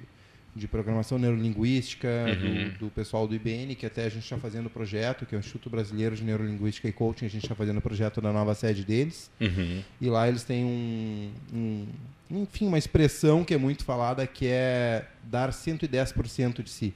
de 0.55 0.67
programação 0.69 1.19
neurolinguística 1.19 2.07
uhum. 2.07 2.69
do, 2.69 2.79
do, 2.85 2.89
pessoal 2.89 3.27
do 3.27 3.35
IBN, 3.35 3.75
que 3.75 3.85
até 3.85 4.05
a 4.05 4.09
gente 4.09 4.23
está 4.23 4.37
fazendo 4.37 4.67
o 4.67 4.69
projeto, 4.69 5.25
que 5.25 5.35
é 5.35 5.37
o 5.37 5.39
Instituto 5.39 5.69
Brasileiro 5.69 6.15
de 6.15 6.23
Neurolinguística 6.23 6.87
e 6.87 6.93
Coaching, 6.93 7.25
a 7.25 7.29
gente 7.29 7.43
está 7.43 7.55
fazendo 7.55 7.79
o 7.79 7.81
projeto 7.81 8.21
da 8.21 8.31
nova 8.31 8.55
sede 8.55 8.85
deles. 8.85 9.29
Uhum. 9.41 9.81
E 9.99 10.09
lá 10.09 10.29
eles 10.29 10.43
têm 10.43 10.63
um, 10.63 11.31
um 11.53 11.87
enfim, 12.29 12.67
uma 12.67 12.77
expressão 12.77 13.43
que 13.43 13.53
é 13.53 13.57
muito 13.57 13.83
falada 13.83 14.25
que 14.27 14.47
é 14.47 15.05
dar 15.23 15.51
110% 15.51 16.61
de 16.61 16.69
si. 16.69 16.93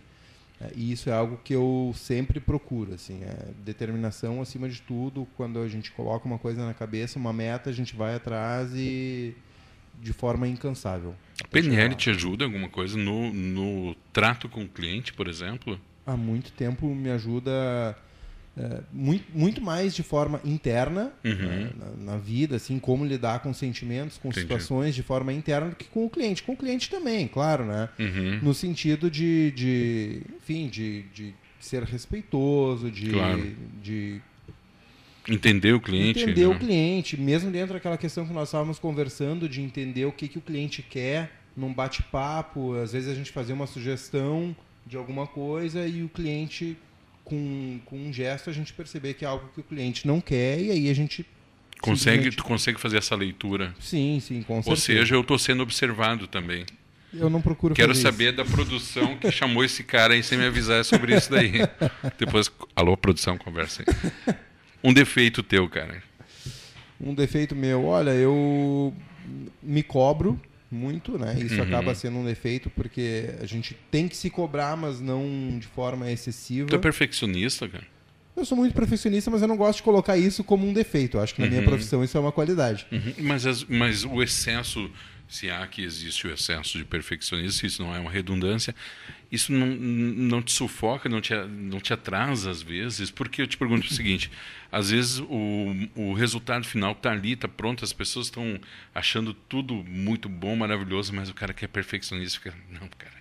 É, 0.60 0.72
e 0.76 0.92
isso 0.92 1.10
é 1.10 1.14
algo 1.14 1.40
que 1.44 1.54
eu 1.54 1.94
sempre 1.96 2.40
procuro, 2.40 2.94
assim, 2.94 3.24
é 3.24 3.52
determinação 3.64 4.42
acima 4.42 4.70
de 4.70 4.82
tudo. 4.82 5.28
Quando 5.36 5.60
a 5.60 5.68
gente 5.68 5.92
coloca 5.92 6.26
uma 6.26 6.38
coisa 6.38 6.66
na 6.66 6.74
cabeça, 6.74 7.18
uma 7.18 7.34
meta, 7.34 7.70
a 7.70 7.74
gente 7.74 7.96
vai 7.96 8.16
atrás 8.16 8.72
e 8.76 9.34
de 10.00 10.14
forma 10.14 10.48
incansável. 10.48 11.16
A 11.44 11.48
PNL 11.48 11.96
te 11.96 12.10
ajuda 12.10 12.46
alguma 12.46 12.70
coisa 12.70 12.98
no, 12.98 13.32
no 13.34 13.96
trato 14.14 14.50
com 14.50 14.64
o 14.64 14.68
cliente, 14.68 15.14
por 15.14 15.28
exemplo? 15.28 15.80
Há 16.06 16.18
muito 16.18 16.52
tempo 16.52 16.88
me 16.88 17.10
ajuda 17.12 17.96
é, 18.58 18.82
muito, 18.92 19.26
muito 19.34 19.62
mais 19.62 19.96
de 19.96 20.04
forma 20.04 20.42
interna 20.44 21.14
uhum. 21.24 21.34
né, 21.34 21.72
na, 21.78 22.14
na, 22.14 22.18
vida, 22.18 22.58
assim, 22.58 22.80
como 22.80 23.06
lidar 23.06 23.40
com 23.40 23.54
sentimentos, 23.54 24.18
com 24.18 24.28
Entendi. 24.28 24.42
situações 24.42 24.94
de 24.94 25.02
forma 25.02 25.32
interna 25.32 25.70
do 25.70 25.76
que 25.76 25.86
com 25.86 26.06
o 26.06 26.10
cliente. 26.10 26.44
Com 26.44 26.52
o 26.52 26.58
cliente 26.58 26.90
também, 26.90 27.28
claro, 27.28 27.66
né? 27.66 27.88
Uhum. 27.98 28.40
No 28.42 28.54
sentido 28.54 29.10
de, 29.10 29.52
de 29.52 30.22
enfim, 30.36 30.68
de, 30.68 31.04
de 31.14 31.34
ser 31.62 31.84
respeitoso, 31.84 32.92
de, 32.92 33.12
claro. 33.12 33.56
de 33.82 34.22
entender 35.30 35.74
o 35.74 35.80
cliente. 35.80 36.22
Entender 36.22 36.48
né? 36.48 36.54
o 36.54 36.60
cliente, 36.60 37.18
mesmo 37.18 37.50
dentro 37.52 37.74
daquela 37.74 37.98
questão 37.98 38.26
que 38.26 38.34
nós 38.34 38.50
estávamos 38.50 38.80
conversando 38.80 39.48
de 39.48 39.62
entender 39.62 40.06
o 40.06 40.12
que, 40.12 40.28
que 40.28 40.38
o 40.38 40.42
cliente 40.42 40.82
quer 40.82 41.32
num 41.56 41.74
bate-papo. 41.74 42.76
Às 42.76 42.92
vezes 42.92 43.10
a 43.10 43.16
gente 43.16 43.32
fazia 43.32 43.56
uma 43.56 43.68
sugestão 43.68 44.54
de 44.86 44.98
alguma 44.98 45.26
coisa 45.26 45.88
e 45.88 46.04
o 46.04 46.10
cliente 46.10 46.78
com, 47.24 47.80
com 47.86 47.98
um 47.98 48.12
gesto 48.12 48.50
a 48.50 48.54
gente 48.54 48.74
perceber 48.74 49.14
que 49.14 49.24
é 49.26 49.28
algo 49.28 49.50
que 49.54 49.60
o 49.60 49.64
cliente 49.64 50.06
não 50.08 50.20
quer 50.20 50.60
e 50.60 50.72
aí 50.72 50.90
a 50.90 50.94
gente 50.94 51.26
consegue 51.80 52.30
tu 52.32 52.44
consegue 52.44 52.80
fazer 52.80 52.98
essa 52.98 53.16
leitura 53.16 53.74
sim 53.80 54.20
sim 54.20 54.42
com 54.44 54.56
certeza. 54.56 54.70
ou 54.70 54.76
seja 54.76 55.16
eu 55.16 55.22
estou 55.22 55.38
sendo 55.40 55.64
observado 55.64 56.28
também 56.28 56.66
eu 57.14 57.30
não 57.30 57.42
procuro 57.42 57.74
quero 57.76 57.94
saber 57.94 58.34
isso. 58.34 58.38
da 58.38 58.46
produção 58.46 59.18
que 59.18 59.32
chamou 59.32 59.64
esse 59.64 59.84
cara 59.84 60.14
aí 60.14 60.24
sem 60.24 60.38
me 60.38 60.46
avisar 60.46 60.84
sobre 60.86 61.16
isso 61.16 61.30
daí 61.32 61.54
depois 62.18 62.52
alô 62.76 62.96
produção 62.96 63.38
conversa 63.38 63.84
aí. 63.86 64.36
um 64.84 64.94
defeito 64.94 65.42
teu 65.44 65.68
cara 65.70 66.02
um 67.00 67.14
defeito 67.14 67.56
meu 67.56 67.86
olha 67.86 68.12
eu 68.12 68.94
me 69.62 69.84
cobro 69.84 70.40
muito, 70.72 71.18
né? 71.18 71.38
Isso 71.40 71.56
uhum. 71.56 71.64
acaba 71.64 71.94
sendo 71.94 72.18
um 72.18 72.26
defeito 72.26 72.70
porque 72.70 73.30
a 73.42 73.46
gente 73.46 73.76
tem 73.92 74.08
que 74.08 74.16
se 74.16 74.30
cobrar, 74.30 74.78
mas 74.78 75.00
não 75.02 75.58
de 75.60 75.68
forma 75.68 76.10
excessiva. 76.10 76.70
Tu 76.70 76.76
é 76.76 76.80
perfeccionista, 76.80 77.68
cara? 77.68 77.86
Eu 78.36 78.46
sou 78.46 78.58
muito 78.58 78.74
perfeccionista, 78.74 79.30
mas 79.30 79.42
eu 79.42 79.48
não 79.48 79.58
gosto 79.58 79.78
de 79.78 79.84
colocar 79.84 80.18
isso 80.18 80.44
como 80.44 80.66
um 80.66 80.72
defeito. 80.72 81.18
Eu 81.18 81.22
acho 81.22 81.36
que 81.36 81.42
na 81.42 81.48
uhum. 81.48 81.54
minha 81.54 81.64
profissão 81.64 82.04
isso 82.04 82.18
é 82.18 82.20
uma 82.20 82.32
qualidade. 82.32 82.88
Uhum. 82.92 83.14
Mas, 83.20 83.46
as, 83.46 83.64
mas 83.66 84.06
o 84.06 84.24
excesso, 84.24 84.90
se 85.32 85.50
há 85.50 85.66
que 85.66 85.82
existe 85.82 86.28
o 86.28 86.34
excesso 86.34 86.78
de 86.78 86.84
perfeccionismo, 86.84 87.66
isso 87.66 87.82
não 87.82 87.96
é 87.96 88.00
uma 88.00 88.12
redundância, 88.12 88.76
isso 89.32 89.54
não, 89.54 89.68
não 89.68 90.42
te 90.42 90.52
sufoca, 90.52 91.08
não 91.08 91.22
te, 91.22 91.34
não 91.34 91.80
te 91.80 91.94
atrasa 91.94 92.52
às 92.52 92.62
vezes? 92.62 93.10
Porque 93.10 93.42
eu 93.42 93.48
te 93.48 93.56
pergunto 93.56 93.88
o 93.88 93.94
seguinte: 93.94 94.30
às 94.70 94.92
vezes 94.92 95.20
o, 95.20 95.90
o 95.96 96.14
resultado 96.14 96.66
final 96.66 96.92
está 96.92 97.12
ali, 97.12 97.32
está 97.32 97.48
pronto, 97.48 97.86
as 97.86 97.94
pessoas 97.94 98.26
estão 98.28 98.60
achando 98.94 99.34
tudo 99.34 99.74
muito 99.74 100.28
bom, 100.28 100.54
maravilhoso, 100.58 101.14
mas 101.16 101.30
o 101.30 101.34
cara 101.34 101.54
que 101.54 101.64
é 101.64 101.68
perfeccionista 101.68 102.38
fica, 102.38 102.54
não, 102.70 102.90
cara, 102.98 103.21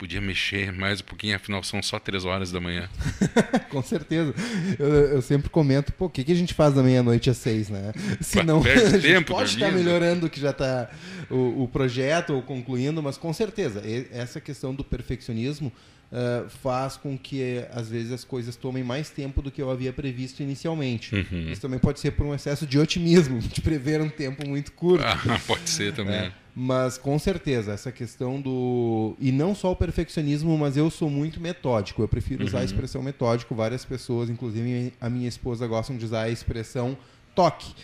podia 0.00 0.18
mexer 0.18 0.72
mais 0.72 1.02
um 1.02 1.04
pouquinho, 1.04 1.36
afinal 1.36 1.62
são 1.62 1.82
só 1.82 1.98
três 1.98 2.24
horas 2.24 2.50
da 2.50 2.58
manhã. 2.58 2.88
Com 3.68 3.82
certeza. 3.82 4.34
Eu, 4.78 4.88
eu, 4.88 5.22
sempre 5.22 5.50
comento, 5.50 5.92
pô, 5.92 6.06
o 6.06 6.08
que, 6.08 6.24
que 6.24 6.32
a 6.32 6.34
gente 6.34 6.54
faz 6.54 6.74
da 6.74 6.82
meia-noite 6.82 7.28
às 7.28 7.36
seis, 7.36 7.68
né? 7.68 7.92
Se 8.18 8.42
não, 8.42 8.62
a 8.64 8.98
gente 8.98 9.26
pode 9.26 9.50
estar 9.50 9.70
melhorando 9.70 10.30
que 10.30 10.40
já 10.40 10.52
está 10.52 10.88
o, 11.28 11.64
o 11.64 11.68
projeto 11.68 12.32
ou 12.32 12.40
concluindo, 12.40 13.02
mas 13.02 13.18
com 13.18 13.30
certeza, 13.34 13.82
essa 14.10 14.40
questão 14.40 14.74
do 14.74 14.82
perfeccionismo 14.82 15.70
uh, 16.10 16.48
faz 16.48 16.96
com 16.96 17.18
que, 17.18 17.62
às 17.70 17.90
vezes, 17.90 18.10
as 18.10 18.24
coisas 18.24 18.56
tomem 18.56 18.82
mais 18.82 19.10
tempo 19.10 19.42
do 19.42 19.50
que 19.50 19.60
eu 19.60 19.70
havia 19.70 19.92
previsto 19.92 20.42
inicialmente. 20.42 21.14
Uhum. 21.14 21.50
Isso 21.50 21.60
também 21.60 21.78
pode 21.78 22.00
ser 22.00 22.12
por 22.12 22.24
um 22.24 22.34
excesso 22.34 22.66
de 22.66 22.78
otimismo, 22.78 23.38
de 23.38 23.60
prever 23.60 24.00
um 24.00 24.08
tempo 24.08 24.48
muito 24.48 24.72
curto. 24.72 25.04
Ah, 25.04 25.40
pode 25.46 25.68
ser 25.68 25.92
também. 25.92 26.14
É, 26.14 26.32
mas, 26.54 26.98
com 26.98 27.18
certeza, 27.18 27.72
essa 27.72 27.92
questão 27.92 28.40
do... 28.40 29.14
E 29.18 29.30
não 29.30 29.54
só 29.54 29.72
o 29.72 29.76
perfeccionismo, 29.76 30.56
mas 30.58 30.76
eu 30.76 30.90
sou 30.90 31.08
muito 31.08 31.40
metódico. 31.40 32.02
Eu 32.02 32.08
prefiro 32.08 32.44
usar 32.44 32.58
uhum. 32.58 32.62
a 32.62 32.64
expressão 32.64 33.02
metódico. 33.02 33.54
Várias 33.54 33.84
pessoas, 33.84 34.28
inclusive 34.28 34.92
a 35.00 35.08
minha 35.08 35.28
esposa, 35.28 35.66
gostam 35.66 35.96
de 35.96 36.04
usar 36.04 36.22
a 36.22 36.30
expressão 36.30 36.96
toque. 37.40 37.74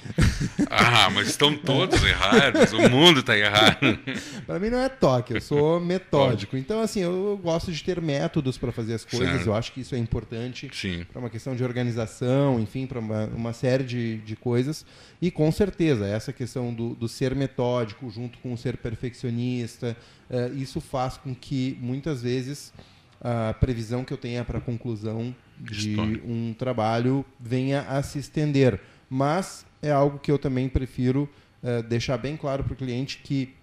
Ah, 0.70 1.09
mas 1.11 1.28
estão 1.28 1.57
todos 1.57 2.02
errados, 2.02 2.72
o 2.72 2.90
mundo 2.90 3.20
está 3.20 3.36
errado. 3.36 3.98
para 4.46 4.59
mim 4.59 4.68
não 4.68 4.80
é 4.80 4.88
toque, 4.88 5.34
eu 5.34 5.40
sou 5.40 5.80
metódico. 5.80 6.57
Então, 6.57 6.80
assim, 6.80 7.00
eu 7.00 7.40
gosto 7.42 7.72
de 7.72 7.82
ter 7.82 8.00
métodos 8.00 8.59
para 8.59 8.70
fazer 8.70 8.94
as 8.94 9.04
coisas, 9.04 9.36
certo. 9.36 9.46
eu 9.46 9.54
acho 9.54 9.72
que 9.72 9.80
isso 9.80 9.94
é 9.94 9.98
importante 9.98 10.70
para 11.11 11.20
uma 11.20 11.30
questão 11.30 11.57
de 11.57 11.64
organização, 11.64 12.61
enfim, 12.61 12.86
para 12.86 12.98
uma, 12.98 13.24
uma, 13.26 13.52
série 13.54 13.84
de, 13.84 14.18
de 14.18 14.36
coisas. 14.36 14.84
E 15.22 15.30
com 15.30 15.50
certeza, 15.50 16.07
essa 16.07 16.32
questão 16.32 16.74
do, 16.74 16.94
do 16.94 17.09
ser 17.09 17.34
metódico 17.34 18.11
junto 18.11 18.38
com 18.40 18.52
o 18.52 18.59
ser 18.59 18.76
perfeccionista, 18.76 19.96
uh, 20.28 20.54
isso 20.54 20.80
faz 20.82 21.16
com 21.16 21.34
que 21.34 21.78
muitas 21.80 22.22
vezes 22.22 22.72
a 23.20 23.54
previsão 23.54 24.04
que 24.04 24.12
eu 24.12 24.18
tenha 24.18 24.44
para 24.44 24.59
a 24.59 24.61
conclusão 24.61 25.34
de 25.59 25.96
um 26.24 26.54
trabalho 26.57 27.24
venha 27.40 27.82
a 27.82 28.02
se 28.02 28.18
estender. 28.18 28.78
Mas 29.09 29.64
é 29.82 29.90
algo 29.90 30.18
que 30.18 30.30
eu 30.30 30.38
também 30.38 30.68
prefiro 30.68 31.28
uh, 31.62 31.82
deixar 31.82 32.16
bem 32.18 32.36
claro 32.36 32.64
para 32.64 32.72
o 32.72 32.76
cliente 32.76 33.20
que 33.22 33.54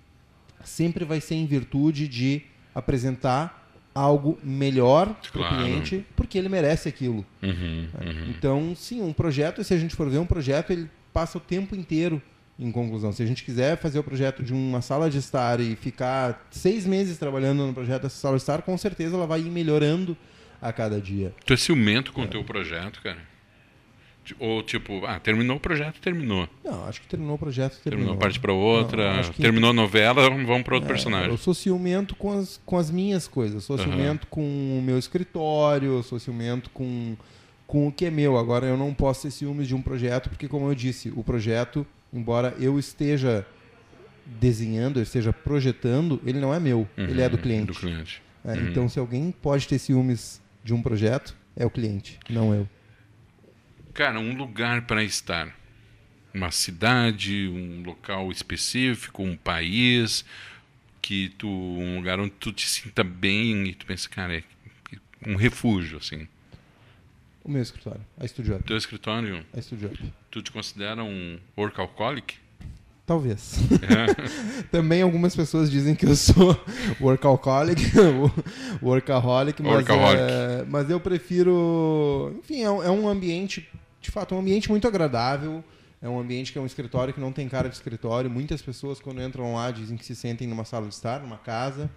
sempre 0.63 1.03
vai 1.03 1.19
ser 1.19 1.35
em 1.35 1.45
virtude 1.45 2.07
de 2.07 2.41
apresentar 2.73 3.61
algo 3.93 4.39
melhor 4.43 5.15
para 5.31 5.41
o 5.41 5.49
cliente, 5.49 6.05
porque 6.15 6.37
ele 6.37 6.49
merece 6.49 6.89
aquilo. 6.89 7.23
Uhum, 7.41 7.87
uhum. 8.01 8.29
Então, 8.29 8.75
sim, 8.75 9.01
um 9.01 9.13
projeto, 9.13 9.63
se 9.63 9.73
a 9.73 9.77
gente 9.77 9.95
for 9.95 10.09
ver 10.09 10.17
um 10.17 10.25
projeto, 10.25 10.71
ele 10.71 10.89
passa 11.11 11.37
o 11.37 11.41
tempo 11.41 11.75
inteiro 11.75 12.21
em 12.57 12.71
conclusão. 12.71 13.11
Se 13.11 13.21
a 13.21 13.25
gente 13.25 13.43
quiser 13.43 13.77
fazer 13.77 13.99
o 13.99 14.03
projeto 14.03 14.41
de 14.41 14.53
uma 14.53 14.81
sala 14.81 15.09
de 15.09 15.17
estar 15.17 15.59
e 15.59 15.75
ficar 15.75 16.47
seis 16.49 16.85
meses 16.85 17.17
trabalhando 17.17 17.65
no 17.67 17.73
projeto 17.73 18.03
dessa 18.03 18.17
sala 18.17 18.35
de 18.35 18.41
estar, 18.41 18.61
com 18.63 18.77
certeza 18.77 19.15
ela 19.15 19.27
vai 19.27 19.41
ir 19.41 19.49
melhorando 19.49 20.17
a 20.61 20.71
cada 20.71 20.99
dia. 20.99 21.33
Tu 21.45 21.53
é 21.53 21.57
ciumento 21.57 22.13
com 22.13 22.21
o 22.21 22.25
é. 22.25 22.27
teu 22.27 22.43
projeto, 22.43 23.01
cara? 23.01 23.32
Ou 24.39 24.63
tipo, 24.63 25.05
ah, 25.05 25.19
terminou 25.19 25.57
o 25.57 25.59
projeto, 25.59 25.99
terminou. 25.99 26.47
Não, 26.63 26.85
acho 26.85 27.01
que 27.01 27.07
terminou 27.07 27.35
o 27.35 27.39
projeto, 27.39 27.79
terminou. 27.83 28.15
Terminou 28.15 28.17
parte 28.17 28.39
para 28.39 28.53
outra, 28.53 29.21
não, 29.21 29.33
terminou 29.33 29.69
a 29.71 29.73
novela, 29.73 30.29
vamos 30.29 30.63
para 30.63 30.75
outro 30.75 30.89
é, 30.89 30.93
personagem. 30.93 31.29
Eu 31.29 31.37
sou 31.37 31.53
ciumento 31.53 32.15
com 32.15 32.31
as, 32.37 32.61
com 32.65 32.77
as 32.77 32.89
minhas 32.89 33.27
coisas, 33.27 33.55
eu 33.55 33.61
sou 33.61 33.77
uhum. 33.77 33.83
ciumento 33.83 34.27
com 34.27 34.41
o 34.41 34.81
meu 34.81 34.97
escritório, 34.97 35.93
eu 35.93 36.03
sou 36.03 36.19
ciumento 36.19 36.69
com, 36.69 37.17
com 37.67 37.87
o 37.87 37.91
que 37.91 38.05
é 38.05 38.11
meu. 38.11 38.37
Agora 38.37 38.65
eu 38.65 38.77
não 38.77 38.93
posso 38.93 39.23
ter 39.23 39.31
ciúmes 39.31 39.67
de 39.67 39.75
um 39.75 39.81
projeto, 39.81 40.29
porque 40.29 40.47
como 40.47 40.69
eu 40.69 40.75
disse, 40.75 41.11
o 41.15 41.23
projeto 41.23 41.85
embora 42.13 42.55
eu 42.59 42.77
esteja 42.77 43.45
desenhando, 44.25 44.99
eu 44.99 45.03
esteja 45.03 45.33
projetando, 45.33 46.21
ele 46.25 46.39
não 46.39 46.53
é 46.53 46.59
meu, 46.59 46.87
uhum, 46.97 47.03
ele 47.03 47.21
é 47.21 47.27
do 47.27 47.37
cliente. 47.37 47.67
Do 47.67 47.73
cliente. 47.73 48.21
É, 48.45 48.53
uhum. 48.53 48.69
Então, 48.69 48.89
se 48.89 48.99
alguém 48.99 49.31
pode 49.31 49.67
ter 49.67 49.79
ciúmes 49.79 50.41
de 50.63 50.73
um 50.73 50.81
projeto, 50.81 51.35
é 51.55 51.65
o 51.65 51.69
cliente, 51.69 52.19
não 52.29 52.53
eu. 52.53 52.67
Cara, 53.93 54.19
um 54.19 54.35
lugar 54.35 54.83
para 54.83 55.03
estar. 55.03 55.55
Uma 56.33 56.49
cidade, 56.49 57.47
um 57.47 57.83
local 57.83 58.31
específico, 58.31 59.21
um 59.21 59.37
país, 59.37 60.25
que 60.99 61.29
tu, 61.37 61.47
um 61.47 61.97
lugar 61.97 62.19
onde 62.19 62.31
tu 62.31 62.51
te 62.51 62.67
sinta 62.67 63.03
bem 63.03 63.67
e 63.67 63.73
tu 63.75 63.85
pensa, 63.85 64.09
cara, 64.09 64.37
é 64.37 64.43
um 65.27 65.35
refúgio, 65.35 65.99
assim. 65.99 66.27
O 67.43 67.51
meu 67.51 67.61
escritório, 67.61 68.01
a 68.17 68.27
Studio 68.27 68.55
Up. 68.55 68.63
Teu 68.63 68.77
escritório? 68.77 69.45
A 69.55 69.61
Studio 69.61 69.89
Up. 69.89 70.13
Tu 70.31 70.41
te 70.41 70.51
considera 70.51 71.03
um 71.03 71.37
workaholic? 71.55 72.37
Talvez. 73.05 73.59
É. 73.81 74.63
Também 74.71 75.01
algumas 75.01 75.35
pessoas 75.35 75.69
dizem 75.69 75.93
que 75.93 76.05
eu 76.05 76.15
sou 76.15 76.57
workaholic, 77.01 77.81
workaholic, 78.81 79.61
mas, 79.61 79.73
workaholic. 79.73 80.21
É, 80.21 80.65
mas 80.69 80.89
eu 80.89 81.01
prefiro. 81.01 82.33
Enfim, 82.39 82.61
é, 82.61 82.65
é, 82.65 82.89
um 82.89 83.09
ambiente, 83.09 83.69
de 84.03 84.11
fato, 84.11 84.35
um 84.35 84.39
ambiente 84.39 84.69
muito 84.69 84.87
agradável. 84.87 85.63
É 86.01 86.09
um 86.09 86.19
ambiente 86.19 86.51
que 86.51 86.57
é 86.57 86.61
um 86.61 86.65
escritório 86.65 87.13
que 87.13 87.19
não 87.19 87.31
tem 87.31 87.47
cara 87.47 87.69
de 87.69 87.75
escritório. 87.75 88.29
Muitas 88.29 88.61
pessoas, 88.61 88.99
quando 88.99 89.21
entram 89.21 89.55
lá, 89.55 89.71
dizem 89.71 89.95
que 89.95 90.05
se 90.05 90.15
sentem 90.15 90.47
numa 90.47 90.65
sala 90.65 90.87
de 90.87 90.93
estar, 90.93 91.21
numa 91.21 91.37
casa. 91.37 91.89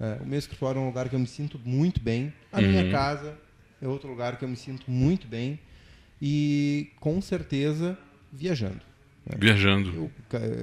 É, 0.00 0.18
o 0.22 0.26
meu 0.26 0.38
escritório 0.38 0.78
é 0.78 0.82
um 0.82 0.86
lugar 0.86 1.10
que 1.10 1.14
eu 1.14 1.20
me 1.20 1.26
sinto 1.26 1.60
muito 1.62 2.00
bem. 2.00 2.32
A 2.50 2.58
uhum. 2.58 2.66
minha 2.66 2.90
casa 2.90 3.36
é 3.80 3.86
outro 3.86 4.08
lugar 4.08 4.38
que 4.38 4.44
eu 4.44 4.48
me 4.48 4.56
sinto 4.56 4.90
muito 4.90 5.28
bem 5.28 5.60
e 6.20 6.90
com 6.98 7.20
certeza 7.20 7.98
viajando. 8.32 8.80
Né? 9.26 9.36
Viajando. 9.38 9.90
Eu, 9.94 10.10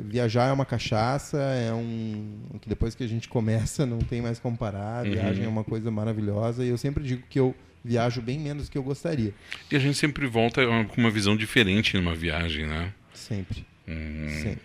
viajar 0.05 0.47
é 0.47 0.51
uma 0.51 0.65
cachaça, 0.65 1.37
é 1.37 1.71
um 1.71 2.57
que 2.59 2.67
depois 2.67 2.95
que 2.95 3.03
a 3.03 3.07
gente 3.07 3.29
começa 3.29 3.85
não 3.85 3.99
tem 3.99 4.23
mais 4.23 4.39
como 4.39 4.57
parar. 4.57 5.01
A 5.01 5.03
viagem 5.03 5.43
uhum. 5.43 5.49
é 5.49 5.49
uma 5.49 5.63
coisa 5.63 5.91
maravilhosa 5.91 6.65
e 6.65 6.69
eu 6.69 6.77
sempre 6.79 7.03
digo 7.03 7.21
que 7.29 7.39
eu 7.39 7.55
viajo 7.83 8.21
bem 8.21 8.39
menos 8.39 8.65
do 8.65 8.71
que 8.71 8.77
eu 8.77 8.83
gostaria. 8.83 9.33
E 9.71 9.75
a 9.75 9.79
gente 9.79 9.97
sempre 9.97 10.27
volta 10.27 10.61
com 10.87 11.01
uma 11.01 11.11
visão 11.11 11.35
diferente 11.35 11.95
numa 11.97 12.15
viagem, 12.15 12.65
né? 12.65 12.93
Sempre. 13.13 13.65
Um, 13.87 14.29
sempre. 14.41 14.61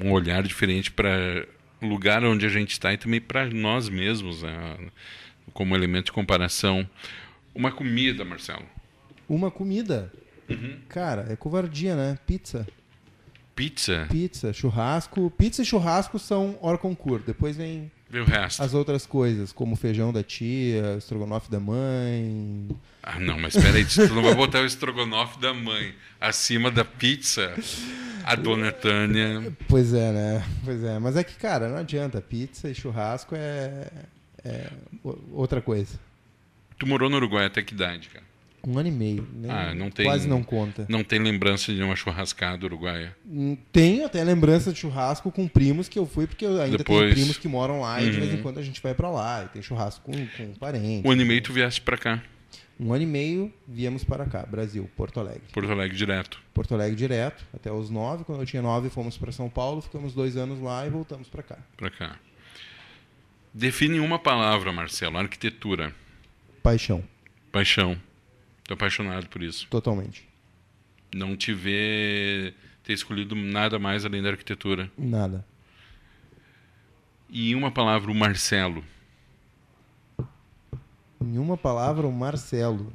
Um 0.00 0.12
olhar 0.12 0.42
diferente 0.42 0.90
para 0.90 1.46
o 1.80 1.86
lugar 1.86 2.24
onde 2.24 2.44
a 2.44 2.48
gente 2.48 2.72
está 2.72 2.92
e 2.92 2.98
também 2.98 3.20
para 3.20 3.48
nós 3.48 3.88
mesmos, 3.88 4.42
né? 4.42 4.76
como 5.52 5.74
elemento 5.74 6.06
de 6.06 6.12
comparação. 6.12 6.88
Uma 7.54 7.72
comida, 7.72 8.24
Marcelo. 8.24 8.64
Uma 9.28 9.50
comida? 9.50 10.12
Uhum. 10.48 10.78
Cara, 10.88 11.26
é 11.30 11.36
covardia, 11.36 11.94
né? 11.94 12.18
Pizza. 12.26 12.66
Pizza? 13.54 14.06
Pizza, 14.10 14.52
churrasco. 14.52 15.30
Pizza 15.30 15.62
e 15.62 15.64
churrasco 15.64 16.18
são 16.18 16.58
hors 16.60 16.80
concurso. 16.80 17.26
Depois 17.26 17.56
vem 17.56 17.90
o 18.18 18.24
resto. 18.24 18.62
as 18.62 18.74
outras 18.74 19.06
coisas, 19.06 19.52
como 19.52 19.76
feijão 19.76 20.12
da 20.12 20.22
tia, 20.22 20.96
estrogonofe 20.98 21.50
da 21.50 21.60
mãe. 21.60 22.68
Ah, 23.02 23.18
não, 23.20 23.38
mas 23.38 23.54
peraí, 23.54 23.84
tu 23.84 24.12
não 24.14 24.22
vai 24.22 24.34
botar 24.34 24.60
o 24.60 24.66
estrogonofe 24.66 25.38
da 25.38 25.54
mãe 25.54 25.94
acima 26.20 26.70
da 26.70 26.84
pizza? 26.84 27.54
A 28.24 28.34
dona 28.34 28.70
Tânia. 28.70 29.52
Pois 29.68 29.94
é, 29.94 30.12
né? 30.12 30.44
Pois 30.64 30.84
é. 30.84 30.98
Mas 30.98 31.16
é 31.16 31.24
que, 31.24 31.34
cara, 31.36 31.68
não 31.68 31.78
adianta. 31.78 32.20
Pizza 32.20 32.68
e 32.68 32.74
churrasco 32.74 33.34
é, 33.34 33.88
é 34.44 34.70
outra 35.32 35.60
coisa. 35.60 35.98
Tu 36.78 36.86
morou 36.86 37.08
no 37.08 37.16
Uruguai 37.16 37.46
até 37.46 37.62
que 37.62 37.74
idade, 37.74 38.08
cara? 38.08 38.24
Um 38.66 38.78
ano 38.78 38.88
e 38.88 38.92
meio. 38.92 39.26
Nem, 39.32 39.50
ah, 39.50 39.74
não 39.74 39.90
tem, 39.90 40.04
quase 40.04 40.28
não 40.28 40.42
conta. 40.42 40.86
Não 40.88 41.02
tem 41.02 41.18
lembrança 41.18 41.72
de 41.72 41.82
uma 41.82 41.96
churrascada 41.96 42.64
uruguaia? 42.66 43.16
Hum, 43.26 43.56
tenho 43.72 44.04
até 44.04 44.22
lembrança 44.22 44.72
de 44.72 44.78
churrasco 44.78 45.30
com 45.30 45.48
primos 45.48 45.88
que 45.88 45.98
eu 45.98 46.06
fui, 46.06 46.26
porque 46.26 46.44
eu 46.44 46.60
ainda 46.60 46.78
Depois... 46.78 47.00
tenho 47.00 47.12
primos 47.14 47.38
que 47.38 47.48
moram 47.48 47.80
lá 47.80 47.98
uhum. 47.98 48.06
e 48.06 48.10
de 48.10 48.20
vez 48.20 48.32
em 48.32 48.36
uhum. 48.36 48.42
quando 48.42 48.58
a 48.58 48.62
gente 48.62 48.82
vai 48.82 48.94
para 48.94 49.10
lá. 49.10 49.44
E 49.44 49.48
tem 49.48 49.62
churrasco 49.62 50.04
com, 50.04 50.26
com 50.36 50.54
parentes. 50.54 51.04
Um 51.04 51.10
ano 51.10 51.22
e 51.22 51.24
meio 51.24 51.42
tu 51.42 51.52
vieste 51.52 51.80
para 51.80 51.96
cá? 51.96 52.22
Um 52.78 52.94
ano 52.94 53.02
e 53.02 53.06
meio 53.06 53.52
viemos 53.68 54.04
para 54.04 54.24
cá, 54.24 54.42
Brasil, 54.46 54.88
Porto 54.96 55.20
Alegre. 55.20 55.42
Porto 55.52 55.70
Alegre 55.70 55.96
direto. 55.96 56.42
Porto 56.54 56.74
Alegre 56.74 56.96
direto, 56.96 57.44
até 57.52 57.70
os 57.70 57.90
nove. 57.90 58.24
Quando 58.24 58.40
eu 58.40 58.46
tinha 58.46 58.62
nove, 58.62 58.88
fomos 58.88 59.18
para 59.18 59.30
São 59.30 59.50
Paulo, 59.50 59.82
ficamos 59.82 60.14
dois 60.14 60.34
anos 60.34 60.60
lá 60.60 60.86
e 60.86 60.90
voltamos 60.90 61.28
para 61.28 61.42
cá. 61.42 61.58
Para 61.76 61.90
cá. 61.90 62.16
Define 63.52 64.00
uma 64.00 64.18
palavra, 64.18 64.72
Marcelo, 64.72 65.18
arquitetura. 65.18 65.94
Paixão. 66.62 67.04
Paixão. 67.52 68.00
Tô 68.70 68.74
apaixonado 68.74 69.26
por 69.26 69.42
isso. 69.42 69.66
Totalmente. 69.68 70.28
Não 71.12 71.36
te 71.36 71.52
ver 71.52 72.54
ter 72.84 72.92
escolhido 72.92 73.34
nada 73.34 73.80
mais 73.80 74.04
além 74.04 74.22
da 74.22 74.28
arquitetura. 74.28 74.88
Nada. 74.96 75.44
E 77.28 77.50
em 77.50 77.56
uma 77.56 77.72
palavra, 77.72 78.12
o 78.12 78.14
Marcelo. 78.14 78.84
Em 81.20 81.36
uma 81.36 81.56
palavra, 81.56 82.06
o 82.06 82.12
Marcelo. 82.12 82.92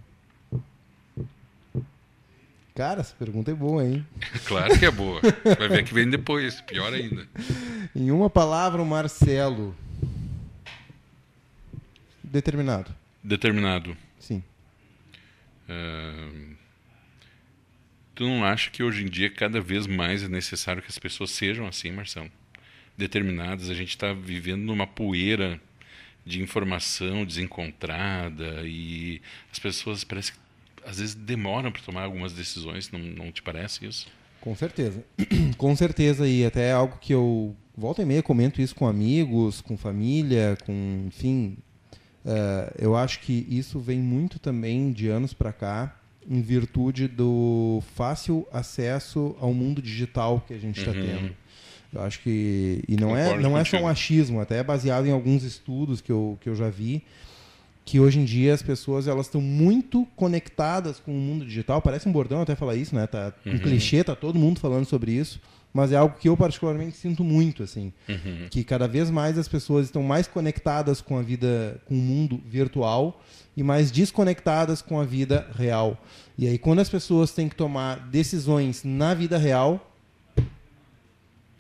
Cara, 2.73 3.01
essa 3.01 3.13
pergunta 3.19 3.51
é 3.51 3.53
boa, 3.53 3.84
hein? 3.84 4.07
claro 4.47 4.80
que 4.80 4.86
é 4.86 4.91
boa. 4.91 5.19
Vai 5.59 5.67
ver 5.67 5.84
que 5.84 5.93
vem 5.93 6.09
depois, 6.09 6.61
pior 6.61 6.93
ainda. 6.93 7.28
em 7.93 8.11
uma 8.11 8.30
palavra, 8.30 8.82
o 8.82 8.86
Marcelo. 8.86 9.76
Determinado. 12.23 12.95
Determinado. 13.21 13.97
Sim. 14.17 14.41
Tu 18.16 18.24
não 18.24 18.45
acha 18.45 18.70
que 18.72 18.82
hoje 18.82 19.03
em 19.03 19.09
dia 19.09 19.30
cada 19.30 19.59
vez 19.59 19.86
mais 19.86 20.24
é 20.24 20.30
necessário 20.30 20.82
que 20.82 20.89
as 20.89 20.97
pessoas 20.97 21.32
sejam 21.32 21.68
assim, 21.68 21.91
Marcelo? 21.91 22.32
Determinadas. 22.97 23.70
A 23.70 23.74
gente 23.74 23.89
está 23.89 24.13
vivendo 24.13 24.61
numa 24.61 24.88
poeira 24.88 25.59
de 26.26 26.41
informação 26.41 27.26
desencontrada 27.26 28.61
e 28.63 29.22
as 29.51 29.59
pessoas 29.59 30.03
parece 30.03 30.32
que 30.32 30.39
às 30.86 30.99
vezes 30.99 31.16
demoram 31.16 31.72
para 31.72 31.82
tomar 31.82 32.03
algumas 32.03 32.32
decisões. 32.32 32.89
Não, 32.91 32.99
não 32.99 33.32
te 33.32 33.41
parece 33.41 33.86
isso? 33.86 34.07
Com 34.39 34.55
certeza. 34.55 35.03
com 35.57 35.76
certeza. 35.76 36.28
E 36.28 36.45
até 36.45 36.70
é 36.70 36.72
algo 36.72 36.97
que 36.99 37.13
eu 37.13 37.55
volta 37.76 38.01
e 38.01 38.05
meia 38.05 38.24
comento 38.24 38.61
isso 38.61 38.76
com 38.76 38.88
amigos, 38.88 39.61
com 39.61 39.76
família, 39.76 40.57
com, 40.66 41.05
enfim, 41.07 41.57
Uh, 42.26 42.73
eu 42.80 42.95
acho 42.95 43.19
que 43.19 43.45
isso 43.47 43.80
vem 43.80 43.99
muito 43.99 44.39
também 44.39 44.91
de 44.91 45.07
anos 45.07 45.32
para 45.32 45.53
cá, 45.53 45.95
em 46.28 46.41
virtude 46.41 47.07
do 47.07 47.84
fácil 47.93 48.47
acesso 48.51 49.36
ao 49.39 49.53
mundo 49.53 49.80
digital 49.80 50.43
que 50.47 50.53
a 50.53 50.57
gente 50.57 50.80
está 50.80 50.91
uhum. 50.91 51.05
tendo. 51.05 51.36
Eu 51.93 52.01
acho 52.01 52.19
que. 52.21 52.84
E 52.88 52.97
não 52.97 53.15
é, 53.15 53.38
não 53.38 53.55
é 53.55 53.63
só 53.63 53.78
um 53.78 53.88
achismo, 53.88 54.41
até 54.41 54.57
é 54.57 54.63
baseado 54.63 55.05
em 55.05 55.11
alguns 55.11 55.43
estudos 55.43 56.01
que 56.01 56.11
eu, 56.11 56.38
que 56.41 56.49
eu 56.49 56.55
já 56.55 56.67
vi. 56.69 57.03
Que 57.86 57.99
hoje 57.99 58.19
em 58.19 58.25
dia 58.25 58.51
as 58.51 58.63
pessoas 58.63 59.07
elas 59.07 59.27
estão 59.27 59.39
muito 59.39 60.07
conectadas 60.15 60.99
com 60.99 61.11
o 61.11 61.19
mundo 61.21 61.45
digital. 61.45 61.81
Parece 61.83 62.09
um 62.09 62.11
bordão 62.11 62.41
até 62.41 62.55
falar 62.55 62.75
isso, 62.75 62.95
né? 62.95 63.05
Tá 63.05 63.31
um 63.45 63.51
Uhum. 63.51 63.59
clichê, 63.59 64.03
tá 64.03 64.15
todo 64.15 64.39
mundo 64.39 64.59
falando 64.59 64.86
sobre 64.86 65.11
isso, 65.11 65.39
mas 65.71 65.91
é 65.91 65.95
algo 65.95 66.17
que 66.19 66.27
eu 66.27 66.36
particularmente 66.36 66.97
sinto 66.97 67.23
muito, 67.23 67.61
assim, 67.61 67.93
Uhum. 68.09 68.47
que 68.49 68.63
cada 68.63 68.88
vez 68.88 69.11
mais 69.11 69.38
as 69.38 69.47
pessoas 69.47 69.86
estão 69.86 70.01
mais 70.01 70.25
conectadas 70.25 70.99
com 70.99 71.15
a 71.15 71.21
vida, 71.21 71.79
com 71.86 71.93
o 71.93 71.97
mundo 71.97 72.41
virtual 72.47 73.21
e 73.55 73.61
mais 73.61 73.91
desconectadas 73.91 74.81
com 74.81 74.99
a 74.99 75.05
vida 75.05 75.47
real. 75.55 76.03
E 76.39 76.47
aí 76.47 76.57
quando 76.57 76.79
as 76.79 76.89
pessoas 76.89 77.31
têm 77.33 77.47
que 77.47 77.55
tomar 77.55 77.99
decisões 78.09 78.83
na 78.83 79.13
vida 79.13 79.38
real, 79.38 79.91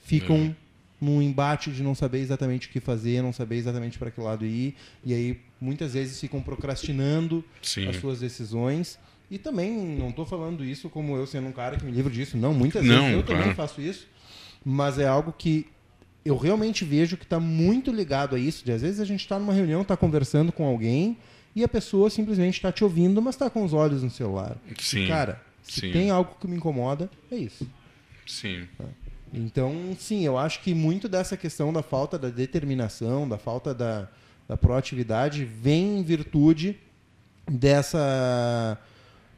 ficam 0.03 0.35
Uhum. 0.37 0.55
num 0.99 1.21
embate 1.21 1.71
de 1.71 1.83
não 1.83 1.93
saber 1.93 2.19
exatamente 2.19 2.67
o 2.67 2.71
que 2.71 2.79
fazer, 2.79 3.21
não 3.21 3.33
saber 3.33 3.57
exatamente 3.57 3.97
para 3.99 4.09
que 4.09 4.19
lado 4.19 4.45
ir, 4.45 4.75
e 5.03 5.13
aí 5.13 5.39
muitas 5.59 5.93
vezes 5.93 6.19
ficam 6.19 6.41
procrastinando 6.41 7.43
Sim. 7.61 7.87
as 7.87 7.97
suas 7.97 8.19
decisões. 8.19 8.99
E 9.29 9.37
também 9.39 9.71
não 9.71 10.09
estou 10.09 10.25
falando 10.25 10.63
isso 10.63 10.89
como 10.89 11.15
eu 11.15 11.25
sendo 11.25 11.47
um 11.47 11.51
cara 11.51 11.77
que 11.77 11.85
me 11.85 11.91
livro 11.91 12.11
disso, 12.11 12.37
não. 12.37 12.53
Muitas 12.53 12.85
Não, 12.85 13.01
vezes 13.01 13.15
eu 13.15 13.23
também 13.23 13.43
claro. 13.43 13.55
faço 13.57 13.81
isso, 13.81 14.07
mas 14.63 14.99
é 14.99 15.07
algo 15.07 15.33
que 15.35 15.67
eu 16.23 16.37
realmente 16.37 16.85
vejo 16.85 17.17
que 17.17 17.23
está 17.23 17.39
muito 17.39 17.91
ligado 17.91 18.35
a 18.35 18.39
isso. 18.39 18.63
De 18.63 18.71
às 18.71 18.81
vezes 18.81 18.99
a 18.99 19.05
gente 19.05 19.21
está 19.21 19.39
numa 19.39 19.53
reunião, 19.53 19.81
está 19.81 19.97
conversando 19.97 20.51
com 20.51 20.65
alguém 20.65 21.17
e 21.55 21.63
a 21.63 21.67
pessoa 21.67 22.09
simplesmente 22.09 22.55
está 22.55 22.71
te 22.71 22.83
ouvindo, 22.83 23.21
mas 23.21 23.35
está 23.35 23.49
com 23.49 23.63
os 23.63 23.73
olhos 23.73 24.03
no 24.03 24.09
celular. 24.11 24.57
Sim. 24.79 25.07
Cara, 25.07 25.41
se 25.63 25.81
Sim. 25.81 25.91
tem 25.91 26.09
algo 26.11 26.35
que 26.39 26.47
me 26.47 26.57
incomoda, 26.57 27.09
é 27.31 27.35
isso. 27.35 27.67
Sim. 28.27 28.67
Então, 29.33 29.73
sim, 29.97 30.25
eu 30.25 30.37
acho 30.37 30.61
que 30.61 30.73
muito 30.73 31.09
dessa 31.09 31.35
questão 31.35 31.73
da 31.73 31.81
falta 31.81 32.17
da 32.17 32.29
determinação, 32.29 33.27
da 33.27 33.37
falta 33.37 33.73
da, 33.73 34.07
da 34.47 34.55
proatividade, 34.55 35.43
vem 35.43 35.99
em 35.99 36.03
virtude 36.03 36.77
dessa 37.49 38.79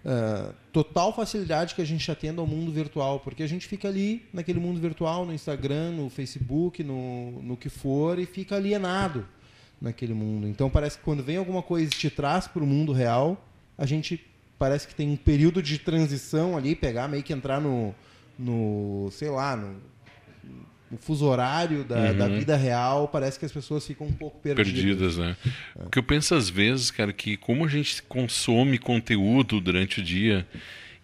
ah, 0.05 0.53
total 0.72 1.14
facilidade 1.14 1.76
que 1.76 1.82
a 1.82 1.86
gente 1.86 1.99
está 1.99 2.16
tendo 2.16 2.39
ao 2.39 2.47
mundo 2.47 2.72
virtual. 2.72 3.20
Porque 3.20 3.43
a 3.43 3.47
gente 3.47 3.68
fica 3.68 3.89
ali 3.89 4.26
naquele 4.32 4.60
mundo 4.60 4.80
virtual, 4.80 5.26
no 5.26 5.34
Instagram, 5.34 5.91
no 5.91 6.10
Facebook, 6.10 6.82
no, 6.82 7.41
no 7.41 7.58
que 7.58 7.68
for, 7.68 8.18
e 8.18 8.26
fica 8.26 8.55
alienado 8.55 9.28
naquele 9.82 10.14
mundo. 10.14 10.47
Então, 10.47 10.70
parece 10.70 10.97
que 10.97 11.03
quando 11.03 11.22
vem 11.22 11.36
alguma 11.36 11.62
coisa 11.62 11.88
e 11.88 11.89
te 11.89 12.10
traz 12.10 12.47
para 12.47 12.64
o 12.64 12.68
mundo 12.68 12.93
real, 12.93 13.45
a 13.78 13.86
gente 13.86 14.26
parece 14.58 14.88
que 14.88 14.95
tem 14.95 15.10
um 15.10 15.18
período 15.18 15.62
de 15.62 15.78
transição 15.78 16.58
ali, 16.58 16.74
pegar, 16.74 17.08
meio 17.08 17.22
que 17.22 17.34
entrar 17.34 17.60
no, 17.60 17.93
no 18.39 19.10
sei 19.12 19.30
lá, 19.30 19.55
no, 19.55 19.76
no 20.91 20.97
fuso 20.97 21.25
horário 21.25 21.83
da, 21.83 22.13
da 22.13 22.27
vida 22.27 22.55
real, 22.55 23.07
parece 23.07 23.38
que 23.38 23.45
as 23.45 23.51
pessoas 23.51 23.85
ficam 23.85 24.07
um 24.07 24.13
pouco 24.13 24.39
perdidas. 24.39 24.73
perdidas, 24.73 25.17
né? 25.17 25.35
O 25.75 25.89
que 25.89 25.99
eu 25.99 26.03
penso 26.03 26.33
às 26.33 26.49
vezes, 26.49 26.91
cara, 26.91 27.11
que 27.11 27.35
como 27.35 27.65
a 27.65 27.67
gente 27.67 28.01
consome 28.03 28.77
conteúdo 28.77 29.59
durante 29.59 29.99
o 29.99 30.03
dia 30.03 30.47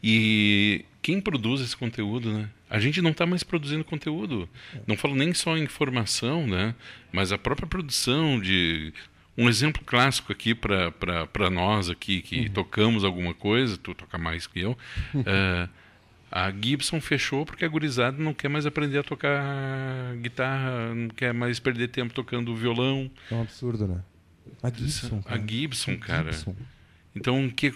e 0.01 0.85
quem 1.01 1.19
produz 1.19 1.61
esse 1.61 1.75
conteúdo, 1.75 2.31
né? 2.31 2.49
A 2.69 2.79
gente 2.79 3.01
não 3.01 3.11
está 3.11 3.25
mais 3.25 3.43
produzindo 3.43 3.83
conteúdo. 3.83 4.49
Não 4.87 4.97
falo 4.97 5.15
nem 5.15 5.33
só 5.33 5.55
em 5.55 5.63
informação, 5.63 6.47
né? 6.47 6.73
Mas 7.11 7.31
a 7.31 7.37
própria 7.37 7.67
produção 7.67 8.39
de 8.39 8.91
um 9.37 9.47
exemplo 9.47 9.83
clássico 9.85 10.31
aqui 10.31 10.55
para 10.55 11.49
nós 11.51 11.89
aqui 11.89 12.21
que 12.21 12.49
tocamos 12.49 13.03
alguma 13.03 13.33
coisa, 13.33 13.77
tu 13.77 13.93
toca 13.93 14.17
mais 14.17 14.47
que 14.47 14.61
eu. 14.61 14.77
é, 15.25 15.67
a 16.35 16.51
Gibson 16.51 16.99
fechou 16.99 17.45
porque 17.45 17.63
a 17.63 17.67
gurizada 17.67 18.17
não 18.17 18.33
quer 18.33 18.49
mais 18.49 18.65
aprender 18.65 18.97
a 18.97 19.03
tocar 19.03 20.15
guitarra, 20.19 20.91
não 20.95 21.09
quer 21.09 21.31
mais 21.31 21.59
perder 21.59 21.89
tempo 21.89 22.11
tocando 22.11 22.55
violão. 22.55 23.09
É 23.29 23.35
um 23.35 23.41
absurdo, 23.41 23.87
né? 23.87 24.01
A 24.63 24.71
Gibson. 24.71 25.19
A 25.19 25.29
cara. 25.29 25.43
Gibson, 25.47 25.97
cara. 25.99 26.31
Gibson. 26.31 26.55
Então, 27.15 27.47
que, 27.51 27.71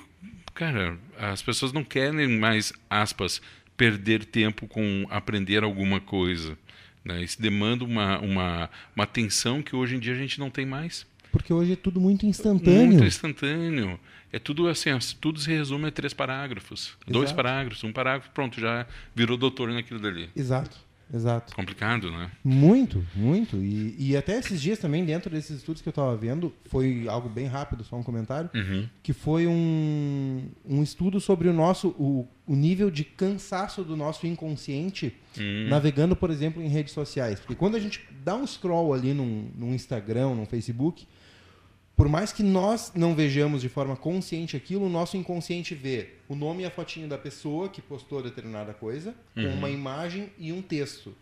cara, 0.56 0.98
as 1.20 1.44
pessoas 1.44 1.72
não 1.72 1.84
querem 1.84 2.40
mais, 2.40 2.74
aspas, 2.90 3.40
perder 3.78 4.26
tempo 4.26 4.68
com 4.68 5.06
aprender 5.12 5.64
alguma 5.64 6.02
coisa. 6.02 6.58
Né? 7.06 7.22
Isso 7.22 7.40
demanda 7.40 7.84
uma, 7.84 8.18
uma, 8.20 8.70
uma 8.96 9.04
atenção 9.04 9.62
que 9.62 9.76
hoje 9.76 9.98
em 9.98 10.00
dia 10.00 10.14
a 10.14 10.18
gente 10.18 10.40
não 10.40 10.50
tem 10.50 10.66
mais. 10.66 11.06
Porque 11.32 11.54
hoje 11.54 11.74
é 11.74 11.76
tudo 11.76 12.02
muito 12.02 12.26
instantâneo. 12.26 12.88
Muito 12.88 13.04
instantâneo. 13.04 14.00
É 14.32 14.40
tudo 14.40 14.68
assim, 14.68 14.90
tudo 15.22 15.40
se 15.40 15.50
resume 15.50 15.88
a 15.88 15.92
três 15.92 16.14
parágrafos. 16.14 16.94
Dois 17.08 17.26
Exato. 17.30 17.36
parágrafos, 17.36 17.84
um 17.84 17.94
parágrafo, 17.94 18.30
pronto, 18.32 18.60
já 18.60 18.86
virou 19.16 19.38
doutor 19.38 19.70
naquilo 19.72 20.00
dali. 20.02 20.30
Exato, 20.36 20.78
exato. 21.14 21.56
Complicado, 21.56 22.12
né? 22.12 22.30
Muito, 22.44 23.06
muito. 23.16 23.56
E, 23.58 23.96
e 23.98 24.18
até 24.18 24.38
esses 24.38 24.62
dias 24.62 24.80
também, 24.80 25.06
dentro 25.06 25.30
desses 25.30 25.58
estudos 25.60 25.82
que 25.82 25.88
eu 25.88 25.92
estava 25.92 26.16
vendo, 26.18 26.54
foi 26.66 27.08
algo 27.08 27.30
bem 27.30 27.46
rápido, 27.48 27.84
só 27.86 27.96
um 27.96 28.04
comentário, 28.04 28.50
Uhum. 28.54 28.88
que 29.02 29.14
foi 29.14 29.48
um, 29.48 30.50
um 30.66 30.84
estudo 30.84 31.22
sobre 31.22 31.48
o 31.48 31.54
nosso 31.54 31.90
o, 31.98 32.28
o 32.46 32.54
nível 32.56 32.92
de 32.92 33.06
cansaço 33.06 33.82
do 33.84 33.96
nosso 33.96 34.28
inconsciente 34.28 35.16
Hum. 35.40 35.68
navegando, 35.70 36.16
por 36.16 36.32
exemplo, 36.32 36.62
em 36.64 36.68
redes 36.68 36.94
sociais. 36.94 37.40
Porque 37.40 37.54
quando 37.56 37.76
a 37.76 37.80
gente 37.80 38.02
dá 38.26 38.36
um 38.36 38.46
scroll 38.48 38.92
ali 38.94 39.14
num, 39.14 39.50
num 39.56 39.74
Instagram, 39.74 40.34
num 40.34 40.48
Facebook, 40.48 41.08
por 41.98 42.08
mais 42.08 42.32
que 42.32 42.44
nós 42.44 42.92
não 42.94 43.16
vejamos 43.16 43.60
de 43.60 43.70
forma 43.70 43.96
consciente 43.96 44.56
aquilo, 44.56 44.86
o 44.86 44.90
nosso 44.90 45.18
inconsciente 45.18 45.74
vê 45.74 46.10
o 46.30 46.36
nome 46.36 46.62
e 46.62 46.66
a 46.68 46.70
fotinho 46.70 47.08
da 47.08 47.18
pessoa 47.18 47.68
que 47.70 47.82
postou 47.82 48.22
determinada 48.22 48.72
coisa, 48.72 49.16
com 49.34 49.42
uma 49.42 49.68
imagem 49.68 50.30
e 50.38 50.54
um 50.54 50.62
texto. 50.62 51.16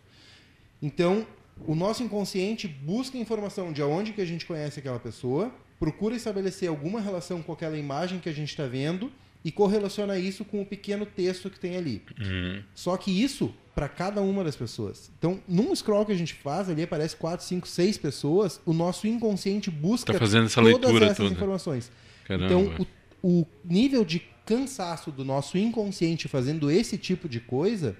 Então, 0.82 1.26
o 1.66 1.74
nosso 1.74 2.04
inconsciente 2.04 2.68
busca 2.68 3.18
informação 3.18 3.72
de 3.72 3.82
onde 3.82 4.12
que 4.12 4.20
a 4.20 4.26
gente 4.26 4.46
conhece 4.46 4.80
aquela 4.80 5.00
pessoa, 5.00 5.50
procura 5.80 6.14
estabelecer 6.14 6.68
alguma 6.68 7.00
relação 7.00 7.42
com 7.42 7.54
aquela 7.54 7.78
imagem 7.78 8.20
que 8.20 8.28
a 8.28 8.34
gente 8.34 8.50
está 8.50 8.66
vendo 8.66 9.10
e 9.46 9.52
correlaciona 9.52 10.18
isso 10.18 10.44
com 10.44 10.60
o 10.62 10.66
pequeno 10.66 11.06
texto 11.06 11.50
que 11.52 11.60
tem 11.60 11.78
ali. 11.78 12.02
Uhum. 12.20 12.64
Só 12.74 12.98
que 12.98 13.12
isso 13.12 13.54
para 13.76 13.88
cada 13.88 14.22
uma 14.22 14.44
das 14.44 14.56
pessoas. 14.56 15.12
Então, 15.20 15.40
num 15.48 15.76
scroll 15.76 16.04
que 16.06 16.12
a 16.12 16.16
gente 16.18 16.34
faz, 16.34 16.68
ali 16.70 16.82
aparece 16.82 17.16
4, 17.16 17.46
5, 17.46 17.68
6 17.68 17.98
pessoas, 18.00 18.60
o 18.66 18.74
nosso 18.74 19.06
inconsciente 19.06 19.70
busca 19.70 20.12
Tá 20.14 20.18
fazendo 20.20 20.46
essa 20.48 20.62
todas 20.62 20.74
leitura 20.82 21.06
essas 21.06 21.18
toda. 21.18 21.30
informações. 21.32 21.92
Caramba. 22.26 22.46
Então, 22.46 22.88
o, 23.22 23.42
o 23.42 23.48
nível 23.64 24.04
de 24.04 24.20
cansaço 24.46 25.12
do 25.12 25.24
nosso 25.24 25.58
inconsciente 25.58 26.28
fazendo 26.28 26.72
esse 26.72 26.98
tipo 26.98 27.30
de 27.30 27.40
coisa, 27.40 27.96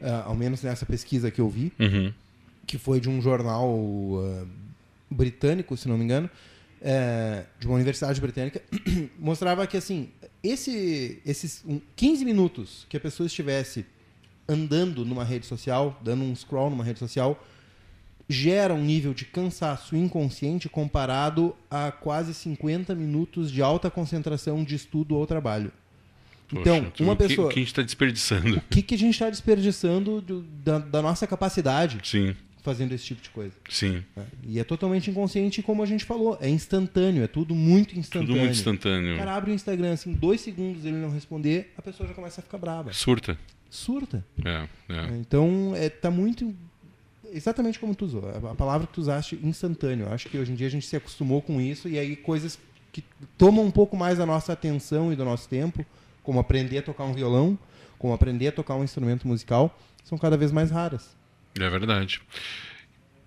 ah, 0.00 0.22
ao 0.26 0.34
menos 0.34 0.62
nessa 0.62 0.86
pesquisa 0.86 1.30
que 1.30 1.40
eu 1.40 1.48
vi, 1.50 1.70
Uhum. 1.78 2.12
que 2.66 2.78
foi 2.78 2.98
de 3.00 3.10
um 3.10 3.20
jornal 3.20 3.68
ah, 4.22 4.46
britânico, 5.10 5.76
se 5.76 5.88
não 5.88 5.98
me 5.98 6.04
engano, 6.04 6.30
eh, 6.80 7.44
de 7.58 7.66
uma 7.66 7.74
universidade 7.76 8.20
britânica, 8.20 8.62
mostrava 9.18 9.66
que 9.66 9.76
assim, 9.76 10.10
esse, 10.48 11.20
esses 11.24 11.62
um, 11.66 11.80
15 11.94 12.24
minutos 12.24 12.86
que 12.88 12.96
a 12.96 13.00
pessoa 13.00 13.26
estivesse 13.26 13.84
andando 14.48 15.04
numa 15.04 15.24
rede 15.24 15.46
social, 15.46 15.98
dando 16.04 16.22
um 16.24 16.34
scroll 16.34 16.70
numa 16.70 16.84
rede 16.84 16.98
social, 16.98 17.42
gera 18.28 18.74
um 18.74 18.82
nível 18.82 19.14
de 19.14 19.24
cansaço 19.24 19.96
inconsciente 19.96 20.68
comparado 20.68 21.54
a 21.70 21.90
quase 21.92 22.34
50 22.34 22.94
minutos 22.94 23.50
de 23.52 23.62
alta 23.62 23.90
concentração 23.90 24.64
de 24.64 24.74
estudo 24.74 25.14
ou 25.16 25.26
trabalho. 25.26 25.72
Então, 26.52 26.84
Poxa, 26.84 27.02
uma 27.02 27.12
o 27.12 27.16
que- 27.16 27.26
pessoa. 27.28 27.46
O 27.48 27.50
que 27.50 27.56
a 27.56 27.62
gente 27.62 27.68
está 27.68 27.82
desperdiçando? 27.82 28.56
O 28.58 28.60
que, 28.62 28.82
que 28.82 28.94
a 28.94 28.98
gente 28.98 29.14
está 29.14 29.28
desperdiçando 29.30 30.20
do- 30.20 30.42
da, 30.42 30.78
da 30.78 31.02
nossa 31.02 31.26
capacidade 31.26 31.98
Sim, 32.04 32.36
fazendo 32.66 32.92
esse 32.92 33.04
tipo 33.04 33.22
de 33.22 33.30
coisa? 33.30 33.54
sim. 33.70 34.02
né? 34.16 34.26
E 34.42 34.58
é 34.58 34.64
totalmente 34.64 35.08
inconsciente, 35.08 35.62
como 35.62 35.82
a 35.84 35.86
gente 35.86 36.04
falou. 36.04 36.36
É 36.40 36.48
instantâneo, 36.48 37.22
é 37.22 37.28
tudo 37.28 37.54
muito 37.54 37.96
instantâneo. 37.96 38.26
Tudo 38.26 38.38
muito 38.38 38.50
O 38.50 38.52
instantâneo. 38.52 39.16
cara 39.16 39.36
abre 39.36 39.52
o 39.52 39.54
Instagram, 39.54 39.92
assim, 39.92 40.12
dois 40.12 40.40
segundos 40.40 40.84
ele 40.84 40.96
não 40.96 41.10
responder, 41.10 41.72
a 41.78 41.82
pessoa 41.82 42.08
já 42.08 42.14
começa 42.14 42.40
a 42.40 42.44
ficar 42.44 42.58
brava. 42.58 42.92
Surta. 42.92 43.38
Surta. 43.70 44.24
É, 44.44 44.68
é. 44.88 45.16
Então, 45.20 45.72
é, 45.76 45.88
tá 45.88 46.10
muito. 46.10 46.52
Exatamente 47.32 47.78
como 47.78 47.94
tu 47.94 48.04
usou. 48.04 48.28
A 48.28 48.50
a 48.50 48.54
palavra 48.54 48.86
que 48.86 48.92
tu 48.94 49.00
usaste, 49.00 49.38
instantâneo. 49.42 50.06
Eu 50.06 50.12
Acho 50.12 50.28
que 50.28 50.36
hoje 50.38 50.50
em 50.52 50.54
dia 50.56 50.66
a 50.66 50.70
gente 50.70 50.86
se 50.86 50.96
acostumou 50.96 51.40
com 51.40 51.60
isso 51.60 51.88
e 51.88 51.98
aí 51.98 52.16
coisas 52.16 52.58
que 52.92 53.04
tomam 53.38 53.64
um 53.64 53.70
pouco 53.70 53.96
mais 53.96 54.18
da 54.18 54.26
nossa 54.26 54.52
atenção 54.52 55.12
e 55.12 55.16
do 55.16 55.24
nosso 55.24 55.48
tempo, 55.48 55.84
como 56.22 56.40
aprender 56.40 56.78
a 56.78 56.82
tocar 56.82 57.04
um 57.04 57.12
violão, 57.12 57.58
como 57.98 58.12
aprender 58.12 58.48
a 58.48 58.52
tocar 58.52 58.74
um 58.74 58.82
instrumento 58.84 59.28
musical, 59.28 59.78
são 60.04 60.16
cada 60.16 60.36
vez 60.36 60.50
mais 60.52 60.70
raras. 60.70 61.14
É 61.58 61.70
verdade. 61.70 62.20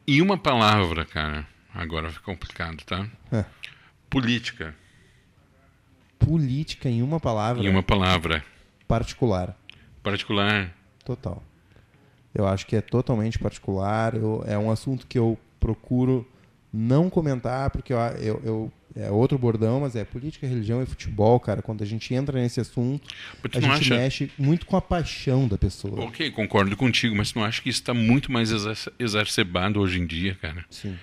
E 0.05 0.21
uma 0.21 0.37
palavra, 0.37 1.05
cara, 1.05 1.47
agora 1.73 2.09
fica 2.11 2.23
complicado, 2.25 2.83
tá? 2.83 3.07
É. 3.31 3.45
Política. 4.09 4.75
Política 6.17 6.89
em 6.89 7.01
uma 7.01 7.19
palavra 7.19 7.63
Em 7.63 7.69
uma 7.69 7.83
palavra 7.83 8.43
particular. 8.87 9.55
particular. 10.03 10.73
Total. 11.05 11.41
Eu 12.33 12.47
acho 12.47 12.65
que 12.67 12.75
é 12.75 12.81
totalmente 12.81 13.39
particular. 13.39 14.15
eu- 14.15 14.43
é 14.45 14.57
um 14.57 14.69
assunto 14.69 15.07
que 15.07 15.17
eu 15.17 15.37
procuro 15.59 16.27
não 16.71 17.09
comentar, 17.09 17.69
porque 17.71 17.91
eu, 17.93 17.97
eu, 17.99 18.41
eu- 18.45 18.73
é 18.95 19.09
outro 19.11 19.37
bordão, 19.37 19.81
mas 19.81 19.95
é 19.95 20.03
política, 20.03 20.47
religião 20.47 20.81
e 20.81 20.85
futebol, 20.85 21.39
cara. 21.39 21.61
Quando 21.61 21.83
a 21.83 21.85
gente 21.85 22.11
entra 22.13 22.39
nesse 22.41 22.59
assunto, 22.59 23.07
a 23.53 23.59
gente 23.59 23.71
acha- 23.71 23.95
mexe 23.95 24.31
muito 24.37 24.65
com 24.65 24.75
a 24.75 24.81
paixão 24.81 25.47
da 25.47 25.57
pessoa. 25.59 26.05
Ok, 26.05 26.31
concordo 26.31 26.75
contigo, 26.75 27.15
mas 27.15 27.31
tu 27.31 27.37
não 27.39 27.45
acha 27.45 27.61
que 27.61 27.69
isso 27.69 27.79
está 27.81 27.93
muito 27.93 28.31
mais 28.31 28.51
exa- 28.51 28.91
exacerbado 28.97 29.79
hoje 29.79 29.99
em 29.99 30.05
dia, 30.07 30.35
cara? 30.41 30.65
Sim. 30.71 30.97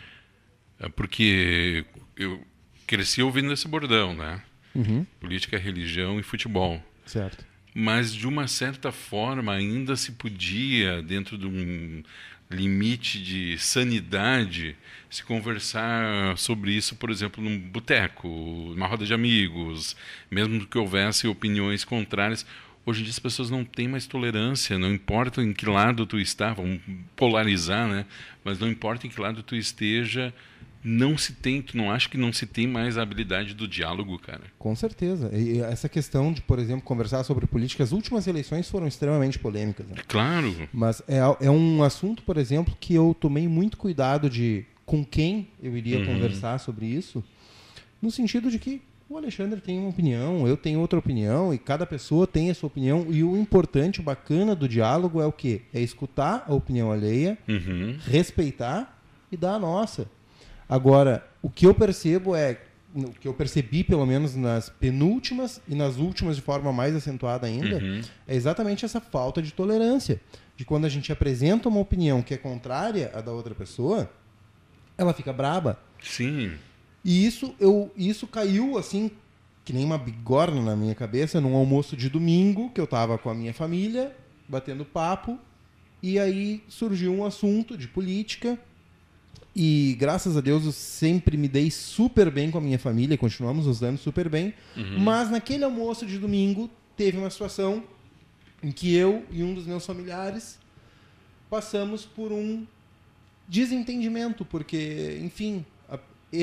É 0.80 0.88
porque 0.88 1.84
eu, 2.16 2.40
cresci 2.86 3.22
ouvindo 3.22 3.52
esse 3.52 3.66
bordão, 3.68 4.14
né? 4.14 4.42
Uhum. 4.74 5.06
Política, 5.20 5.56
religião 5.56 6.18
e 6.20 6.22
futebol. 6.24 6.82
Certo. 7.06 7.44
Mas, 7.72 8.12
de 8.12 8.26
uma 8.26 8.48
certa 8.48 8.90
forma, 8.90 9.52
ainda 9.54 9.96
se 9.96 10.12
podia, 10.12 11.02
dentro 11.02 11.38
de 11.38 11.46
um 11.46 12.02
limite 12.50 13.22
de 13.22 13.58
sanidade, 13.58 14.76
se 15.10 15.22
conversar 15.24 16.36
sobre 16.38 16.72
isso, 16.72 16.96
por 16.96 17.10
exemplo, 17.10 17.42
num 17.42 17.58
boteco, 17.58 18.28
numa 18.28 18.86
roda 18.86 19.04
de 19.04 19.12
amigos, 19.12 19.96
mesmo 20.30 20.66
que 20.66 20.78
houvesse 20.78 21.26
opiniões 21.26 21.84
contrárias. 21.84 22.46
Hoje 22.84 23.00
em 23.00 23.04
dia 23.04 23.10
as 23.10 23.18
pessoas 23.18 23.50
não 23.50 23.64
têm 23.64 23.88
mais 23.88 24.06
tolerância, 24.06 24.78
não 24.78 24.92
importa 24.92 25.42
em 25.42 25.52
que 25.52 25.66
lado 25.66 26.06
tu 26.06 26.20
está, 26.20 26.52
vamos 26.52 26.80
polarizar, 27.16 27.88
né? 27.88 28.06
Mas 28.44 28.60
não 28.60 28.68
importa 28.68 29.06
em 29.06 29.10
que 29.10 29.20
lado 29.20 29.42
tu 29.42 29.56
esteja, 29.56 30.32
não 30.88 31.18
se 31.18 31.32
tem, 31.32 31.60
tu 31.60 31.76
não 31.76 31.90
acha 31.90 32.08
que 32.08 32.16
não 32.16 32.32
se 32.32 32.46
tem 32.46 32.66
mais 32.66 32.96
a 32.96 33.02
habilidade 33.02 33.54
do 33.54 33.66
diálogo, 33.66 34.16
cara? 34.18 34.42
Com 34.58 34.74
certeza. 34.76 35.30
E 35.36 35.58
essa 35.60 35.88
questão 35.88 36.32
de, 36.32 36.40
por 36.42 36.58
exemplo, 36.60 36.82
conversar 36.82 37.24
sobre 37.24 37.44
política, 37.46 37.82
as 37.82 37.90
últimas 37.92 38.26
eleições 38.28 38.68
foram 38.70 38.86
extremamente 38.86 39.38
polêmicas. 39.38 39.86
Né? 39.88 39.96
Claro. 40.06 40.54
Mas 40.72 41.02
é, 41.08 41.18
é 41.40 41.50
um 41.50 41.82
assunto, 41.82 42.22
por 42.22 42.36
exemplo, 42.36 42.76
que 42.78 42.94
eu 42.94 43.16
tomei 43.18 43.48
muito 43.48 43.76
cuidado 43.76 44.30
de 44.30 44.64
com 44.84 45.04
quem 45.04 45.48
eu 45.60 45.76
iria 45.76 45.98
Uhum. 45.98 46.06
conversar 46.06 46.58
sobre 46.60 46.86
isso, 46.86 47.24
no 48.00 48.10
sentido 48.10 48.48
de 48.50 48.58
que 48.60 48.80
o 49.08 49.16
Alexandre 49.16 49.60
tem 49.60 49.78
uma 49.80 49.88
opinião, 49.88 50.46
eu 50.48 50.56
tenho 50.56 50.78
outra 50.80 50.98
opinião, 50.98 51.52
e 51.54 51.58
cada 51.58 51.86
pessoa 51.86 52.26
tem 52.26 52.50
a 52.50 52.54
sua 52.54 52.66
opinião. 52.68 53.06
E 53.10 53.22
o 53.24 53.36
importante, 53.36 54.00
o 54.00 54.02
bacana 54.02 54.54
do 54.54 54.68
diálogo 54.68 55.20
é 55.20 55.26
o 55.26 55.32
quê? 55.32 55.62
É 55.74 55.80
escutar 55.80 56.44
a 56.48 56.54
opinião 56.54 56.90
alheia, 56.92 57.36
Uhum. 57.48 57.96
respeitar 58.06 59.00
e 59.30 59.36
dar 59.36 59.54
a 59.54 59.58
nossa. 59.58 60.08
Agora, 60.68 61.26
o 61.42 61.48
que 61.50 61.66
eu 61.66 61.74
percebo 61.74 62.34
é, 62.34 62.58
o 62.94 63.10
que 63.10 63.28
eu 63.28 63.34
percebi 63.34 63.84
pelo 63.84 64.04
menos 64.06 64.34
nas 64.34 64.68
penúltimas 64.68 65.60
e 65.68 65.74
nas 65.74 65.96
últimas 65.96 66.36
de 66.36 66.42
forma 66.42 66.72
mais 66.72 66.94
acentuada 66.96 67.46
ainda, 67.46 67.76
Uhum. 67.76 68.00
é 68.26 68.34
exatamente 68.34 68.84
essa 68.84 69.00
falta 69.00 69.40
de 69.42 69.52
tolerância. 69.52 70.20
De 70.56 70.64
quando 70.64 70.86
a 70.86 70.88
gente 70.88 71.12
apresenta 71.12 71.68
uma 71.68 71.80
opinião 71.80 72.22
que 72.22 72.32
é 72.32 72.36
contrária 72.38 73.10
à 73.14 73.20
da 73.20 73.30
outra 73.32 73.54
pessoa, 73.54 74.10
ela 74.96 75.12
fica 75.12 75.32
braba. 75.32 75.78
Sim. 76.02 76.52
E 77.04 77.26
isso, 77.26 77.54
eu, 77.60 77.92
isso 77.96 78.26
caiu 78.26 78.78
assim, 78.78 79.10
que 79.64 79.72
nem 79.72 79.84
uma 79.84 79.98
bigorna 79.98 80.60
na 80.62 80.74
minha 80.74 80.94
cabeça, 80.94 81.40
num 81.40 81.54
almoço 81.54 81.96
de 81.96 82.08
domingo, 82.08 82.70
que 82.70 82.80
eu 82.80 82.86
tava 82.86 83.18
com 83.18 83.28
a 83.28 83.34
minha 83.34 83.52
família, 83.52 84.16
batendo 84.48 84.84
papo, 84.84 85.38
e 86.02 86.18
aí 86.18 86.62
surgiu 86.68 87.12
um 87.14 87.24
assunto 87.24 87.76
de 87.76 87.86
política. 87.86 88.58
E 89.58 89.96
graças 89.98 90.36
a 90.36 90.42
Deus 90.42 90.66
eu 90.66 90.72
sempre 90.72 91.34
me 91.34 91.48
dei 91.48 91.70
super 91.70 92.30
bem 92.30 92.50
com 92.50 92.58
a 92.58 92.60
minha 92.60 92.78
família, 92.78 93.16
continuamos 93.16 93.64
nos 93.64 93.80
dando 93.80 93.96
super 93.96 94.28
bem. 94.28 94.52
Mas 94.98 95.30
naquele 95.30 95.64
almoço 95.64 96.04
de 96.04 96.18
domingo 96.18 96.68
teve 96.94 97.16
uma 97.16 97.30
situação 97.30 97.82
em 98.62 98.70
que 98.70 98.94
eu 98.94 99.24
e 99.30 99.42
um 99.42 99.54
dos 99.54 99.66
meus 99.66 99.86
familiares 99.86 100.58
passamos 101.48 102.04
por 102.04 102.32
um 102.32 102.66
desentendimento, 103.48 104.44
porque, 104.44 105.18
enfim, 105.22 105.64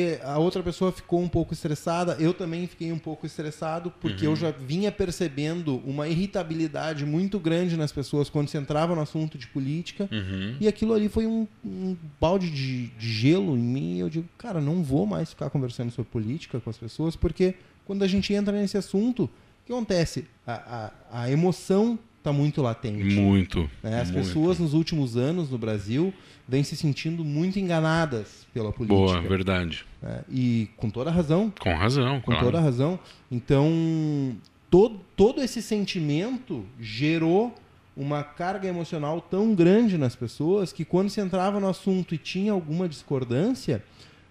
a, 0.01 0.17
e 0.17 0.19
a 0.23 0.37
outra 0.37 0.61
pessoa 0.63 0.91
ficou 0.91 1.21
um 1.21 1.27
pouco 1.27 1.53
estressada, 1.53 2.15
eu 2.19 2.33
também 2.33 2.67
fiquei 2.67 2.91
um 2.91 2.97
pouco 2.99 3.25
estressado, 3.25 3.91
porque 4.01 4.25
eu 4.27 4.35
já 4.35 4.51
vinha 4.51 4.91
percebendo 4.91 5.77
uma 5.85 6.07
irritabilidade 6.07 7.05
muito 7.05 7.39
grande 7.39 7.77
nas 7.77 7.91
pessoas 7.91 8.29
quando 8.29 8.47
se 8.49 8.57
entrava 8.57 8.95
no 8.95 9.01
assunto 9.01 9.37
de 9.37 9.47
política, 9.47 10.09
Uhum. 10.11 10.55
e 10.59 10.67
aquilo 10.67 10.93
ali 10.93 11.09
foi 11.09 11.25
um, 11.27 11.47
um 11.65 11.95
balde 12.19 12.49
de, 12.49 12.87
de 12.87 13.13
gelo 13.13 13.55
em 13.57 13.61
mim, 13.61 13.95
e 13.95 13.99
eu 13.99 14.09
digo, 14.09 14.27
cara, 14.37 14.59
não 14.61 14.83
vou 14.83 15.05
mais 15.05 15.29
ficar 15.29 15.49
conversando 15.49 15.91
sobre 15.91 16.11
política 16.11 16.59
com 16.59 16.69
as 16.69 16.77
pessoas, 16.77 17.15
porque 17.15 17.55
quando 17.85 18.03
a 18.03 18.07
gente 18.07 18.33
entra 18.33 18.53
nesse 18.53 18.77
assunto, 18.77 19.23
o 19.23 19.29
que 19.65 19.71
acontece? 19.71 20.25
A, 20.45 20.91
a, 21.11 21.21
a 21.23 21.31
emoção 21.31 21.97
está 22.23 22.31
muito 22.31 22.61
latente. 22.61 23.15
Muito. 23.15 23.69
né? 23.83 23.99
As 23.99 24.09
muito. 24.09 24.25
pessoas 24.25 24.57
nos 24.57 24.73
últimos 24.73 25.17
anos 25.17 25.49
no 25.49 25.57
Brasil 25.57 26.13
vêm 26.47 26.63
se 26.63 26.75
sentindo 26.77 27.23
muito 27.23 27.59
enganadas 27.59 28.47
pela 28.53 28.71
política. 28.71 28.95
Boa, 28.97 29.21
verdade. 29.21 29.85
né? 30.01 30.23
E 30.31 30.69
com 30.77 30.89
toda 30.89 31.11
razão, 31.11 31.51
Com 31.59 31.73
razão, 31.75 32.21
com 32.21 32.31
claro. 32.31 32.45
toda 32.45 32.59
razão. 32.61 32.97
Então, 33.29 34.35
todo, 34.69 34.99
todo 35.17 35.41
esse 35.41 35.61
sentimento 35.61 36.65
gerou 36.79 37.53
uma 37.95 38.23
carga 38.23 38.67
emocional 38.67 39.21
tão 39.21 39.53
grande 39.53 39.97
nas 39.97 40.15
pessoas 40.15 40.71
que 40.73 40.83
quando 40.85 41.09
se 41.09 41.19
entrava 41.21 41.59
no 41.59 41.67
assunto 41.69 42.15
e 42.15 42.17
tinha 42.17 42.51
alguma 42.51 42.87
discordância, 42.89 43.83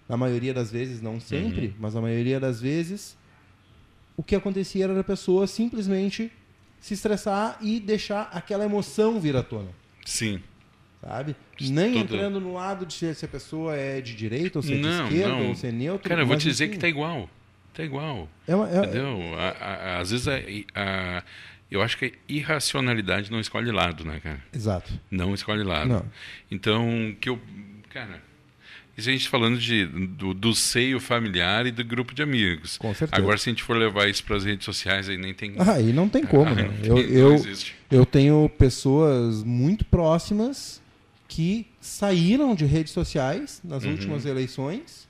na 0.09 0.17
maioria 0.17 0.53
das 0.53 0.69
vezes, 0.71 1.01
não 1.01 1.19
sempre, 1.19 1.67
Uhum. 1.67 1.73
mas 1.79 1.93
na 1.93 2.01
maioria 2.01 2.39
das 2.39 2.59
vezes, 2.59 3.15
o 4.17 4.21
que 4.23 4.35
acontecia 4.35 4.83
era 4.83 4.99
a 4.99 5.03
pessoa 5.03 5.47
simplesmente 5.47 6.31
se 6.83 6.93
estressar 6.95 7.57
e 7.61 7.79
deixar 7.79 8.23
aquela 8.33 8.65
emoção 8.65 9.17
vir 9.17 9.37
à 9.37 9.41
tona. 9.41 9.69
Sim. 10.05 10.41
Sabe? 11.01 11.33
Nem 11.61 11.93
Tudo- 11.93 12.15
entrando 12.15 12.41
no 12.41 12.53
lado 12.53 12.85
de 12.85 12.93
se 13.15 13.23
a 13.25 13.27
pessoa 13.27 13.73
é 13.75 14.01
de 14.01 14.13
direita 14.13 14.59
ou 14.59 14.63
se 14.63 14.73
é 14.73 14.77
Não, 14.77 15.07
de 15.07 15.13
esquerda 15.15 15.33
não. 15.39 15.47
ou 15.47 15.55
se 15.55 15.67
é 15.67 15.71
neutro. 15.71 16.09
Cara, 16.09 16.21
eu 16.21 16.27
vou 16.27 16.35
te 16.35 16.43
dizer 16.49 16.65
enfim, 16.65 16.73
que 16.73 16.79
tá 16.79 16.87
igual. 16.89 17.29
Tá 17.73 17.83
igual. 17.83 18.27
é 18.45 18.53
uma- 18.55 18.69
é- 18.69 18.77
Entendeu? 18.79 19.17
A- 19.37 19.49
a- 19.49 19.99
às 19.99 20.11
vezes 20.11 20.27
a, 20.27 20.33
a- 20.75 21.23
eu 21.71 21.81
acho 21.81 21.97
que 21.97 22.05
a 22.05 22.11
irracionalidade 22.27 23.31
não 23.31 23.39
escolhe 23.39 23.71
lado, 23.71 24.03
né, 24.03 24.19
cara? 24.21 24.43
Exato. 24.53 24.91
Não 25.09 25.33
escolhe 25.33 25.63
lado. 25.63 25.87
Não. 25.87 26.05
Então, 26.51 27.15
que 27.21 27.29
eu. 27.29 27.39
Cara, 27.89 28.21
isso 28.97 29.09
a 29.09 29.11
gente 29.11 29.27
falando 29.29 29.57
de, 29.57 29.85
do, 29.85 30.33
do 30.33 30.53
seio 30.53 30.99
familiar 30.99 31.65
e 31.65 31.71
do 31.71 31.83
grupo 31.83 32.13
de 32.13 32.21
amigos. 32.21 32.77
Com 32.77 32.93
certeza. 32.93 33.19
Agora, 33.21 33.37
se 33.37 33.49
a 33.49 33.51
gente 33.51 33.63
for 33.63 33.75
levar 33.75 34.07
isso 34.07 34.23
para 34.23 34.35
as 34.35 34.45
redes 34.45 34.65
sociais, 34.65 35.09
aí 35.09 35.17
nem 35.17 35.33
tem. 35.33 35.55
Ah, 35.57 35.73
aí 35.73 35.91
não 35.91 36.07
tem 36.07 36.23
como, 36.23 36.51
Ah, 36.51 36.55
né? 36.55 36.63
não 36.63 36.95
tem- 36.95 37.05
Eu, 37.05 37.29
eu, 37.29 37.33
existe. 37.33 37.75
eu 37.89 38.05
tenho 38.05 38.47
pessoas 38.57 39.43
muito 39.43 39.83
próximas 39.85 40.81
que 41.27 41.65
saíram 41.81 42.53
de 42.53 42.65
redes 42.65 42.93
sociais 42.93 43.59
nas 43.63 43.83
Uhum. 43.83 43.91
últimas 43.91 44.25
eleições 44.25 45.07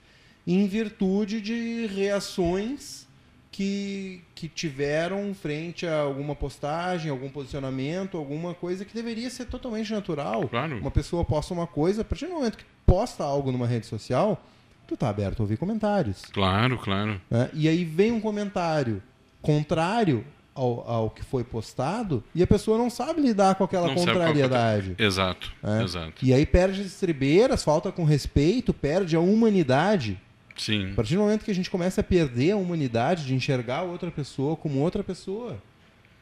em 0.48 0.66
virtude 0.68 1.42
de 1.42 1.88
reações 1.88 3.04
que, 3.52 4.22
que 4.34 4.48
tiveram 4.48 5.34
frente 5.36 5.86
a 5.86 6.00
alguma 6.00 6.36
postagem, 6.36 7.12
algum 7.12 7.30
posicionamento, 7.30 8.18
alguma 8.18 8.54
coisa 8.54 8.84
que 8.84 8.94
deveria 8.96 9.30
ser 9.30 9.46
totalmente 9.46 9.92
natural. 9.92 10.48
Claro. 10.48 10.80
Uma 10.80 10.90
pessoa 10.90 11.24
posta 11.24 11.54
uma 11.54 11.68
coisa, 11.68 12.02
a 12.02 12.06
partir 12.06 12.26
do 12.26 12.32
momento 12.34 12.58
que 12.58 12.66
posta 12.86 13.24
algo 13.24 13.52
numa 13.52 13.68
rede 13.68 13.86
social, 13.86 14.42
tu 14.88 14.96
tá 14.98 15.10
aberto 15.10 15.40
a 15.40 15.44
ouvir 15.44 15.58
comentários. 15.58 16.24
Claro, 16.32 16.78
claro. 16.78 17.20
né? 17.30 17.50
E 17.54 17.68
aí 17.68 17.84
vem 17.84 18.12
um 18.12 18.20
comentário 18.20 19.02
contrário 19.42 20.26
ao, 20.56 20.90
ao 20.90 21.10
que 21.10 21.24
foi 21.24 21.44
postado 21.44 22.24
e 22.34 22.44
a 22.44 22.48
pessoa 22.48 22.78
não 22.78 22.90
sabe 22.90 23.22
lidar 23.22 23.56
com 23.56 23.64
aquela 23.64 23.88
Não 23.88 23.98
sabe 23.98 24.06
qual 24.06 24.16
que 24.16 24.22
é 24.22 24.26
contrariedade. 24.26 24.96
Exato, 24.98 25.54
né? 25.62 25.84
exato. 25.84 26.26
E 26.26 26.34
aí 26.34 26.46
perde 26.46 26.82
as 26.82 26.88
estribeiras, 26.88 27.64
falta 27.64 27.92
com 27.92 28.04
respeito, 28.04 28.74
perde 28.74 29.16
a 29.16 29.20
humanidade. 29.20 30.20
Sim. 30.56 30.92
A 30.92 30.96
partir 30.96 31.16
do 31.16 31.22
momento 31.22 31.44
que 31.44 31.52
a 31.52 31.56
gente 31.56 31.70
começa 31.70 32.02
a 32.02 32.04
perder 32.04 32.52
a 32.52 32.58
humanidade 32.58 33.26
de 33.26 33.34
enxergar 33.34 33.82
outra 33.82 34.12
pessoa 34.12 34.56
como 34.56 34.80
outra 34.80 35.04
pessoa, 35.04 35.58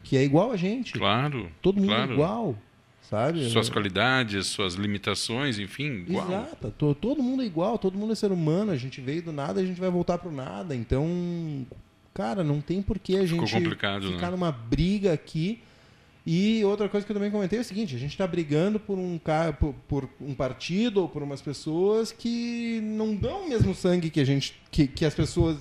que 0.04 0.16
é 0.16 0.24
igual 0.24 0.52
a 0.52 0.58
gente. 0.58 0.94
Claro. 0.94 1.52
Todo 1.62 1.80
mundo 1.80 1.90
claro. 1.90 2.12
é 2.12 2.14
igual, 2.14 2.56
sabe? 3.12 3.48
Suas 3.50 3.70
qualidades, 3.70 4.48
suas 4.48 4.74
limitações, 4.74 5.60
enfim, 5.60 6.06
igual. 6.08 6.26
Exato. 6.28 6.72
To- 6.78 6.96
Todo 6.96 7.22
mundo 7.22 7.44
é 7.44 7.46
igual, 7.46 7.78
todo 7.78 7.96
mundo 7.98 8.14
é 8.14 8.16
ser 8.16 8.32
humano. 8.32 8.72
A 8.72 8.78
gente 8.78 9.00
veio 9.02 9.22
do 9.22 9.32
nada, 9.32 9.62
a 9.62 9.66
gente 9.66 9.80
vai 9.80 9.90
voltar 9.92 10.18
pro 10.18 10.32
nada. 10.32 10.76
Então, 10.76 11.06
cara, 12.14 12.44
não 12.44 12.60
tem 12.62 12.82
por 12.82 12.98
que 12.98 13.18
a 13.18 13.28
Ficou 13.28 13.46
gente 13.46 13.64
complicado, 13.64 14.08
ficar 14.14 14.28
né? 14.28 14.32
numa 14.32 14.52
briga 14.52 15.14
aqui. 15.14 15.60
E 16.26 16.64
outra 16.66 16.88
coisa 16.88 17.04
que 17.04 17.12
eu 17.12 17.16
também 17.16 17.32
comentei 17.32 17.58
é 17.58 17.62
o 17.64 17.66
seguinte: 17.66 17.96
a 17.96 18.00
gente 18.00 18.12
está 18.12 18.28
brigando 18.28 18.80
por 18.80 18.98
um, 18.98 19.20
por, 19.60 19.74
por 19.88 20.10
um 20.22 20.34
partido 20.36 21.02
ou 21.02 21.10
por 21.10 21.24
umas 21.24 21.42
pessoas 21.42 22.12
que 22.12 22.80
não 22.84 23.16
dão 23.16 23.46
o 23.46 23.50
mesmo 23.50 23.74
sangue 23.74 24.10
que 24.12 24.20
a 24.20 24.24
gente, 24.26 24.54
que, 24.70 24.86
que 24.88 25.04
as 25.04 25.16
pessoas, 25.16 25.58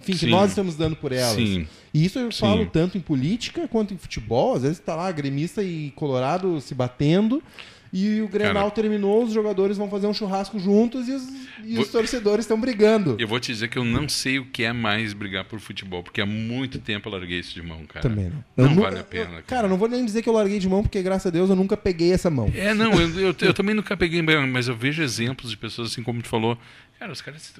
enfim, 0.00 0.16
que 0.16 0.26
nós 0.26 0.50
estamos 0.50 0.76
dando 0.76 0.96
por 0.96 1.12
elas. 1.12 1.34
Sim. 1.36 1.66
E 1.92 2.04
isso 2.04 2.18
eu 2.18 2.30
Sim. 2.30 2.40
falo 2.40 2.66
tanto 2.66 2.96
em 2.98 3.00
política 3.00 3.66
quanto 3.68 3.92
em 3.94 3.98
futebol. 3.98 4.54
Às 4.54 4.62
vezes 4.62 4.78
tá 4.78 4.94
lá 4.94 5.10
gremista 5.12 5.62
e 5.62 5.90
colorado 5.96 6.60
se 6.60 6.74
batendo. 6.74 7.42
E 7.90 8.20
o 8.20 8.28
Grenal 8.28 8.64
Cara. 8.64 8.70
terminou, 8.70 9.24
os 9.24 9.32
jogadores 9.32 9.78
vão 9.78 9.88
fazer 9.88 10.06
um 10.06 10.12
churrasco 10.12 10.58
juntos 10.58 11.08
e 11.08 11.12
os, 11.12 11.22
e 11.64 11.74
Vou- 11.76 11.84
os 11.84 11.90
torcedores 11.90 12.44
estão 12.44 12.60
brigando. 12.60 13.16
Eu 13.18 13.26
vou 13.26 13.40
te 13.40 13.50
dizer 13.50 13.68
que 13.68 13.78
eu 13.78 13.84
não 13.84 14.06
sei 14.06 14.38
o 14.38 14.44
que 14.44 14.62
é 14.62 14.74
mais 14.74 15.14
brigar 15.14 15.46
por 15.46 15.58
futebol, 15.58 16.02
porque 16.02 16.20
há 16.20 16.26
muito 16.26 16.78
tempo 16.78 17.08
eu 17.08 17.12
larguei 17.14 17.38
isso 17.40 17.54
de 17.54 17.62
mão, 17.62 17.86
cara. 17.86 18.02
Também 18.06 18.30
não. 18.30 18.66
Não 18.66 18.74
Eu 18.74 18.82
vale 18.82 18.98
a 18.98 19.04
pena, 19.04 19.22
eu- 19.24 19.30
cara. 19.30 19.42
cara, 19.46 19.68
não 19.68 19.78
vou 19.78 19.88
nem 19.88 20.04
dizer 20.04 20.20
que 20.20 20.28
eu 20.28 20.34
larguei 20.34 20.58
de 20.58 20.68
mão, 20.68 20.82
porque 20.82 21.00
graças 21.00 21.28
a 21.28 21.30
Deus 21.30 21.48
eu 21.48 21.56
nunca 21.56 21.78
peguei 21.78 22.12
essa 22.12 22.28
mão. 22.28 22.52
É, 22.54 22.74
não, 22.74 22.92
eu, 22.92 23.08
eu, 23.20 23.34
eu 23.40 23.54
também 23.54 23.74
nunca 23.74 23.96
peguei, 23.96 24.20
mas 24.20 24.68
eu 24.68 24.76
vejo 24.76 25.02
exemplos 25.02 25.50
de 25.50 25.56
pessoas 25.56 25.90
assim 25.90 26.02
como 26.02 26.20
tu 26.20 26.28
falou. 26.28 26.58
Cara, 26.98 27.10
os 27.10 27.22
caras 27.22 27.50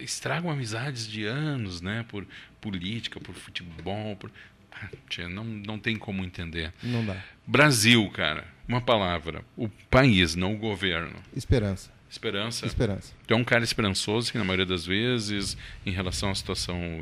estragam 0.00 0.50
amizades 0.50 1.06
de 1.08 1.24
anos, 1.24 1.80
né? 1.80 2.04
Por 2.08 2.26
política, 2.60 3.18
por 3.20 3.34
futebol, 3.34 4.16
por. 4.16 4.30
Ah, 4.72 4.88
tia, 5.08 5.28
não, 5.28 5.44
não 5.44 5.78
tem 5.78 5.96
como 5.96 6.24
entender. 6.24 6.72
Não 6.82 7.04
dá. 7.04 7.16
Brasil, 7.46 8.08
cara, 8.10 8.44
uma 8.66 8.80
palavra. 8.80 9.44
O 9.56 9.68
país, 9.90 10.34
não 10.34 10.54
o 10.54 10.58
governo. 10.58 11.14
Esperança. 11.36 11.90
Esperança. 12.10 12.66
Esperança. 12.66 13.12
Tu 13.26 13.34
é 13.34 13.36
um 13.36 13.44
cara 13.44 13.62
esperançoso 13.64 14.30
que, 14.32 14.38
na 14.38 14.44
maioria 14.44 14.66
das 14.66 14.84
vezes, 14.86 15.56
em 15.86 15.90
relação 15.90 16.30
à 16.30 16.34
situação 16.34 17.00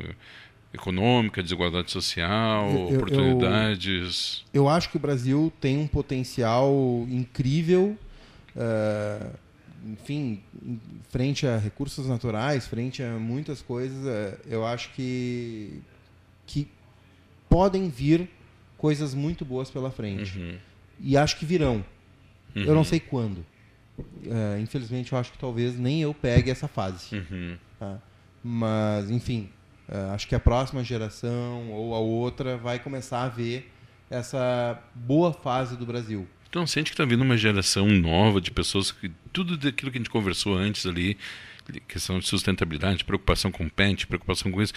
econômica, 0.73 1.41
desigualdade 1.43 1.91
social, 1.91 2.67
Eu- 2.69 2.89
eu- 2.89 2.95
oportunidades. 2.97 4.43
Eu 4.53 4.67
acho 4.67 4.89
que 4.89 4.97
o 4.97 4.99
Brasil 4.99 5.51
tem 5.61 5.77
um 5.77 5.87
potencial 5.87 6.71
incrível, 7.09 7.97
eh, 8.55 9.29
enfim, 9.85 10.41
frente 11.09 11.45
a 11.45 11.57
recursos 11.57 12.07
naturais, 12.07 12.65
frente 12.67 13.01
a 13.03 13.11
muitas 13.19 13.61
coisas. 13.61 14.05
eh, 14.05 14.37
eu 14.47 14.65
acho 14.65 14.89
que, 14.93 15.81
que 16.47 16.67
podem 17.49 17.89
vir 17.89 18.29
coisas 18.77 19.13
muito 19.13 19.43
boas 19.45 19.69
pela 19.69 19.91
frente. 19.91 20.37
Uhum. 20.39 20.57
E 20.99 21.17
acho 21.17 21.37
que 21.37 21.45
virão. 21.45 21.83
Eu 22.55 22.67
Uhum. 22.69 22.75
não 22.75 22.83
sei 22.83 22.99
quando. 22.99 23.45
Eh, 24.25 24.59
infelizmente, 24.61 25.11
eu 25.11 25.17
acho 25.19 25.31
que 25.31 25.37
talvez 25.37 25.77
nem 25.77 26.01
eu 26.01 26.13
pegue 26.13 26.49
essa 26.51 26.67
fase. 26.67 27.15
Uhum. 27.15 27.57
tá? 27.79 27.99
Mas, 28.43 29.09
enfim, 29.09 29.49
eh, 29.87 30.09
acho 30.13 30.27
que 30.27 30.35
a 30.35 30.39
próxima 30.39 30.83
geração 30.83 31.71
ou 31.71 31.93
a 31.95 31.99
outra 31.99 32.57
vai 32.57 32.79
começar 32.79 33.23
a 33.23 33.29
ver 33.29 33.71
essa 34.09 34.79
boa 34.93 35.31
fase 35.33 35.75
do 35.77 35.85
Brasil. 35.85 36.27
Tu 36.53 36.59
não 36.59 36.67
sente 36.67 36.91
que 36.91 36.93
está 36.93 37.03
vindo 37.03 37.23
uma 37.23 37.35
geração 37.35 37.87
nova 37.87 38.39
de 38.39 38.51
pessoas 38.51 38.91
que 38.91 39.09
tudo 39.33 39.57
daquilo 39.57 39.89
que 39.89 39.97
a 39.97 40.01
gente 40.01 40.09
conversou 40.11 40.55
antes 40.55 40.85
ali, 40.85 41.17
questão 41.87 42.19
de 42.19 42.27
sustentabilidade, 42.27 43.03
preocupação 43.03 43.51
com 43.51 43.67
pet, 43.67 44.05
preocupação 44.05 44.51
com 44.51 44.61
isso, 44.61 44.71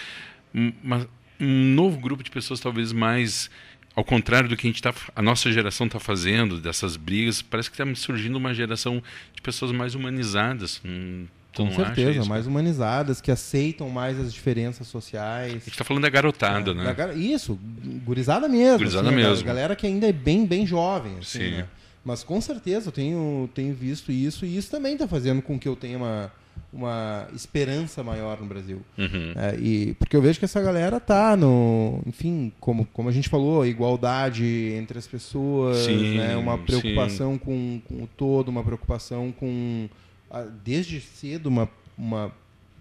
um- 0.55 0.73
uma- 0.83 1.07
um 1.39 1.75
novo 1.75 1.99
grupo 1.99 2.23
de 2.23 2.31
pessoas 2.31 2.59
talvez 2.59 2.91
mais 2.91 3.47
ao 3.95 4.03
contrário 4.03 4.49
do 4.49 4.57
que 4.57 4.65
a 4.65 4.69
gente 4.71 4.81
tá, 4.81 4.91
a 5.15 5.21
nossa 5.21 5.51
geração 5.51 5.85
está 5.85 5.99
fazendo 5.99 6.59
dessas 6.59 6.97
brigas, 6.97 7.43
parece 7.43 7.69
que 7.69 7.79
está 7.79 7.95
surgindo 7.95 8.37
uma 8.37 8.55
geração 8.55 9.01
de 9.35 9.41
pessoas 9.43 9.71
mais 9.71 9.93
humanizadas. 9.93 10.81
Hum, 10.83 11.27
tu 11.57 11.65
Com 11.69 11.75
certeza, 11.75 12.19
isso? 12.19 12.29
mais 12.29 12.47
humanizadas, 12.47 13.19
que 13.21 13.31
aceitam 13.31 13.89
mais 13.89 14.19
as 14.19 14.33
diferenças 14.33 14.87
sociais. 14.87 15.51
A 15.51 15.57
gente 15.57 15.69
está 15.71 15.83
falando 15.83 16.03
da 16.03 16.09
garotada, 16.09 16.71
É, 16.71 16.73
né? 16.73 16.83
da 16.83 16.93
gar- 16.93 17.17
Isso, 17.17 17.57
gurizada 18.05 18.47
mesmo. 18.47 18.77
Gurizada 18.79 19.09
assim, 19.09 19.15
a 19.21 19.27
mesmo. 19.29 19.45
Galera 19.45 19.75
que 19.75 19.85
ainda 19.87 20.07
é 20.07 20.11
bem, 20.13 20.45
bem 20.45 20.65
jovem. 20.65 21.13
Assim, 21.19 21.39
Sim. 21.39 21.51
né? 21.51 21.65
Mas 22.05 22.23
com 22.23 22.39
certeza 22.39 22.87
eu 22.87 22.91
tenho, 22.93 23.49
tenho 23.53 23.73
visto 23.75 24.11
isso 24.11 24.45
e 24.45 24.55
isso 24.55 24.71
também 24.71 24.93
está 24.93 25.07
fazendo 25.07 25.41
com 25.41 25.59
que 25.59 25.67
eu 25.67 25.75
tenha 25.75 25.97
uma, 25.97 26.31
uma 26.71 27.27
esperança 27.35 28.01
maior 28.01 28.39
no 28.39 28.45
Brasil. 28.47 28.81
Uhum. 28.97 29.33
É, 29.35 29.57
e, 29.59 29.93
porque 29.95 30.15
eu 30.15 30.21
vejo 30.21 30.39
que 30.39 30.45
essa 30.45 30.61
galera 30.61 31.01
tá 31.01 31.35
no. 31.35 32.01
Enfim, 32.05 32.53
como, 32.61 32.85
como 32.93 33.09
a 33.09 33.11
gente 33.11 33.27
falou, 33.27 33.65
igualdade 33.65 34.45
entre 34.79 34.97
as 34.97 35.05
pessoas, 35.05 35.79
Sim, 35.79 36.17
né, 36.17 36.37
uma 36.37 36.57
preocupação 36.57 37.37
com, 37.37 37.81
com 37.85 38.03
o 38.03 38.07
todo, 38.15 38.47
uma 38.49 38.63
preocupação 38.63 39.33
com. 39.37 39.89
Desde 40.63 40.99
cedo, 41.01 41.47
uma, 41.47 41.69
uma. 41.97 42.33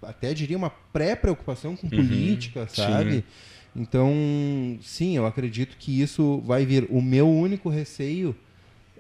Até 0.03 0.32
diria 0.34 0.57
uma 0.57 0.70
pré-preocupação 0.70 1.76
com 1.76 1.88
política, 1.88 2.61
Uhum. 2.61 2.68
sim. 2.68 2.74
sabe? 2.76 3.24
Então, 3.74 4.78
sim, 4.82 5.16
eu 5.16 5.26
acredito 5.26 5.76
que 5.76 6.01
isso 6.01 6.40
vai 6.47 6.64
vir. 6.64 6.86
O 6.88 7.03
meu 7.03 7.28
único 7.30 7.68
receio 7.68 8.34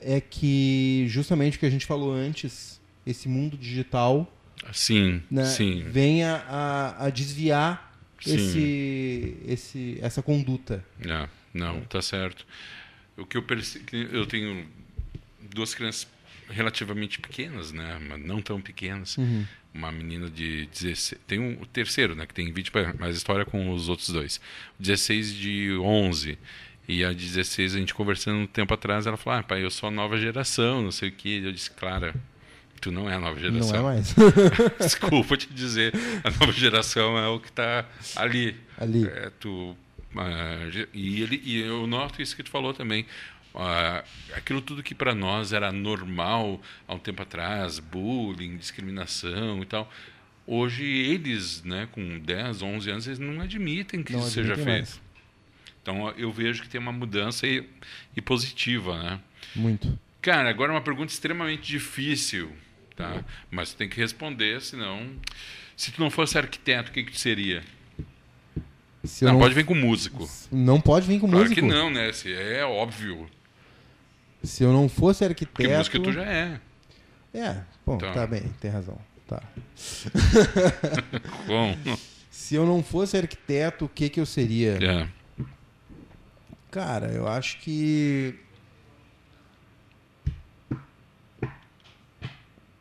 é 0.02 0.20
que, 0.20 1.06
justamente 1.08 1.56
o 1.56 1.60
que 1.60 1.66
a 1.66 1.70
gente 1.70 1.86
falou 1.86 2.12
antes, 2.12 2.78
esse 3.06 3.28
mundo 3.28 3.56
digital 3.56 4.30
Sim, 4.72 5.22
né, 5.30 5.44
sim. 5.46 5.82
venha 5.88 6.44
a, 6.48 7.06
a 7.06 7.10
desviar 7.10 7.96
Sim. 8.20 8.34
esse, 8.34 9.36
esse, 9.46 9.98
essa 10.02 10.22
conduta. 10.22 10.84
É, 11.00 11.28
não, 11.54 11.80
tá 11.82 12.02
certo. 12.02 12.46
O 13.16 13.24
que 13.24 13.36
eu 13.38 13.42
perce... 13.42 13.80
eu 14.12 14.26
tenho 14.26 14.66
duas 15.54 15.74
crianças 15.74 16.06
relativamente 16.48 17.18
pequenas, 17.20 17.72
né, 17.72 17.98
mas 18.08 18.20
não 18.20 18.40
tão 18.42 18.60
pequenas. 18.60 19.16
Uma 19.74 19.92
menina 19.92 20.30
de 20.30 20.66
16, 20.72 21.20
tem 21.26 21.38
um 21.38 21.60
o 21.60 21.66
terceiro, 21.66 22.14
né, 22.14 22.24
que 22.26 22.32
tem 22.32 22.50
20, 22.52 22.70
pa- 22.70 22.94
mais 22.98 23.16
história 23.16 23.44
com 23.44 23.70
os 23.72 23.88
outros 23.88 24.08
dois. 24.08 24.40
16 24.80 25.34
de 25.34 25.76
11 25.78 26.38
e 26.88 27.04
a 27.04 27.12
16 27.12 27.74
a 27.74 27.78
gente 27.78 27.92
conversando 27.92 28.38
um 28.38 28.46
tempo 28.46 28.72
atrás, 28.72 29.06
ela 29.06 29.16
falou: 29.16 29.38
"Ah, 29.40 29.42
pai, 29.42 29.62
eu 29.64 29.70
sou 29.70 29.88
a 29.88 29.92
nova 29.92 30.16
geração, 30.16 30.82
não 30.82 30.90
sei 30.92 31.10
o 31.10 31.12
quê". 31.12 31.42
Eu 31.44 31.52
disse: 31.52 31.70
"Clara, 31.70 32.14
tu 32.80 32.90
não 32.90 33.10
é 33.10 33.14
a 33.16 33.18
nova 33.18 33.38
geração". 33.38 33.72
Não 33.72 33.76
é 33.78 33.82
mais. 33.82 34.14
Desculpa 34.80 35.36
te 35.36 35.52
dizer, 35.52 35.92
a 36.24 36.30
nova 36.30 36.52
geração 36.52 37.18
é 37.18 37.28
o 37.28 37.38
que 37.40 37.48
está 37.48 37.84
ali. 38.14 38.56
Ali. 38.78 39.06
É, 39.06 39.30
tu, 39.40 39.76
ge- 40.70 40.88
e, 40.94 41.22
ele, 41.22 41.42
e 41.44 41.60
eu 41.60 41.86
noto 41.86 42.22
isso 42.22 42.34
que 42.36 42.42
tu 42.42 42.50
falou 42.50 42.72
também. 42.72 43.04
Ah, 43.56 44.04
aquilo 44.34 44.60
tudo 44.60 44.82
que 44.82 44.94
para 44.94 45.14
nós 45.14 45.52
era 45.52 45.72
normal 45.72 46.60
há 46.86 46.94
um 46.94 46.98
tempo 46.98 47.22
atrás, 47.22 47.78
bullying, 47.78 48.56
discriminação 48.56 49.62
e 49.62 49.66
tal. 49.66 49.90
Hoje 50.46 50.84
eles, 50.84 51.62
né, 51.64 51.88
com 51.90 52.18
10, 52.18 52.62
11 52.62 52.90
anos, 52.90 53.06
eles 53.06 53.18
não 53.18 53.40
admitem 53.40 54.02
que 54.02 54.12
Não 54.12 54.20
isso 54.20 54.30
seja 54.30 54.52
admitem 54.52 54.74
feito. 54.84 54.88
mais. 54.88 55.00
Então 55.82 56.10
eu 56.18 56.30
vejo 56.32 56.62
que 56.62 56.68
tem 56.68 56.80
uma 56.80 56.92
mudança 56.92 57.46
e, 57.46 57.66
e 58.16 58.20
positiva, 58.20 59.00
né? 59.02 59.20
Muito. 59.54 59.98
Cara, 60.20 60.48
agora 60.50 60.72
uma 60.72 60.80
pergunta 60.80 61.12
extremamente 61.12 61.66
difícil, 61.66 62.50
tá? 62.94 63.24
Mas 63.50 63.72
tu 63.72 63.76
tem 63.76 63.88
que 63.88 63.96
responder, 63.96 64.60
senão... 64.60 65.10
Se 65.76 65.92
tu 65.92 66.00
não 66.00 66.10
fosse 66.10 66.38
arquiteto, 66.38 66.90
o 66.90 66.92
que 66.92 67.04
que 67.04 67.12
tu 67.12 67.18
seria? 67.18 67.62
Se 69.04 69.24
Não, 69.24 69.34
não, 69.34 69.40
pode 69.40 69.54
vir 69.54 69.64
com 69.64 69.74
músico. 69.74 70.28
não 70.50 70.80
pode 70.80 71.06
vir 71.06 71.20
com 71.20 71.28
Claro 71.28 71.44
músico. 71.48 71.60
que 71.60 71.66
não, 71.66 71.90
né? 71.90 72.12
Se 72.12 72.32
é 72.32 72.64
óbvio. 72.64 73.28
Se 74.46 74.62
eu 74.64 74.72
não 74.72 74.88
fosse 74.88 75.24
Porque 75.26 75.44
arquiteto. 75.44 75.78
música 75.78 76.00
tu 76.00 76.12
já 76.12 76.24
é. 76.24 76.60
É, 77.34 77.56
bom, 77.84 77.98
Tá. 77.98 78.12
tá 78.12 78.26
bem, 78.26 78.42
tem 78.60 78.70
razão. 78.70 78.98
Tá. 79.26 79.42
Bom, 81.46 81.76
Se 82.30 82.54
eu 82.54 82.64
não 82.64 82.80
fosse 82.82 83.16
arquiteto, 83.16 83.84
o 83.86 83.88
que, 83.88 84.08
que 84.08 84.20
eu 84.20 84.24
seria? 84.26 84.78
é. 84.82 85.08
Cara, 86.70 87.08
eu 87.08 87.26
acho 87.26 87.58
que. 87.58 88.38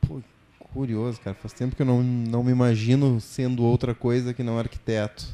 Pô, 0.07 0.22
curioso, 0.59 1.20
cara. 1.22 1.36
Faz 1.36 1.53
tempo 1.53 1.76
que 1.76 1.82
eu 1.82 1.86
não, 1.86 2.03
não 2.03 2.43
me 2.43 2.51
imagino 2.51 3.20
sendo 3.22 3.63
outra 3.63 3.93
coisa 3.95 4.34
que 4.34 4.43
não 4.43 4.57
arquiteto. 4.59 5.26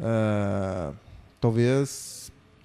Ah, 0.00 0.92
talvez. 1.40 2.19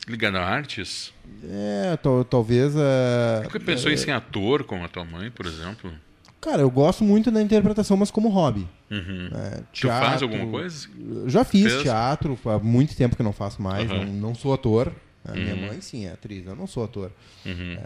Ligado 0.08 0.38
a 0.38 0.42
artes? 0.46 1.12
É, 1.44 1.98
tal- 2.02 2.24
talvez. 2.24 2.76
ah, 2.78 3.42
Nunca 3.44 3.60
pensou 3.60 3.92
em 3.92 3.98
ser 3.98 4.12
ator 4.12 4.64
como 4.64 4.84
a 4.84 4.88
tua 4.88 5.04
mãe, 5.04 5.32
por 5.32 5.46
exemplo? 5.46 5.92
Cara, 6.40 6.62
eu 6.62 6.70
gosto 6.70 7.04
muito 7.04 7.32
da 7.32 7.42
interpretação, 7.42 7.98
mas 7.98 8.12
como 8.12 8.30
hobby. 8.30 8.68
Uhum. 8.92 9.30
né? 9.32 9.64
Tu 9.74 9.88
faz 9.88 10.20
Teatro- 10.20 10.26
alguma 10.28 10.52
coisa? 10.52 10.88
Já 11.26 11.44
fiz 11.44 11.72
Fez? 11.72 11.82
teatro, 11.84 12.38
há 12.46 12.60
muito 12.60 12.96
tempo 12.96 13.16
que 13.16 13.24
não 13.24 13.34
faço 13.34 13.60
mais. 13.62 13.90
Aham. 13.90 14.06
Não, 14.06 14.14
não 14.30 14.36
sou 14.36 14.54
ator. 14.54 14.92
A 15.28 15.32
minha 15.34 15.56
Uhum. 15.56 15.68
mãe, 15.68 15.82
sim, 15.82 16.06
é 16.06 16.12
atriz. 16.12 16.46
Eu 16.46 16.56
não 16.56 16.68
sou 16.68 16.84
ator. 16.84 17.12
Uhum. 17.44 17.78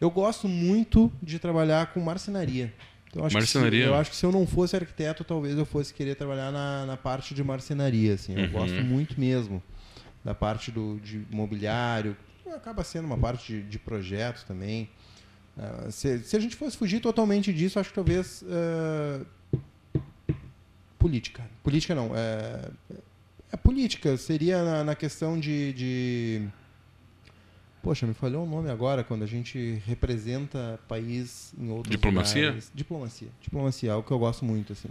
Eu 0.00 0.10
gosto 0.12 0.46
muito 0.46 1.10
de 1.20 1.40
trabalhar 1.40 1.92
com 1.92 1.98
marcenaria. 1.98 2.72
Então, 3.08 3.22
eu 3.22 3.26
acho 3.26 3.34
Marcenaria. 3.34 3.70
Que 3.80 3.84
se, 3.86 3.90
eu 3.90 3.94
acho 3.96 4.10
que 4.10 4.16
se 4.16 4.26
eu 4.26 4.30
não 4.32 4.46
fosse 4.46 4.76
arquiteto, 4.76 5.24
talvez 5.24 5.58
eu 5.58 5.64
fosse 5.64 5.92
querer 5.92 6.14
trabalhar 6.14 6.52
na, 6.52 6.86
na 6.86 6.96
parte 6.96 7.34
de 7.34 7.42
marcenaria. 7.42 8.14
Assim. 8.14 8.34
Eu 8.36 8.44
Uhum. 8.44 8.50
gosto 8.50 8.80
muito 8.80 9.18
mesmo 9.18 9.60
da 10.24 10.34
parte 10.34 10.70
do, 10.70 10.98
de 11.00 11.24
mobiliário. 11.30 12.16
Acaba 12.54 12.82
sendo 12.84 13.04
uma 13.06 13.18
parte 13.18 13.52
de, 13.52 13.62
de 13.62 13.78
projeto 13.78 14.44
também. 14.46 14.88
Ah, 15.58 15.88
se, 15.90 16.20
se 16.20 16.36
a 16.36 16.40
gente 16.40 16.56
fosse 16.56 16.76
fugir 16.76 17.00
totalmente 17.00 17.52
disso, 17.52 17.78
acho 17.78 17.90
que 17.90 17.94
talvez. 17.94 18.44
ah, 18.48 19.24
política. 20.98 21.42
Política 21.62 21.94
não. 21.94 22.12
É, 22.16 22.70
é 23.52 23.56
política. 23.56 24.16
Seria 24.16 24.62
na, 24.64 24.84
na 24.84 24.94
questão 24.94 25.38
de, 25.38 25.72
de. 25.72 26.48
Poxa, 27.82 28.06
me 28.06 28.14
falhou 28.14 28.44
o 28.46 28.48
nome 28.48 28.70
agora, 28.70 29.04
quando 29.04 29.24
a 29.24 29.26
gente 29.26 29.82
representa 29.86 30.80
país 30.88 31.52
em 31.58 31.70
outros 31.70 31.90
Diplomacia? 31.90 32.42
lugares. 32.46 32.72
Diplomacia. 32.74 33.28
Diplomacia 33.42 33.90
é 33.90 33.92
algo 33.92 34.06
que 34.06 34.12
eu 34.12 34.18
gosto 34.18 34.44
muito, 34.44 34.72
assim. 34.72 34.88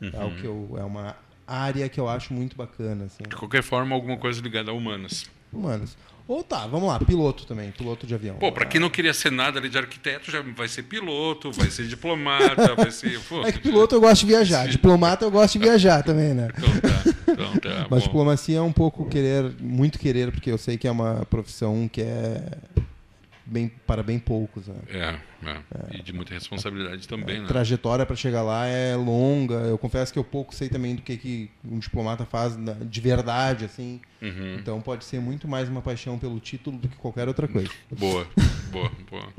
É 0.00 0.06
Uhum. 0.08 0.20
algo 0.22 0.36
que 0.36 0.44
eu, 0.46 0.74
é 0.76 0.84
uma 0.84 1.16
área 1.46 1.88
que 1.88 2.00
eu 2.00 2.08
acho 2.08 2.32
muito 2.32 2.56
bacana, 2.56 3.04
assim. 3.04 3.24
De 3.28 3.36
qualquer 3.36 3.62
forma, 3.62 3.94
alguma 3.94 4.16
coisa 4.16 4.40
ligada 4.40 4.70
a 4.70 4.74
humanas. 4.74 5.26
Humanos. 5.52 5.96
Ou 6.28 6.42
tá, 6.42 6.66
vamos 6.66 6.88
lá, 6.88 6.98
piloto 6.98 7.46
também, 7.46 7.70
piloto 7.70 8.04
de 8.04 8.12
avião. 8.12 8.34
Pô, 8.36 8.50
pra 8.50 8.66
quem 8.66 8.80
não 8.80 8.90
queria 8.90 9.14
ser 9.14 9.30
nada 9.30 9.60
ali 9.60 9.68
de 9.68 9.78
arquiteto, 9.78 10.28
já 10.28 10.42
vai 10.42 10.66
ser 10.66 10.82
piloto, 10.82 11.52
vai 11.52 11.70
ser 11.70 11.86
diplomata, 11.86 12.74
vai 12.74 12.90
ser. 12.90 13.20
Pô, 13.28 13.46
É 13.46 13.52
que 13.52 13.60
piloto 13.60 13.94
eu 13.94 14.00
gosto 14.00 14.22
de 14.22 14.26
viajar, 14.26 14.66
diplomata 14.66 15.24
eu 15.24 15.30
gosto 15.30 15.52
de 15.52 15.60
viajar 15.60 16.02
também, 16.02 16.34
né? 16.34 16.48
Então 16.58 16.80
tá, 16.80 17.32
então 17.32 17.56
tá. 17.58 17.86
Mas 17.88 18.00
bom. 18.00 18.06
diplomacia 18.08 18.58
é 18.58 18.60
um 18.60 18.72
pouco 18.72 19.08
querer, 19.08 19.54
muito 19.60 20.00
querer, 20.00 20.32
porque 20.32 20.50
eu 20.50 20.58
sei 20.58 20.76
que 20.76 20.88
é 20.88 20.90
uma 20.90 21.24
profissão 21.30 21.88
que 21.88 22.00
é 22.02 22.42
bem 23.46 23.68
para 23.86 24.02
bem 24.02 24.18
poucos. 24.18 24.66
Né? 24.66 24.74
É, 24.88 25.18
é. 25.48 25.96
E 25.96 26.02
de 26.02 26.12
muita 26.12 26.34
responsabilidade 26.34 27.06
também, 27.06 27.38
A 27.38 27.42
né? 27.42 27.48
trajetória 27.48 28.04
para 28.04 28.16
chegar 28.16 28.42
lá 28.42 28.66
é 28.66 28.96
longa. 28.96 29.54
Eu 29.54 29.78
confesso 29.78 30.12
que 30.12 30.18
eu 30.18 30.24
pouco 30.24 30.54
sei 30.54 30.68
também 30.68 30.96
do 30.96 31.02
que, 31.02 31.16
que 31.16 31.50
um 31.64 31.78
diplomata 31.78 32.26
faz 32.26 32.58
de 32.82 33.00
verdade, 33.00 33.64
assim. 33.64 34.00
Uhum. 34.20 34.56
Então 34.58 34.80
pode 34.80 35.04
ser 35.04 35.20
muito 35.20 35.46
mais 35.46 35.68
uma 35.68 35.80
paixão 35.80 36.18
pelo 36.18 36.40
título 36.40 36.76
do 36.76 36.88
que 36.88 36.96
qualquer 36.96 37.28
outra 37.28 37.46
coisa. 37.46 37.70
Boa, 37.90 38.26
boa, 38.70 38.92
boa. 39.10 39.32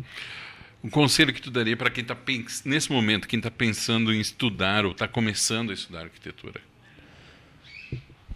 O 0.81 0.89
conselho 0.89 1.33
que 1.33 1.41
tu 1.41 1.51
daria 1.51 1.75
para 1.75 1.89
quem 1.89 2.01
está 2.01 2.15
nesse 2.63 2.91
momento, 2.91 3.27
quem 3.27 3.39
está 3.39 3.51
pensando 3.51 4.13
em 4.13 4.19
estudar 4.19 4.85
ou 4.85 4.91
está 4.91 5.07
começando 5.07 5.71
a 5.71 5.73
estudar 5.73 6.03
arquitetura? 6.03 6.61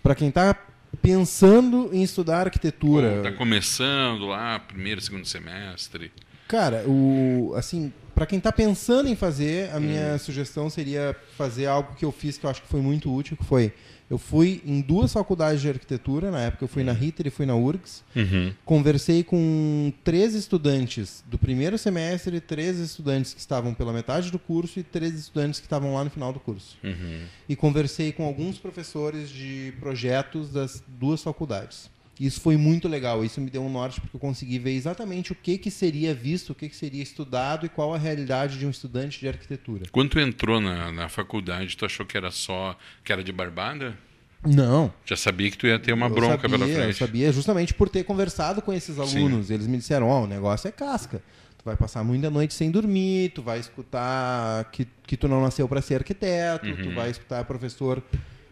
Para 0.03 0.15
quem 0.15 0.29
está 0.29 0.57
pensando 1.01 1.89
em 1.93 2.03
estudar 2.03 2.47
arquitetura. 2.47 3.17
Está 3.17 3.31
começando 3.31 4.25
lá, 4.25 4.59
primeiro, 4.59 5.01
segundo 5.01 5.25
semestre. 5.25 6.11
Cara, 6.47 6.83
o 6.87 7.53
assim, 7.55 7.93
para 8.13 8.25
quem 8.25 8.37
está 8.37 8.51
pensando 8.51 9.07
em 9.07 9.15
fazer, 9.15 9.73
a 9.73 9.79
minha 9.79 10.15
hum. 10.15 10.19
sugestão 10.19 10.69
seria 10.69 11.15
fazer 11.37 11.65
algo 11.65 11.95
que 11.95 12.03
eu 12.03 12.11
fiz 12.11 12.37
que 12.37 12.45
eu 12.45 12.49
acho 12.49 12.61
que 12.61 12.67
foi 12.67 12.81
muito 12.81 13.13
útil, 13.13 13.37
que 13.37 13.43
foi 13.45 13.73
eu 14.11 14.17
fui 14.17 14.61
em 14.65 14.81
duas 14.81 15.13
faculdades 15.13 15.61
de 15.61 15.69
arquitetura, 15.69 16.29
na 16.31 16.41
época 16.41 16.65
eu 16.65 16.67
fui 16.67 16.83
na 16.83 16.91
Ritter 16.91 17.27
e 17.27 17.29
fui 17.29 17.45
na 17.45 17.55
URGS. 17.55 18.03
Uhum. 18.13 18.53
Conversei 18.65 19.23
com 19.23 19.93
três 20.03 20.35
estudantes 20.35 21.23
do 21.27 21.37
primeiro 21.37 21.77
semestre, 21.77 22.41
três 22.41 22.77
estudantes 22.77 23.33
que 23.33 23.39
estavam 23.39 23.73
pela 23.73 23.93
metade 23.93 24.29
do 24.29 24.37
curso 24.37 24.81
e 24.81 24.83
três 24.83 25.13
estudantes 25.13 25.61
que 25.61 25.65
estavam 25.65 25.93
lá 25.93 26.03
no 26.03 26.09
final 26.09 26.33
do 26.33 26.41
curso. 26.41 26.77
Uhum. 26.83 27.23
E 27.47 27.55
conversei 27.55 28.11
com 28.11 28.25
alguns 28.25 28.57
professores 28.57 29.29
de 29.29 29.73
projetos 29.79 30.51
das 30.51 30.83
duas 30.85 31.23
faculdades. 31.23 31.89
Isso 32.21 32.39
foi 32.39 32.55
muito 32.55 32.87
legal, 32.87 33.25
isso 33.25 33.41
me 33.41 33.49
deu 33.49 33.63
um 33.63 33.69
norte 33.69 33.99
porque 33.99 34.15
eu 34.15 34.19
consegui 34.19 34.59
ver 34.59 34.73
exatamente 34.73 35.31
o 35.31 35.35
que, 35.35 35.57
que 35.57 35.71
seria 35.71 36.13
visto, 36.13 36.51
o 36.51 36.55
que, 36.55 36.69
que 36.69 36.75
seria 36.75 37.01
estudado 37.01 37.65
e 37.65 37.69
qual 37.69 37.95
a 37.95 37.97
realidade 37.97 38.59
de 38.59 38.65
um 38.67 38.69
estudante 38.69 39.19
de 39.19 39.27
arquitetura. 39.27 39.85
Quando 39.91 40.11
tu 40.11 40.19
entrou 40.19 40.61
na, 40.61 40.91
na 40.91 41.09
faculdade, 41.09 41.75
tu 41.75 41.83
achou 41.83 42.05
que 42.05 42.15
era 42.15 42.29
só 42.29 42.77
que 43.03 43.11
era 43.11 43.23
de 43.23 43.31
barbada? 43.31 43.97
Não. 44.45 44.93
Já 45.03 45.15
sabia 45.15 45.49
que 45.49 45.57
tu 45.57 45.65
ia 45.65 45.79
ter 45.79 45.93
uma 45.93 46.07
bronca 46.09 46.47
sabia, 46.47 46.59
pela 46.59 46.65
frente. 46.65 47.01
Eu 47.01 47.07
sabia, 47.07 47.31
justamente 47.31 47.73
por 47.73 47.89
ter 47.89 48.03
conversado 48.03 48.61
com 48.61 48.71
esses 48.71 48.99
alunos. 48.99 49.47
Sim. 49.47 49.55
Eles 49.55 49.65
me 49.65 49.77
disseram, 49.77 50.07
ó, 50.07 50.21
oh, 50.21 50.23
o 50.25 50.27
negócio 50.27 50.67
é 50.67 50.71
casca. 50.71 51.23
Tu 51.57 51.65
vai 51.65 51.75
passar 51.75 52.03
muita 52.03 52.29
noite 52.29 52.53
sem 52.53 52.69
dormir, 52.69 53.31
tu 53.33 53.41
vai 53.41 53.59
escutar 53.59 54.65
que, 54.65 54.87
que 55.07 55.17
tu 55.17 55.27
não 55.27 55.41
nasceu 55.41 55.67
para 55.67 55.81
ser 55.81 55.95
arquiteto, 55.95 56.67
uhum. 56.67 56.83
tu 56.83 56.93
vai 56.93 57.09
escutar 57.09 57.43
professor 57.45 58.03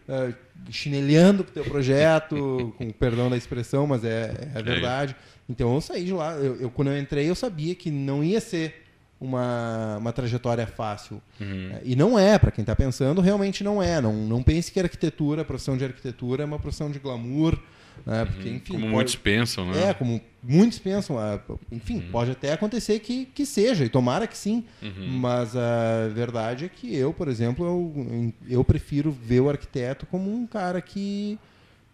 uh, 0.10 0.34
chinelhando 0.70 1.44
pro 1.44 1.54
teu 1.54 1.64
projeto, 1.64 2.74
com 2.78 2.92
perdão 2.92 3.30
da 3.30 3.38
expressão, 3.38 3.86
mas 3.88 4.04
é, 4.04 4.50
é 4.56 4.62
verdade. 4.62 5.16
Então 5.48 5.74
eu 5.74 5.82
saí 5.82 6.04
de 6.04 6.14
lá, 6.14 6.34
eu, 6.34 6.56
eu, 6.62 6.70
quando 6.70 6.90
eu 6.90 7.00
entrei 7.00 7.30
eu 7.30 7.36
sabia 7.36 7.74
que 7.76 7.90
não 7.90 8.24
ia 8.24 8.42
ser 8.42 8.86
uma, 9.20 9.98
uma 9.98 10.14
trajetória 10.14 10.66
fácil. 10.66 11.22
Uhum. 11.40 11.72
E 11.84 11.96
não 11.96 12.18
é, 12.18 12.40
para 12.40 12.52
quem 12.52 12.62
está 12.62 12.76
pensando, 12.76 13.22
realmente 13.22 13.64
não 13.64 13.82
é. 13.82 14.00
Não, 14.00 14.14
não 14.14 14.42
pense 14.42 14.72
que 14.72 14.80
a 14.80 14.84
arquitetura, 14.84 15.42
a 15.42 15.46
profissão 15.46 15.78
de 15.78 15.84
arquitetura 15.84 16.44
é 16.44 16.46
uma 16.46 16.60
profissão 16.60 16.90
de 16.90 17.00
glamour, 17.00 17.60
né? 18.06 18.26
Porque, 18.26 18.50
uhum. 18.50 18.56
enfim, 18.56 18.74
como 18.74 18.80
pode... 18.80 18.94
muitos 18.94 19.16
pensam, 19.16 19.66
né? 19.66 19.90
É, 19.90 19.94
como 19.94 20.22
muitos 20.44 20.80
pensam. 20.80 21.18
Ah, 21.18 21.40
enfim, 21.72 21.98
uhum. 21.98 22.12
pode 22.12 22.32
até 22.32 22.54
acontecer 22.54 23.00
que, 23.00 23.26
que 23.26 23.46
seja, 23.46 23.86
e 23.86 23.90
tomara 23.90 24.28
que 24.28 24.38
sim. 24.38 24.64
Uhum. 24.82 25.08
Mas 25.20 25.56
a 25.56 26.08
verdade 26.14 26.66
é 26.66 26.70
que 26.70 26.96
eu, 26.96 27.14
por 27.14 27.28
exemplo, 27.28 27.66
eu, 27.66 28.34
eu 28.48 28.64
prefiro 28.64 29.12
ver 29.12 29.42
o 29.42 29.50
arquiteto 29.50 30.06
como 30.06 30.34
um 30.34 30.48
cara 30.48 30.82
que 30.82 31.38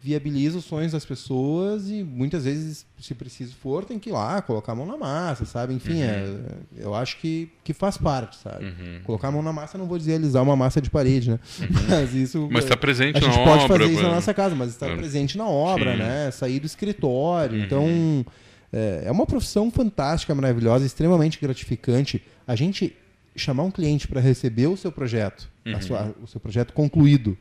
viabiliza 0.06 0.60
os 0.60 0.66
sonhos 0.66 0.92
das 0.92 1.04
pessoas 1.04 1.90
e 1.90 2.04
muitas 2.04 2.46
vezes, 2.46 2.86
se 3.02 3.16
preciso 3.16 3.56
for, 3.56 3.84
tem 3.84 3.98
que 3.98 4.12
ir 4.12 4.14
lá, 4.14 4.40
colocar 4.40 4.74
a 4.74 4.76
mão 4.76 4.86
na 4.86 4.96
massa, 4.96 5.46
sabe? 5.46 5.74
Enfim, 5.74 5.96
uhum. 5.96 6.04
é, 6.04 6.36
eu 6.78 6.94
acho 6.94 7.18
que, 7.18 7.50
que 7.64 7.74
faz 7.74 7.98
parte, 7.98 8.38
sabe? 8.38 8.66
Uhum. 8.66 9.00
Colocar 9.04 9.30
a 9.30 9.32
mão 9.32 9.42
na 9.42 9.52
massa 9.52 9.80
não 9.80 9.88
vou 9.88 9.98
dizer 9.98 10.14
alisar 10.14 10.44
uma 10.44 10.56
massa 10.56 10.80
de 10.80 10.92
parede, 10.92 11.32
né? 11.32 11.40
Uhum. 11.60 11.68
Mas 11.90 12.14
isso. 12.14 12.48
Mas 12.52 12.66
está 12.66 12.78
presente 12.78 13.20
na 13.20 13.28
obra. 13.28 13.32
A 13.32 13.36
gente 13.36 13.46
pode 13.46 13.68
fazer 13.68 13.94
isso 13.94 14.04
na 14.04 14.10
nossa 14.10 14.34
casa, 14.34 14.54
mas 14.54 14.70
está 14.70 14.96
presente 14.96 15.38
na 15.40 15.48
obra, 15.48 15.94
Sim. 15.94 15.98
né? 15.98 16.30
Sair 16.30 16.60
do 16.60 16.68
escritório. 16.68 17.60
Então, 17.60 17.84
uhum. 17.84 18.24
é, 18.72 19.06
é 19.06 19.12
uma 19.12 19.26
profissão 19.26 19.72
fantástica, 19.72 20.36
maravilhosa, 20.36 20.86
extremamente 20.86 21.40
gratificante. 21.42 22.22
A 22.48 22.56
gente 22.56 22.96
chamar 23.36 23.64
um 23.64 23.72
cliente 23.72 24.08
para 24.08 24.22
receber 24.22 24.68
o 24.68 24.78
seu 24.78 24.92
projeto, 24.92 25.50
sua, 25.82 26.04
uhum. 26.04 26.14
o 26.24 26.28
seu 26.28 26.40
projeto 26.40 26.74
concluído 26.74 27.36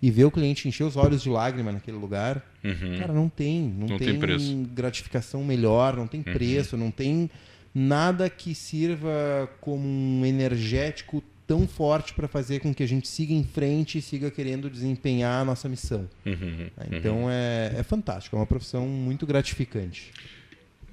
e 0.00 0.10
ver 0.10 0.24
o 0.24 0.30
cliente 0.30 0.68
encher 0.68 0.84
os 0.84 0.96
olhos 0.96 1.22
de 1.22 1.30
lágrima 1.30 1.72
naquele 1.72 1.96
lugar, 1.96 2.44
uhum. 2.62 2.98
cara, 2.98 3.12
não 3.12 3.28
tem. 3.28 3.62
Não, 3.62 3.86
não 3.86 3.98
tem, 3.98 4.18
tem 4.18 4.64
gratificação 4.64 5.42
melhor, 5.42 5.96
não 5.96 6.06
tem 6.06 6.22
uhum. 6.26 6.32
preço, 6.32 6.76
não 6.76 6.90
tem 6.90 7.30
nada 7.74 8.28
que 8.28 8.54
sirva 8.54 9.50
como 9.60 9.86
um 9.86 10.24
energético 10.24 11.22
tão 11.46 11.66
forte 11.66 12.12
para 12.12 12.26
fazer 12.26 12.60
com 12.60 12.74
que 12.74 12.82
a 12.82 12.88
gente 12.88 13.06
siga 13.06 13.32
em 13.32 13.44
frente 13.44 13.98
e 13.98 14.02
siga 14.02 14.30
querendo 14.30 14.68
desempenhar 14.68 15.42
a 15.42 15.44
nossa 15.44 15.68
missão. 15.68 16.08
Uhum. 16.24 16.68
Então 16.90 17.24
uhum. 17.24 17.30
é, 17.30 17.74
é 17.78 17.82
fantástico, 17.82 18.36
é 18.36 18.38
uma 18.38 18.46
profissão 18.46 18.86
muito 18.86 19.26
gratificante. 19.26 20.12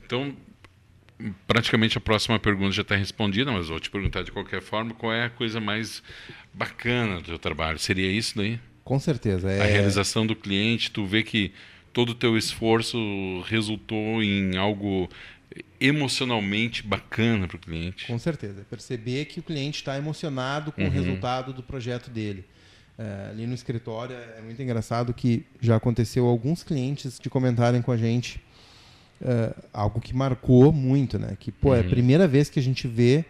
Então, 0.05 0.35
praticamente 1.47 1.97
a 1.97 2.01
próxima 2.01 2.37
pergunta 2.39 2.71
já 2.71 2.81
está 2.83 2.95
respondida, 2.95 3.51
mas 3.51 3.67
vou 3.67 3.79
te 3.79 3.89
perguntar 3.89 4.23
de 4.23 4.31
qualquer 4.31 4.61
forma, 4.61 4.93
qual 4.93 5.11
é 5.11 5.25
a 5.25 5.29
coisa 5.29 5.59
mais 5.59 6.03
bacana 6.53 7.17
do 7.17 7.23
teu 7.23 7.39
trabalho? 7.39 7.79
Seria 7.79 8.11
isso 8.11 8.37
daí? 8.37 8.59
Com 8.83 8.99
certeza. 8.99 9.49
É... 9.51 9.61
A 9.61 9.65
realização 9.65 10.25
do 10.25 10.35
cliente, 10.35 10.91
tu 10.91 11.05
vê 11.05 11.23
que 11.23 11.51
todo 11.91 12.09
o 12.09 12.15
teu 12.15 12.37
esforço 12.37 12.97
resultou 13.47 14.21
em 14.23 14.57
algo 14.57 15.09
emocionalmente 15.79 16.81
bacana 16.81 17.47
para 17.47 17.57
o 17.57 17.59
cliente. 17.59 18.07
Com 18.07 18.17
certeza. 18.17 18.65
Perceber 18.69 19.25
que 19.25 19.39
o 19.39 19.43
cliente 19.43 19.77
está 19.77 19.97
emocionado 19.97 20.71
com 20.71 20.81
uhum. 20.81 20.87
o 20.87 20.91
resultado 20.91 21.53
do 21.53 21.61
projeto 21.61 22.09
dele. 22.09 22.43
É, 22.97 23.29
ali 23.31 23.47
no 23.47 23.53
escritório 23.53 24.15
é 24.15 24.41
muito 24.41 24.61
engraçado 24.61 25.13
que 25.13 25.45
já 25.59 25.75
aconteceu 25.75 26.27
alguns 26.27 26.63
clientes 26.63 27.19
de 27.19 27.27
comentarem 27.27 27.81
com 27.81 27.91
a 27.91 27.97
gente 27.97 28.39
é, 29.21 29.53
algo 29.73 29.99
que 29.99 30.15
marcou 30.15 30.71
muito, 30.71 31.17
né? 31.17 31.35
Que 31.39 31.51
pô, 31.51 31.69
uhum. 31.69 31.75
é 31.75 31.79
a 31.79 31.83
uhum. 31.83 31.89
primeira 31.89 32.27
vez 32.27 32.49
que 32.49 32.59
a 32.59 32.63
gente 32.63 32.87
vê 32.87 33.25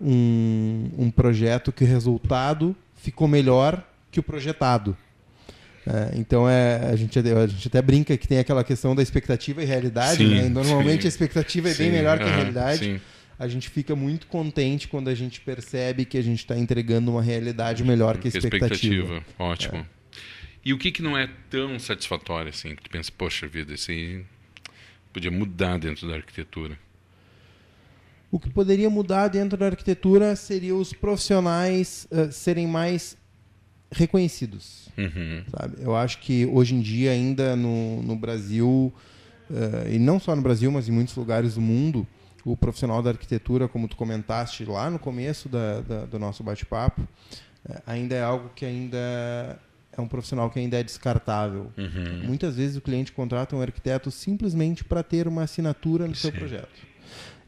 um, 0.00 0.90
um 0.96 1.10
projeto 1.10 1.72
que 1.72 1.84
o 1.84 1.86
resultado 1.86 2.76
ficou 2.96 3.26
melhor 3.26 3.82
que 4.10 4.20
o 4.20 4.22
projetado. 4.22 4.96
É, 5.86 6.18
então 6.18 6.48
é, 6.48 6.90
a, 6.90 6.96
gente, 6.96 7.18
a 7.18 7.46
gente 7.46 7.68
até 7.68 7.80
brinca 7.80 8.16
que 8.16 8.28
tem 8.28 8.38
aquela 8.38 8.62
questão 8.62 8.94
da 8.94 9.02
expectativa 9.02 9.62
e 9.62 9.66
realidade. 9.66 10.18
Sim, 10.18 10.34
né? 10.34 10.48
Normalmente 10.48 11.02
sim. 11.02 11.06
a 11.06 11.10
expectativa 11.10 11.68
é 11.68 11.72
sim, 11.72 11.84
bem 11.84 11.92
melhor 11.92 12.18
que 12.18 12.24
a 12.24 12.34
realidade. 12.34 13.00
A 13.38 13.46
gente 13.46 13.70
fica 13.70 13.94
muito 13.94 14.26
contente 14.26 14.88
quando 14.88 15.08
a 15.08 15.14
gente 15.14 15.40
percebe 15.40 16.04
que 16.04 16.18
a 16.18 16.22
gente 16.22 16.40
está 16.40 16.58
entregando 16.58 17.10
uma 17.10 17.22
realidade 17.22 17.84
melhor 17.84 18.18
que 18.18 18.26
a 18.26 18.30
expectativa. 18.30 18.94
expectativa. 18.94 19.24
Ótimo. 19.38 19.76
É. 19.78 19.84
E 20.64 20.74
o 20.74 20.78
que, 20.78 20.90
que 20.90 21.00
não 21.00 21.16
é 21.16 21.30
tão 21.48 21.78
satisfatório 21.78 22.50
assim? 22.50 22.74
Que 22.74 22.82
tu 22.82 22.90
pensa, 22.90 23.10
poxa 23.16 23.46
vida, 23.46 23.72
isso 23.72 23.90
aí 23.90 24.24
podia 25.12 25.30
mudar 25.30 25.78
dentro 25.78 26.06
da 26.08 26.16
arquitetura. 26.16 26.78
O 28.30 28.38
que 28.38 28.50
poderia 28.50 28.90
mudar 28.90 29.28
dentro 29.28 29.56
da 29.56 29.66
arquitetura 29.66 30.36
seria 30.36 30.74
os 30.74 30.92
profissionais 30.92 32.06
uh, 32.10 32.30
serem 32.30 32.66
mais 32.66 33.16
reconhecidos. 33.90 34.88
Uhum. 34.96 35.42
Sabe? 35.50 35.76
Eu 35.80 35.96
acho 35.96 36.18
que 36.18 36.46
hoje 36.46 36.74
em 36.74 36.80
dia, 36.80 37.12
ainda 37.12 37.56
no, 37.56 38.02
no 38.02 38.16
Brasil, 38.16 38.92
uh, 39.50 39.88
e 39.90 39.98
não 39.98 40.18
só 40.20 40.34
no 40.34 40.42
Brasil, 40.42 40.70
mas 40.70 40.88
em 40.88 40.92
muitos 40.92 41.14
lugares 41.16 41.54
do 41.54 41.60
mundo, 41.60 42.06
o 42.44 42.56
profissional 42.56 43.02
da 43.02 43.10
arquitetura, 43.10 43.68
como 43.68 43.88
tu 43.88 43.96
comentaste 43.96 44.64
lá 44.64 44.90
no 44.90 44.98
começo 44.98 45.48
da, 45.48 45.80
da, 45.80 46.04
do 46.04 46.18
nosso 46.18 46.42
bate-papo, 46.42 47.02
uh, 47.02 47.82
ainda 47.86 48.14
é 48.14 48.22
algo 48.22 48.50
que 48.54 48.64
ainda 48.64 49.58
é 49.92 50.00
um 50.00 50.06
profissional 50.06 50.50
que 50.50 50.58
ainda 50.58 50.78
é 50.78 50.82
descartável. 50.82 51.72
Uhum. 51.76 52.22
Muitas 52.24 52.56
vezes 52.56 52.76
o 52.76 52.80
cliente 52.80 53.12
contrata 53.12 53.56
um 53.56 53.60
arquiteto 53.60 54.10
simplesmente 54.10 54.84
para 54.84 55.02
ter 55.02 55.26
uma 55.26 55.42
assinatura 55.42 56.06
no 56.06 56.14
Sim. 56.14 56.22
seu 56.22 56.32
projeto. 56.32 56.88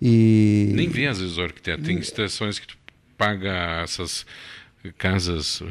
E... 0.03 0.73
Nem 0.75 0.89
vê 0.89 1.07
às 1.07 1.21
vezes 1.21 1.37
o 1.37 1.43
arquiteto. 1.43 1.83
Tem 1.83 1.99
estações 1.99 2.59
que 2.59 2.67
tu 2.67 2.77
paga 3.17 3.83
essas 3.83 4.25
casas 4.97 5.61
uh, 5.61 5.67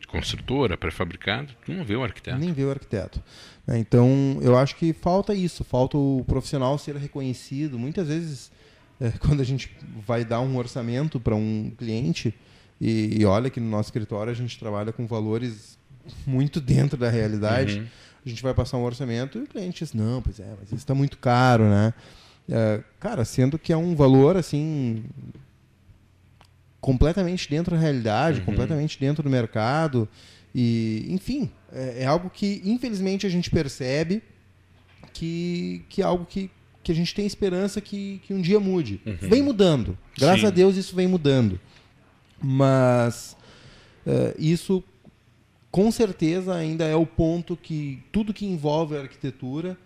de 0.00 0.06
construtora, 0.06 0.76
pré-fabricado, 0.76 1.54
tu 1.64 1.72
não 1.72 1.84
vê 1.84 1.96
o 1.96 2.02
arquiteto. 2.02 2.38
Nem 2.38 2.52
vê 2.52 2.64
o 2.64 2.70
arquiteto. 2.70 3.22
Né, 3.66 3.78
então, 3.78 4.38
eu 4.40 4.56
acho 4.56 4.76
que 4.76 4.92
falta 4.92 5.34
isso, 5.34 5.64
falta 5.64 5.96
o 5.96 6.24
profissional 6.26 6.76
ser 6.78 6.96
reconhecido. 6.96 7.78
Muitas 7.78 8.08
vezes, 8.08 8.50
é, 9.00 9.10
quando 9.20 9.40
a 9.40 9.44
gente 9.44 9.70
vai 10.06 10.24
dar 10.24 10.40
um 10.40 10.56
orçamento 10.56 11.20
para 11.20 11.34
um 11.34 11.72
cliente, 11.76 12.34
e, 12.80 13.20
e, 13.20 13.24
olha 13.26 13.50
que 13.50 13.60
no 13.60 13.68
nosso 13.68 13.88
escritório 13.88 14.30
a 14.30 14.34
gente 14.34 14.58
trabalha 14.58 14.90
com 14.90 15.06
valores 15.06 15.78
muito 16.26 16.60
dentro 16.60 16.96
da 16.96 17.10
realidade, 17.10 17.78
uhum. 17.78 17.86
a 18.24 18.28
gente 18.28 18.42
vai 18.42 18.54
passar 18.54 18.78
um 18.78 18.84
orçamento 18.84 19.38
e 19.38 19.42
o 19.42 19.46
cliente 19.46 19.84
diz, 19.84 19.92
não, 19.92 20.22
pois 20.22 20.40
é, 20.40 20.54
mas 20.58 20.68
isso 20.68 20.76
está 20.76 20.94
muito 20.94 21.18
caro, 21.18 21.64
né? 21.64 21.92
É, 22.48 22.82
cara, 22.98 23.24
sendo 23.24 23.58
que 23.58 23.72
é 23.72 23.76
um 23.76 23.94
valor, 23.94 24.36
assim, 24.36 25.04
completamente 26.80 27.48
dentro 27.48 27.74
da 27.74 27.80
realidade, 27.80 28.40
uhum. 28.40 28.46
completamente 28.46 28.98
dentro 28.98 29.22
do 29.22 29.30
mercado. 29.30 30.08
E, 30.54 31.06
enfim, 31.08 31.50
é, 31.72 32.02
é, 32.02 32.06
algo 32.06 32.30
que, 32.30 32.62
infelizmente, 32.64 33.26
a 33.26 33.30
gente 33.30 33.50
percebe 33.50 34.22
que, 35.12 35.84
que 35.88 36.02
é 36.02 36.04
algo 36.04 36.24
que, 36.24 36.50
que 36.82 36.90
a 36.90 36.94
gente 36.94 37.14
tem 37.14 37.26
esperança 37.26 37.80
que, 37.80 38.20
que 38.26 38.32
um 38.32 38.40
dia 38.40 38.58
mude. 38.58 39.00
Uhum. 39.04 39.16
Vem 39.20 39.42
mudando. 39.42 39.96
Graças 40.18 40.40
Sim. 40.40 40.46
a 40.46 40.50
Deus 40.50 40.76
isso 40.76 40.96
vem 40.96 41.06
mudando. 41.06 41.60
Mas 42.42 43.36
uh, 44.06 44.34
isso, 44.38 44.82
com 45.70 45.90
certeza, 45.92 46.54
ainda 46.54 46.84
é 46.84 46.96
o 46.96 47.04
ponto 47.04 47.56
que 47.56 48.02
tudo 48.10 48.32
que 48.32 48.46
envolve 48.46 48.96
a 48.96 49.00
arquitetura 49.02 49.76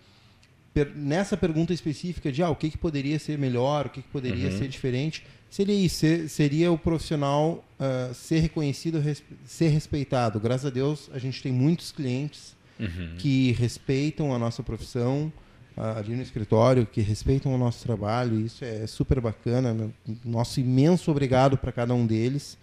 per, 0.74 0.90
nessa 0.94 1.36
pergunta 1.36 1.72
específica 1.72 2.30
de 2.32 2.42
ah, 2.42 2.50
o 2.50 2.56
que, 2.56 2.68
que 2.70 2.76
poderia 2.78 3.18
ser 3.18 3.38
melhor, 3.38 3.86
o 3.86 3.90
que, 3.90 4.02
que 4.02 4.08
poderia 4.08 4.50
Uhum. 4.50 4.58
ser 4.58 4.68
diferente, 4.68 5.24
seria 5.48 5.74
isso, 5.74 5.96
ser- 5.96 6.28
seria 6.28 6.72
o 6.72 6.76
profissional 6.76 7.64
ah, 7.78 8.10
ser 8.12 8.40
reconhecido, 8.40 8.98
res- 8.98 9.22
ser 9.46 9.68
respeitado. 9.68 10.40
Graças 10.40 10.66
a 10.66 10.70
Deus, 10.70 11.08
a 11.14 11.18
gente 11.18 11.40
tem 11.42 11.52
muitos 11.52 11.92
clientes 11.92 12.54
Uhum. 12.80 13.14
que 13.18 13.52
respeitam 13.52 14.34
a 14.34 14.38
nossa 14.38 14.60
profissão 14.60 15.32
ah, 15.76 15.98
ali 15.98 16.16
no 16.16 16.22
escritório, 16.22 16.84
que 16.84 17.00
respeitam 17.00 17.54
o 17.54 17.58
nosso 17.58 17.84
trabalho, 17.84 18.40
isso 18.40 18.64
é 18.64 18.84
super 18.86 19.20
bacana. 19.20 19.72
né? 19.72 19.88
Nosso 20.24 20.58
imenso 20.58 21.08
obrigado 21.10 21.56
para 21.56 21.70
cada 21.70 21.94
um 21.94 22.04
deles, 22.04 22.58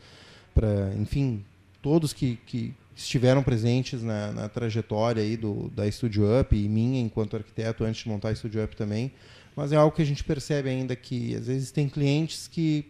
para, 0.54 0.94
enfim, 1.00 1.44
todos 1.82 2.12
que, 2.12 2.38
que 2.46 2.74
estiveram 3.04 3.44
presentes 3.44 4.02
na, 4.02 4.32
na 4.32 4.50
trajetória 4.50 5.22
aí 5.22 5.38
do, 5.38 5.70
da 5.76 5.90
Studio 5.92 6.24
Up 6.40 6.56
e 6.56 6.68
minha 6.68 7.00
enquanto 7.02 7.36
arquiteto 7.36 7.84
antes 7.84 8.04
de 8.04 8.10
montar 8.10 8.30
a 8.30 8.36
Studio 8.36 8.64
Up 8.64 8.76
também. 8.76 9.12
Mas 9.56 9.72
é 9.72 9.76
algo 9.76 9.96
que 9.96 10.02
a 10.02 10.06
gente 10.06 10.24
percebe 10.24 10.70
ainda 10.70 10.96
que 10.96 11.36
às 11.36 11.48
vezes 11.48 11.72
tem 11.72 11.90
clientes 11.90 12.48
que, 12.48 12.86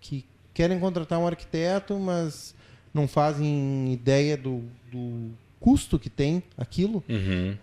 que 0.00 0.24
querem 0.52 0.78
contratar 0.78 1.18
um 1.18 1.26
arquiteto, 1.26 1.98
mas 1.98 2.54
não 2.92 3.08
fazem 3.08 3.92
ideia 3.92 4.36
do, 4.36 4.62
do 4.92 5.30
custo 5.58 5.98
que 5.98 6.08
tem 6.08 6.42
aquilo 6.56 7.02
Uhum. 7.08 7.56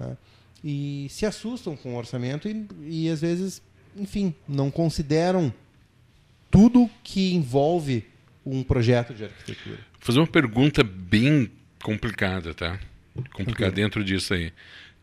e 0.64 1.08
se 1.10 1.26
assustam 1.26 1.76
com 1.78 1.94
o 1.94 1.98
orçamento 1.98 2.50
e, 2.50 2.68
e 2.84 3.10
às 3.10 3.22
vezes, 3.22 3.62
enfim, 3.96 4.36
não 4.48 4.70
consideram 4.70 5.54
tudo 6.50 6.90
que 7.04 7.34
envolve 7.34 8.04
um 8.46 8.64
projeto 8.64 9.14
de 9.14 9.24
arquitetura. 9.24 9.78
Vou 9.78 10.02
fazer 10.02 10.20
uma 10.20 10.28
pergunta 10.28 10.84
bem 10.84 11.50
complicada, 11.82 12.54
tá? 12.54 12.80
Complicada 13.34 13.72
Ok. 13.72 13.84
dentro 13.84 14.04
disso 14.04 14.34
aí. 14.34 14.54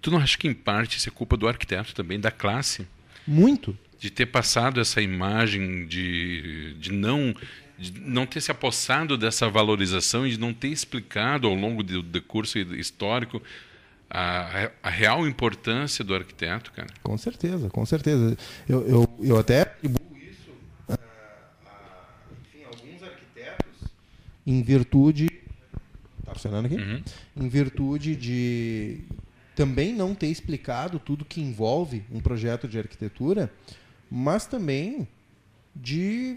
Tu 0.00 0.10
não 0.10 0.18
acha 0.18 0.38
que 0.38 0.46
em 0.48 0.54
parte 0.54 0.96
isso 0.98 1.08
é 1.08 1.12
culpa 1.12 1.36
do 1.36 1.48
arquiteto 1.48 1.94
também, 1.94 2.18
da 2.20 2.30
classe? 2.30 2.86
Muito. 3.26 3.76
de 3.98 4.10
ter 4.10 4.26
passado 4.26 4.80
essa 4.80 5.02
imagem 5.02 5.84
de, 5.86 6.74
de 6.78 6.92
não 6.92 7.34
de 7.76 7.92
não 8.00 8.26
ter 8.26 8.40
se 8.40 8.50
apossado 8.50 9.16
dessa 9.16 9.48
valorização 9.48 10.26
e 10.26 10.30
de 10.30 10.38
não 10.40 10.52
ter 10.54 10.68
explicado 10.68 11.46
ao 11.46 11.54
longo 11.54 11.82
do, 11.82 12.02
do 12.02 12.22
curso 12.22 12.58
histórico 12.58 13.40
a, 14.10 14.70
a 14.82 14.88
real 14.90 15.28
importância 15.28 16.04
do 16.04 16.14
arquiteto, 16.14 16.72
cara. 16.72 16.88
Com 17.02 17.16
certeza, 17.18 17.68
com 17.68 17.84
certeza. 17.86 18.36
Eu, 18.68 18.86
eu, 18.88 19.18
eu 19.20 19.38
até 19.38 19.62
atribuo 19.62 20.16
isso 20.16 20.50
a, 20.88 20.94
a, 20.94 20.98
enfim, 22.40 22.64
alguns 22.64 23.02
arquitetos 23.02 23.90
em 24.46 24.62
virtude. 24.62 25.28
Tá 26.28 26.34
funcionando 26.34 26.66
aqui? 26.66 26.76
Uhum. 26.76 27.02
Em 27.36 27.48
virtude 27.48 28.14
de 28.14 29.00
também 29.56 29.94
não 29.94 30.14
ter 30.14 30.26
explicado 30.26 30.98
tudo 30.98 31.24
que 31.24 31.40
envolve 31.40 32.04
um 32.12 32.20
projeto 32.20 32.68
de 32.68 32.78
arquitetura, 32.78 33.50
mas 34.10 34.46
também 34.46 35.08
de, 35.74 36.36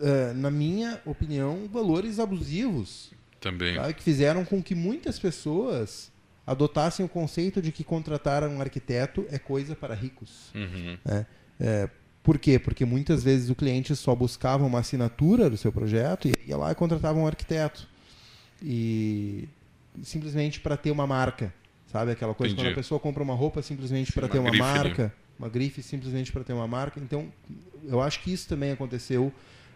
eh, 0.00 0.32
na 0.34 0.50
minha 0.50 1.00
opinião, 1.06 1.68
valores 1.72 2.18
abusivos 2.18 3.12
Também. 3.40 3.76
que 3.94 4.02
fizeram 4.02 4.44
com 4.44 4.62
que 4.62 4.74
muitas 4.74 5.18
pessoas 5.18 6.10
adotassem 6.46 7.06
o 7.06 7.08
conceito 7.08 7.62
de 7.62 7.70
que 7.70 7.84
contratar 7.84 8.42
um 8.42 8.60
arquiteto 8.60 9.24
é 9.30 9.38
coisa 9.38 9.76
para 9.76 9.94
ricos. 9.94 10.50
Uhum. 10.54 10.98
É, 11.60 11.88
por 12.22 12.38
quê? 12.38 12.58
Porque 12.58 12.84
muitas 12.84 13.22
vezes 13.22 13.48
o 13.48 13.54
cliente 13.54 13.94
só 13.94 14.14
buscava 14.14 14.66
uma 14.66 14.80
assinatura 14.80 15.48
do 15.48 15.56
seu 15.56 15.70
projeto 15.70 16.28
e 16.28 16.34
ia 16.46 16.56
lá 16.56 16.72
e 16.72 16.74
contratava 16.74 17.18
um 17.18 17.26
arquiteto. 17.26 17.88
E 18.62 19.48
simplesmente 20.02 20.60
para 20.60 20.76
ter 20.76 20.90
uma 20.90 21.06
marca, 21.06 21.52
sabe? 21.86 22.12
Aquela 22.12 22.34
coisa 22.34 22.52
Entendi. 22.52 22.66
quando 22.68 22.72
a 22.72 22.76
pessoa 22.76 23.00
compra 23.00 23.22
uma 23.22 23.34
roupa 23.34 23.62
simplesmente 23.62 24.12
para 24.12 24.28
ter 24.28 24.38
uma 24.38 24.50
grife, 24.50 24.64
né? 24.64 24.72
marca, 24.74 25.14
uma 25.38 25.48
grife 25.48 25.82
simplesmente 25.82 26.30
para 26.32 26.44
ter 26.44 26.52
uma 26.52 26.66
marca. 26.68 27.00
Então, 27.00 27.32
eu 27.84 28.00
acho 28.00 28.20
que 28.22 28.32
isso 28.32 28.48
também 28.48 28.70
aconteceu 28.72 29.32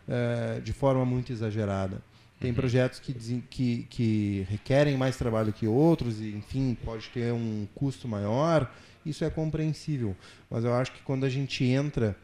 eh, 0.09 0.61
de 0.63 0.73
forma 0.73 1.05
muito 1.05 1.33
exagerada. 1.33 2.03
Tem 2.39 2.51
Uhum. 2.51 2.57
projetos 2.57 2.99
que, 3.01 3.15
que, 3.49 3.87
que 3.89 4.47
requerem 4.51 4.97
mais 4.97 5.17
trabalho 5.17 5.53
que 5.53 5.67
outros 5.67 6.21
e, 6.21 6.31
enfim, 6.35 6.77
pode 6.85 7.09
ter 7.09 7.33
um 7.33 7.67
custo 7.75 8.07
maior. 8.07 8.71
Isso 9.07 9.25
é 9.25 9.31
compreensível. 9.31 10.15
Mas 10.51 10.65
eu 10.65 10.75
acho 10.75 10.93
que 10.93 11.03
quando 11.03 11.25
a 11.25 11.29
gente 11.31 11.65
entra 11.65 12.17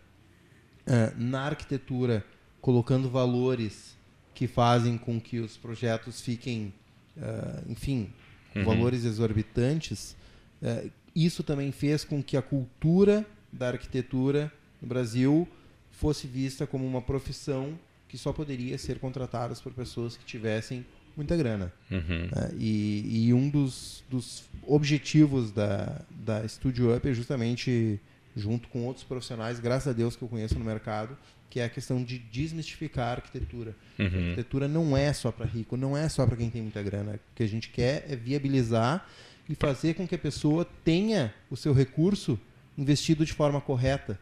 eh, 0.87 1.13
na 1.17 1.43
arquitetura 1.47 2.25
colocando 2.61 3.09
valores 3.09 3.97
que 4.35 4.47
fazem 4.47 4.97
com 4.97 5.21
que 5.21 5.39
os 5.39 5.57
projetos 5.57 6.21
fiquem, 6.21 6.73
eh, 7.21 7.63
enfim, 7.69 8.11
com 8.53 8.61
Uhum. 8.61 8.65
valores 8.65 9.05
exorbitantes, 9.05 10.17
eh, 10.63 10.89
isso 11.15 11.43
também 11.43 11.71
fez 11.73 12.05
com 12.05 12.23
que 12.23 12.37
a 12.37 12.43
cultura 12.43 13.27
da 13.53 13.69
arquitetura 13.69 14.53
no 14.81 14.89
Brasil 14.89 15.47
fosse 15.91 16.27
vista 16.27 16.67
como 16.67 16.87
uma 16.87 17.03
profissão 17.03 17.79
que 18.09 18.17
só 18.19 18.33
poderia 18.33 18.77
ser 18.79 18.99
contratada 18.99 19.55
por 19.57 19.73
pessoas 19.73 20.17
que 20.17 20.25
tivessem 20.25 20.85
muita 21.17 21.37
grana. 21.37 21.73
Uhum. 21.91 22.29
né? 22.33 22.51
E, 22.59 23.27
e 23.27 23.35
um 23.35 23.49
dos, 23.49 24.03
dos 24.11 24.45
objetivos 24.67 25.53
da, 25.53 26.01
da 26.11 26.47
Studio 26.49 26.97
Up 26.97 27.07
é 27.09 27.13
justamente, 27.13 28.01
junto 28.37 28.69
com 28.69 28.85
outros 28.85 29.05
profissionais, 29.05 29.59
graças 29.61 29.89
a 29.89 29.93
Deus 29.93 30.17
que 30.17 30.23
eu 30.23 30.29
conheço 30.29 30.59
no 30.59 30.65
mercado, 30.65 31.17
que 31.49 31.59
é 31.59 31.65
a 31.65 31.69
questão 31.69 32.03
de 32.03 32.19
desmistificar 32.19 33.09
a 33.09 33.13
arquitetura. 33.13 33.75
A 33.99 34.03
Uhum. 34.03 34.09
arquitetura 34.09 34.69
não 34.69 34.97
é 34.97 35.13
só 35.13 35.33
para 35.33 35.47
rico, 35.47 35.77
não 35.77 35.97
é 35.97 36.09
só 36.09 36.25
para 36.27 36.37
quem 36.37 36.49
tem 36.49 36.63
muita 36.63 36.83
grana. 36.83 37.15
O 37.15 37.35
que 37.35 37.43
a 37.43 37.49
gente 37.49 37.69
quer 37.71 38.05
é 38.09 38.15
viabilizar 38.17 39.05
e 39.49 39.55
fazer 39.57 39.95
com 39.95 40.07
que 40.07 40.15
a 40.15 40.19
pessoa 40.19 40.65
tenha 40.85 41.35
o 41.51 41.57
seu 41.57 41.73
recurso 41.73 42.39
investido 42.79 43.25
de 43.25 43.33
forma 43.33 43.61
correta. 43.61 44.19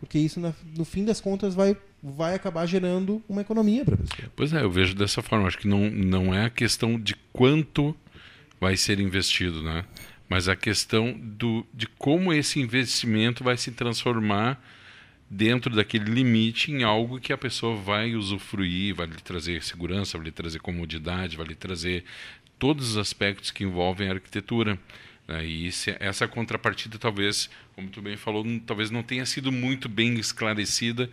Porque 0.00 0.18
isso, 0.18 0.40
no 0.76 0.84
fim 0.84 1.04
das 1.04 1.20
contas, 1.20 1.54
vai, 1.54 1.76
vai 2.02 2.34
acabar 2.34 2.66
gerando 2.66 3.22
uma 3.28 3.40
economia 3.40 3.84
para 3.84 3.94
a 3.94 3.98
pessoa. 3.98 4.32
Pois 4.34 4.52
é, 4.52 4.60
eu 4.62 4.70
vejo 4.70 4.94
dessa 4.96 5.22
forma. 5.22 5.46
Acho 5.46 5.58
que 5.58 5.68
não, 5.68 5.88
não 5.88 6.34
é 6.34 6.44
a 6.46 6.50
questão 6.50 7.00
de 7.00 7.14
quanto 7.32 7.96
vai 8.60 8.76
ser 8.76 8.98
investido, 9.00 9.62
né? 9.62 9.84
Mas 10.34 10.48
a 10.48 10.56
questão 10.56 11.12
do, 11.16 11.64
de 11.72 11.86
como 11.86 12.32
esse 12.32 12.58
investimento 12.58 13.44
vai 13.44 13.56
se 13.56 13.70
transformar 13.70 14.60
dentro 15.30 15.72
daquele 15.72 16.10
limite 16.10 16.72
em 16.72 16.82
algo 16.82 17.20
que 17.20 17.32
a 17.32 17.38
pessoa 17.38 17.76
vai 17.76 18.16
usufruir, 18.16 18.96
vai 18.96 19.06
lhe 19.06 19.14
trazer 19.14 19.62
segurança, 19.62 20.18
vai 20.18 20.24
lhe 20.24 20.32
trazer 20.32 20.58
comodidade, 20.58 21.36
vai 21.36 21.46
lhe 21.46 21.54
trazer 21.54 22.02
todos 22.58 22.90
os 22.90 22.96
aspectos 22.96 23.52
que 23.52 23.62
envolvem 23.62 24.08
a 24.08 24.14
arquitetura. 24.14 24.76
né? 25.28 25.46
E 25.46 25.68
esse- 25.68 25.96
essa 26.00 26.26
contrapartida, 26.26 26.98
talvez, 26.98 27.48
como 27.76 27.88
tu 27.88 28.02
bem 28.02 28.16
falou, 28.16 28.44
talvez 28.66 28.90
não 28.90 29.04
tenha 29.04 29.24
sido 29.26 29.52
muito 29.52 29.88
bem 29.88 30.14
esclarecida 30.18 31.08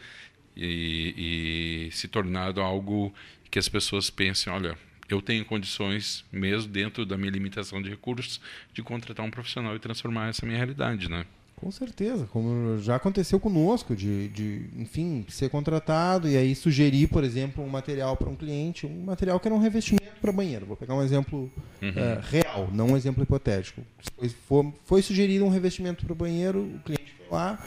e, 0.57 1.85
e 1.87 1.91
se 1.91 2.07
tornado 2.07 2.59
algo 2.59 3.13
que 3.51 3.59
as 3.59 3.69
pessoas 3.69 4.09
pensem, 4.09 4.51
olha, 4.51 4.75
eu 5.13 5.21
tenho 5.21 5.43
condições, 5.45 6.23
mesmo 6.31 6.71
dentro 6.71 7.05
da 7.05 7.17
minha 7.17 7.31
limitação 7.31 7.81
de 7.81 7.89
recursos, 7.89 8.39
de 8.73 8.81
contratar 8.83 9.25
um 9.25 9.31
profissional 9.31 9.75
e 9.75 9.79
transformar 9.79 10.29
essa 10.29 10.45
minha 10.45 10.57
realidade, 10.57 11.09
né? 11.09 11.25
Com 11.55 11.69
certeza, 11.69 12.25
como 12.31 12.79
já 12.81 12.95
aconteceu 12.95 13.39
conosco, 13.39 13.95
de, 13.95 14.29
de 14.29 14.65
enfim, 14.77 15.23
ser 15.29 15.47
contratado 15.49 16.27
e 16.27 16.35
aí 16.35 16.55
sugerir, 16.55 17.05
por 17.07 17.23
exemplo, 17.23 17.63
um 17.63 17.69
material 17.69 18.17
para 18.17 18.27
um 18.29 18.35
cliente, 18.35 18.87
um 18.87 19.03
material 19.03 19.39
que 19.39 19.47
era 19.47 19.53
um 19.53 19.59
revestimento 19.59 20.15
para 20.19 20.31
banheiro. 20.31 20.65
Vou 20.65 20.75
pegar 20.75 20.95
um 20.95 21.03
exemplo 21.03 21.51
eh, 21.83 22.19
real, 22.23 22.67
não 22.73 22.87
um 22.87 22.97
exemplo 22.97 23.21
hipotético. 23.21 23.81
Foi, 24.17 24.29
foi- 24.29 24.73
foi 24.85 25.01
sugerido 25.03 25.45
um 25.45 25.49
revestimento 25.49 26.03
para 26.03 26.13
o 26.13 26.15
banheiro, 26.15 26.61
o 26.61 26.79
cliente 26.79 27.13
foi 27.15 27.27
lá, 27.29 27.63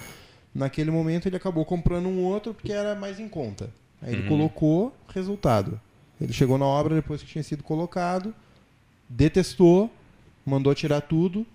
naquele 0.52 0.90
momento 0.90 1.28
ele 1.28 1.36
acabou 1.36 1.64
comprando 1.64 2.06
um 2.06 2.18
outro 2.20 2.52
porque 2.52 2.72
era 2.72 2.96
mais 2.96 3.20
em 3.20 3.28
conta. 3.28 3.70
Aí 4.02 4.12
ele 4.12 4.22
Uhum. 4.22 4.28
colocou, 4.28 4.96
resultado. 5.14 5.80
Ele 6.20 6.32
chegou 6.32 6.56
na 6.58 6.64
obra 6.66 6.94
depois 6.94 7.20
que 7.22 7.28
tinha 7.28 7.42
sido 7.42 7.62
colocado, 7.62 8.34
detestou, 9.08 9.90
mandou 10.44 10.74
tirar 10.74 11.00
tudo, 11.00 11.46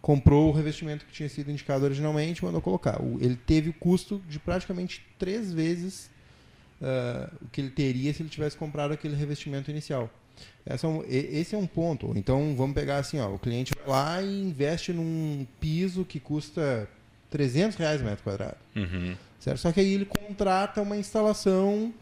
comprou 0.00 0.48
o 0.50 0.52
revestimento 0.52 1.06
que 1.06 1.12
tinha 1.12 1.28
sido 1.28 1.50
indicado 1.50 1.84
originalmente 1.84 2.42
e 2.42 2.44
mandou 2.44 2.60
colocar. 2.60 3.00
Ele 3.20 3.36
teve 3.36 3.70
o 3.70 3.72
custo 3.72 4.20
de 4.28 4.38
praticamente 4.38 5.04
três 5.18 5.52
vezes 5.52 6.10
ah, 6.82 7.30
o 7.40 7.48
que 7.48 7.60
ele 7.60 7.70
teria 7.70 8.12
se 8.12 8.22
ele 8.22 8.28
tivesse 8.28 8.56
comprado 8.56 8.92
aquele 8.92 9.14
revestimento 9.16 9.70
inicial. 9.70 10.10
É 10.66 10.74
um- 10.86 11.04
esse 11.08 11.54
é 11.54 11.58
um 11.58 11.66
ponto. 11.66 12.12
Então 12.16 12.54
vamos 12.56 12.74
pegar 12.74 12.98
assim, 12.98 13.18
ó, 13.20 13.32
o 13.32 13.38
cliente 13.38 13.72
vai 13.78 13.88
lá 13.88 14.22
e 14.22 14.42
investe 14.42 14.92
num 14.92 15.46
piso 15.60 16.04
que 16.04 16.18
custa 16.20 16.88
300 17.30 17.76
reais 17.78 18.00
o 18.00 18.04
metro 18.04 18.22
quadrado. 18.24 18.56
Uhum. 18.76 19.16
Certo? 19.40 19.58
Só 19.58 19.72
que 19.72 19.80
aí 19.80 19.92
ele 19.94 20.04
contrata 20.04 20.82
uma 20.82 20.96
instalação 20.96 21.92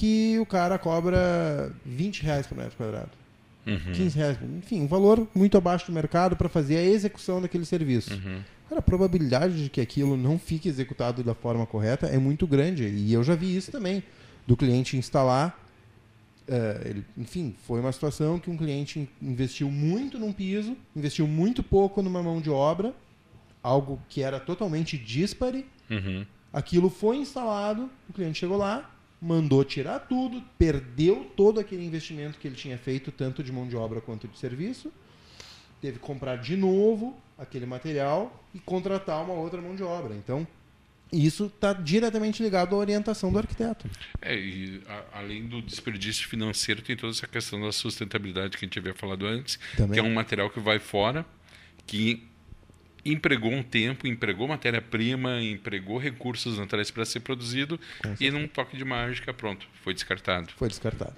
que 0.00 0.38
o 0.38 0.46
cara 0.46 0.78
cobra 0.78 1.70
20 1.84 2.22
reais 2.22 2.46
por 2.46 2.56
metro 2.56 2.76
quadrado. 2.76 3.10
Uhum. 3.66 3.92
15 3.92 4.16
reais, 4.16 4.38
enfim, 4.58 4.80
um 4.82 4.86
valor 4.86 5.28
muito 5.34 5.58
abaixo 5.58 5.86
do 5.86 5.92
mercado 5.92 6.34
para 6.36 6.48
fazer 6.48 6.78
a 6.78 6.82
execução 6.84 7.40
daquele 7.42 7.66
serviço. 7.66 8.14
Uhum. 8.14 8.40
Cara, 8.68 8.78
a 8.78 8.82
probabilidade 8.82 9.64
de 9.64 9.68
que 9.68 9.80
aquilo 9.80 10.16
não 10.16 10.38
fique 10.38 10.68
executado 10.68 11.22
da 11.22 11.34
forma 11.34 11.66
correta 11.66 12.06
é 12.06 12.16
muito 12.18 12.46
grande. 12.46 12.84
E 12.88 13.12
eu 13.12 13.22
já 13.22 13.34
vi 13.34 13.54
isso 13.54 13.70
também, 13.70 14.02
do 14.46 14.56
cliente 14.56 14.96
instalar. 14.96 15.58
eh, 16.52 16.80
ele- 16.86 17.04
enfim, 17.16 17.54
foi 17.64 17.78
uma 17.78 17.92
situação 17.92 18.36
que 18.40 18.50
um 18.50 18.56
cliente 18.56 18.98
in- 18.98 19.08
investiu 19.22 19.70
muito 19.70 20.18
num 20.18 20.32
piso, 20.32 20.76
investiu 20.96 21.24
muito 21.28 21.62
pouco 21.62 22.02
numa 22.02 22.20
mão 22.24 22.40
de 22.40 22.50
obra, 22.50 22.92
algo 23.62 24.00
que 24.08 24.20
era 24.20 24.40
totalmente 24.40 24.98
dispare. 24.98 25.64
Uhum. 25.88 26.26
Aquilo 26.52 26.90
foi 26.90 27.18
instalado, 27.18 27.88
o 28.08 28.12
cliente 28.12 28.38
chegou 28.40 28.56
lá, 28.56 28.90
mandou 29.20 29.64
tirar 29.64 30.00
tudo, 30.00 30.42
perdeu 30.56 31.30
todo 31.36 31.60
aquele 31.60 31.84
investimento 31.84 32.38
que 32.38 32.48
ele 32.48 32.56
tinha 32.56 32.78
feito, 32.78 33.12
tanto 33.12 33.42
de 33.42 33.52
mão 33.52 33.68
de 33.68 33.76
obra 33.76 34.00
quanto 34.00 34.26
de 34.26 34.38
serviço. 34.38 34.90
Teve 35.80 35.98
que 35.98 36.04
comprar 36.04 36.36
de 36.36 36.56
novo 36.56 37.16
aquele 37.38 37.66
material 37.66 38.44
e 38.54 38.58
contratar 38.58 39.22
uma 39.24 39.34
outra 39.34 39.60
mão 39.60 39.74
de 39.74 39.82
obra. 39.82 40.14
Então, 40.14 40.46
isso 41.12 41.46
está 41.46 41.72
diretamente 41.72 42.42
ligado 42.42 42.74
à 42.74 42.78
orientação 42.78 43.32
do 43.32 43.38
arquiteto. 43.38 43.88
É, 44.22 44.34
e 44.34 44.82
a, 44.86 45.18
além 45.18 45.46
do 45.46 45.60
desperdício 45.60 46.28
financeiro, 46.28 46.82
tem 46.82 46.96
toda 46.96 47.12
essa 47.12 47.26
questão 47.26 47.60
da 47.60 47.72
sustentabilidade 47.72 48.56
que 48.56 48.64
a 48.64 48.66
gente 48.66 48.78
havia 48.78 48.94
falado 48.94 49.26
antes, 49.26 49.58
Também. 49.76 49.94
que 49.94 50.00
é 50.00 50.02
um 50.02 50.14
material 50.14 50.50
que 50.50 50.60
vai 50.60 50.78
fora, 50.78 51.26
que 51.86 52.29
empregou 53.04 53.50
um 53.52 53.62
tempo, 53.62 54.06
empregou 54.06 54.46
matéria-prima, 54.48 55.42
empregou 55.42 55.98
recursos 55.98 56.58
naturais 56.58 56.90
para 56.90 57.04
ser 57.04 57.20
produzido 57.20 57.78
e 58.20 58.30
num 58.30 58.46
toque 58.46 58.76
de 58.76 58.84
mágica, 58.84 59.32
pronto, 59.32 59.66
foi 59.82 59.94
descartado. 59.94 60.48
Foi 60.56 60.68
descartado. 60.68 61.14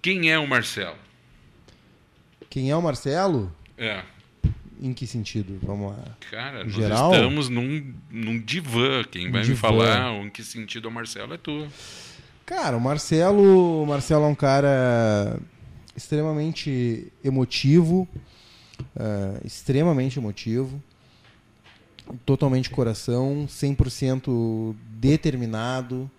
Quem 0.00 0.30
é 0.30 0.38
o 0.38 0.46
Marcelo? 0.46 0.96
Quem 2.48 2.70
é 2.70 2.76
o 2.76 2.80
Marcelo? 2.82 3.54
É, 3.76 4.02
Em 4.80 4.92
que 4.94 5.06
sentido? 5.06 5.58
Vamos 5.62 5.92
lá. 5.92 6.16
cara, 6.30 6.60
Em 6.62 6.64
nós 6.64 6.74
geral? 6.74 7.12
estamos 7.12 7.48
num, 7.48 7.92
num 8.10 8.38
divã. 8.40 9.02
Quem 9.04 9.30
vai 9.30 9.40
me 9.42 9.48
divã. 9.48 9.58
falar 9.60 10.12
em 10.14 10.30
que 10.30 10.42
sentido 10.44 10.86
é 10.88 10.90
o 10.90 10.94
Marcelo 10.94 11.34
é 11.34 11.38
tu. 11.38 11.66
Cara, 12.44 12.76
o 12.76 12.80
Marcelo, 12.80 13.82
o 13.82 13.86
Marcelo 13.86 14.24
é 14.24 14.28
um 14.28 14.34
cara 14.34 15.38
extremamente 15.96 17.10
emotivo, 17.24 18.08
eh, 18.96 19.40
extremamente 19.44 20.18
emotivo, 20.18 20.82
totalmente 22.24 22.70
coração, 22.70 23.46
100% 23.48 24.74
determinado. 24.98 26.10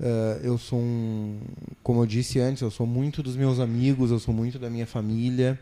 Eh, 0.00 0.40
eu 0.44 0.58
sou 0.58 0.78
um, 0.78 1.40
como 1.82 2.02
eu 2.02 2.06
disse 2.06 2.38
antes, 2.38 2.62
eu 2.62 2.70
sou 2.70 2.86
muito 2.86 3.22
dos 3.22 3.36
meus 3.36 3.58
amigos, 3.58 4.10
eu 4.10 4.18
sou 4.18 4.34
muito 4.34 4.58
da 4.58 4.70
minha 4.70 4.86
família. 4.86 5.58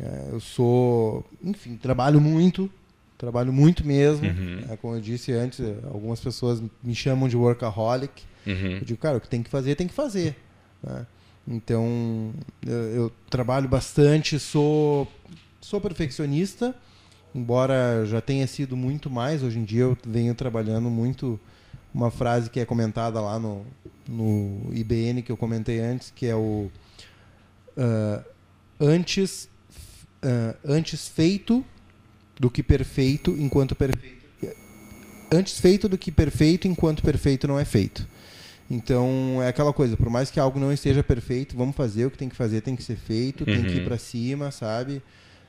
Eh, 0.00 0.28
eu 0.32 0.40
sou, 0.40 1.24
enfim, 1.42 1.76
trabalho 1.76 2.20
muito, 2.20 2.70
trabalho 3.16 3.52
muito 3.52 3.86
mesmo. 3.86 4.26
Uhum. 4.26 4.64
Eh, 4.68 4.76
como 4.76 4.96
eu 4.96 5.00
disse 5.00 5.32
antes, 5.32 5.60
algumas 5.84 6.20
pessoas 6.20 6.62
me 6.82 6.94
chamam 6.94 7.28
de 7.28 7.36
workaholic. 7.36 8.22
Uhum. 8.46 8.78
Eu 8.78 8.84
digo, 8.84 9.00
cara, 9.00 9.16
o 9.16 9.20
que 9.20 9.28
tem 9.28 9.42
que 9.42 9.50
fazer, 9.50 9.74
tem 9.74 9.88
que 9.88 9.94
fazer. 9.94 10.36
né? 10.82 11.06
Então, 11.46 12.32
eu, 12.66 12.72
eu 12.72 13.12
trabalho 13.28 13.68
bastante, 13.68 14.38
sou, 14.38 15.06
sou 15.64 15.80
perfeccionista, 15.80 16.74
embora 17.34 18.04
já 18.04 18.20
tenha 18.20 18.46
sido 18.46 18.76
muito 18.76 19.08
mais. 19.08 19.42
Hoje 19.42 19.58
em 19.58 19.64
dia 19.64 19.82
eu 19.82 19.96
venho 20.06 20.34
trabalhando 20.34 20.90
muito 20.90 21.40
uma 21.92 22.10
frase 22.10 22.50
que 22.50 22.60
é 22.60 22.64
comentada 22.64 23.20
lá 23.20 23.38
no, 23.38 23.64
no 24.06 24.68
IBN, 24.72 25.22
que 25.22 25.32
eu 25.32 25.36
comentei 25.36 25.80
antes, 25.80 26.12
que 26.14 26.26
é 26.26 26.36
o 26.36 26.70
ah, 27.76 28.22
antes, 28.78 29.48
ah, 30.22 30.54
antes 30.64 31.08
feito 31.08 31.64
do 32.38 32.50
que 32.50 32.62
perfeito 32.62 33.30
enquanto 33.38 33.74
perfeito. 33.74 34.14
Antes 35.32 35.58
feito 35.58 35.88
do 35.88 35.96
que 35.98 36.12
perfeito 36.12 36.68
enquanto 36.68 37.02
perfeito 37.02 37.48
não 37.48 37.58
é 37.58 37.64
feito. 37.64 38.06
Então 38.70 39.40
é 39.42 39.48
aquela 39.48 39.72
coisa, 39.72 39.96
por 39.96 40.08
mais 40.10 40.30
que 40.30 40.38
algo 40.38 40.60
não 40.60 40.72
esteja 40.72 41.02
perfeito, 41.02 41.56
vamos 41.56 41.74
fazer 41.74 42.06
o 42.06 42.10
que 42.10 42.18
tem 42.18 42.28
que 42.28 42.36
fazer, 42.36 42.60
tem 42.60 42.76
que 42.76 42.82
ser 42.82 42.96
feito, 42.96 43.44
tem 43.44 43.62
que 43.62 43.72
ir 43.72 43.78
Uhum. 43.80 43.84
para 43.84 43.98
cima, 43.98 44.50
sabe? 44.50 45.02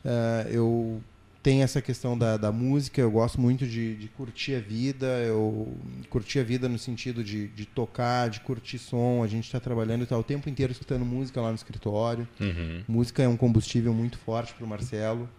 Ah, 0.05 0.45
eu 0.49 1.01
tenho 1.41 1.63
essa 1.63 1.81
questão 1.81 2.17
da, 2.17 2.37
da 2.37 2.51
música, 2.51 2.99
eu 2.99 3.11
gosto 3.11 3.39
muito 3.39 3.67
de, 3.67 3.95
de 3.95 4.07
curtir 4.07 4.55
a 4.55 4.59
vida, 4.59 5.05
eu 5.19 5.77
curtir 6.09 6.39
a 6.39 6.43
vida 6.43 6.67
no 6.67 6.79
sentido 6.79 7.23
de, 7.23 7.49
de 7.49 7.65
tocar, 7.67 8.29
de 8.29 8.39
curtir 8.39 8.79
som, 8.79 9.21
a 9.23 9.27
gente 9.27 9.45
está 9.45 9.59
trabalhando 9.59 10.03
e 10.03 10.05
tá 10.07 10.17
o 10.17 10.23
tempo 10.23 10.49
inteiro 10.49 10.71
escutando 10.71 11.05
música 11.05 11.39
lá 11.39 11.49
no 11.49 11.55
escritório. 11.55 12.27
Uhum. 12.39 12.83
Música 12.87 13.21
é 13.21 13.27
um 13.27 13.37
combustível 13.37 13.93
muito 13.93 14.17
forte 14.17 14.53
para 14.55 14.65
o 14.65 14.67
Marcelo. 14.67 15.29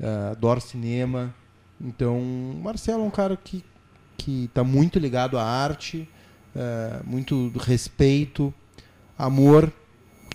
Ah, 0.00 0.30
adoro 0.32 0.60
cinema. 0.60 1.32
Então, 1.80 2.18
o 2.18 2.60
Marcelo 2.62 3.02
é 3.02 3.06
um 3.06 3.10
cara 3.10 3.36
que 3.36 3.64
que 4.18 4.44
está 4.44 4.62
muito 4.62 5.00
ligado 5.00 5.36
à 5.36 5.42
arte, 5.42 6.08
ah, 6.54 7.02
muito 7.04 7.52
respeito, 7.58 8.52
amor, 9.18 9.72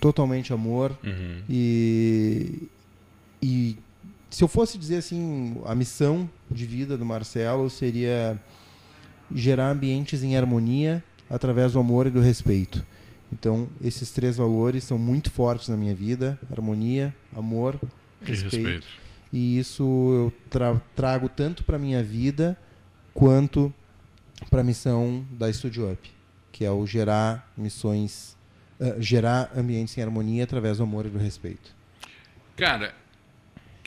totalmente 0.00 0.52
amor. 0.52 0.96
Uhum. 1.02 1.42
E, 1.48 2.68
e 3.42 3.76
se 4.30 4.42
eu 4.44 4.48
fosse 4.48 4.76
dizer 4.78 4.96
assim, 4.96 5.60
a 5.64 5.74
missão 5.74 6.28
de 6.50 6.66
vida 6.66 6.96
do 6.98 7.04
Marcelo 7.04 7.68
seria 7.70 8.38
gerar 9.34 9.70
ambientes 9.70 10.22
em 10.22 10.36
harmonia 10.36 11.02
através 11.30 11.72
do 11.72 11.78
amor 11.78 12.06
e 12.06 12.10
do 12.10 12.20
respeito. 12.20 12.84
Então, 13.32 13.68
esses 13.82 14.10
três 14.10 14.36
valores 14.38 14.84
são 14.84 14.98
muito 14.98 15.30
fortes 15.30 15.68
na 15.68 15.76
minha 15.76 15.94
vida: 15.94 16.38
harmonia, 16.50 17.14
amor, 17.36 17.78
respeito. 18.22 18.56
respeito. 18.56 18.86
E 19.32 19.58
isso 19.58 19.82
eu 19.82 20.32
tra- 20.48 20.80
trago 20.96 21.28
tanto 21.28 21.62
para 21.64 21.78
minha 21.78 22.02
vida 22.02 22.56
quanto 23.12 23.72
para 24.48 24.62
a 24.62 24.64
missão 24.64 25.26
da 25.32 25.52
Studio 25.52 25.92
Up, 25.92 26.10
que 26.50 26.64
é 26.64 26.70
o 26.70 26.86
gerar 26.86 27.52
missões, 27.56 28.34
eh, 28.80 28.96
gerar 28.98 29.50
ambientes 29.54 29.98
em 29.98 30.02
harmonia 30.02 30.44
através 30.44 30.78
do 30.78 30.84
amor 30.84 31.04
e 31.04 31.10
do 31.10 31.18
respeito. 31.18 31.74
Cara, 32.56 32.94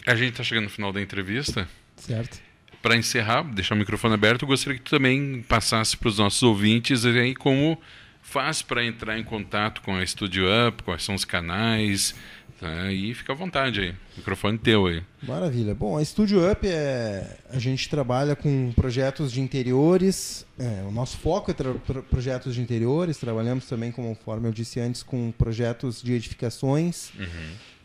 a 0.06 0.16
gente 0.16 0.32
está 0.32 0.44
chegando 0.44 0.66
no 0.66 0.70
final 0.70 0.92
da 0.92 1.02
entrevista. 1.02 1.68
Certo? 1.98 2.40
Para 2.82 2.96
encerrar, 2.98 3.44
deixar 3.44 3.76
o 3.76 3.78
microfone 3.78 4.14
aberto, 4.16 4.42
eu 4.44 4.48
gostaria 4.48 4.78
que 4.80 4.84
tu 4.86 4.92
também 4.92 5.44
passasse 5.48 5.96
para 5.96 6.10
os 6.10 6.18
nossos 6.18 6.42
ouvintes 6.42 7.06
aí 7.06 7.36
como 7.36 7.80
faz 8.24 8.62
para 8.62 8.84
entrar 8.86 9.20
em 9.20 9.24
contato 9.24 9.82
com 9.82 9.96
a 9.96 10.06
Studio 10.06 10.46
Up, 10.68 10.82
quais 10.84 11.04
são 11.04 11.14
os 11.14 11.24
canais, 11.26 12.16
tá? 12.60 12.92
e 12.92 13.14
fica 13.14 13.34
à 13.34 13.36
vontade 13.36 13.80
aí. 13.82 13.96
Microfone 14.18 14.58
teu 14.58 14.88
aí. 14.88 15.04
Maravilha. 15.22 15.76
Bom, 15.76 15.96
a 15.98 16.04
Studio 16.06 16.50
Up 16.52 16.66
é. 16.68 17.38
A 17.52 17.60
gente 17.60 17.88
trabalha 17.90 18.36
com 18.36 18.72
projetos 18.74 19.32
de 19.32 19.42
interiores. 19.42 20.46
é, 20.58 20.84
o 20.88 20.92
nosso 20.92 21.18
foco 21.18 21.52
é 21.52 21.54
tra- 21.54 21.74
pro- 21.74 22.04
projetos 22.04 22.56
de 22.56 22.62
interiores. 22.62 23.18
Trabalhamos 23.18 23.66
também, 23.66 23.92
conforme 23.92 24.48
eu 24.48 24.52
disse 24.52 24.80
antes, 24.80 25.04
com 25.04 25.32
projetos 25.32 26.02
de 26.02 26.14
edificações. 26.14 27.12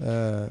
Ah, 0.00 0.48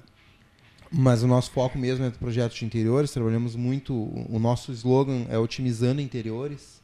mas 0.92 1.24
o 1.24 1.28
nosso 1.28 1.52
foco 1.52 1.78
mesmo 1.78 2.06
é 2.06 2.10
projetos 2.10 2.58
de 2.58 2.66
interiores. 2.66 3.12
Trabalhamos 3.12 3.56
muito. 3.56 3.94
O 3.94 4.40
nosso 4.40 4.72
slogan 4.72 5.26
é 5.30 5.38
otimizando 5.38 6.02
interiores. 6.02 6.82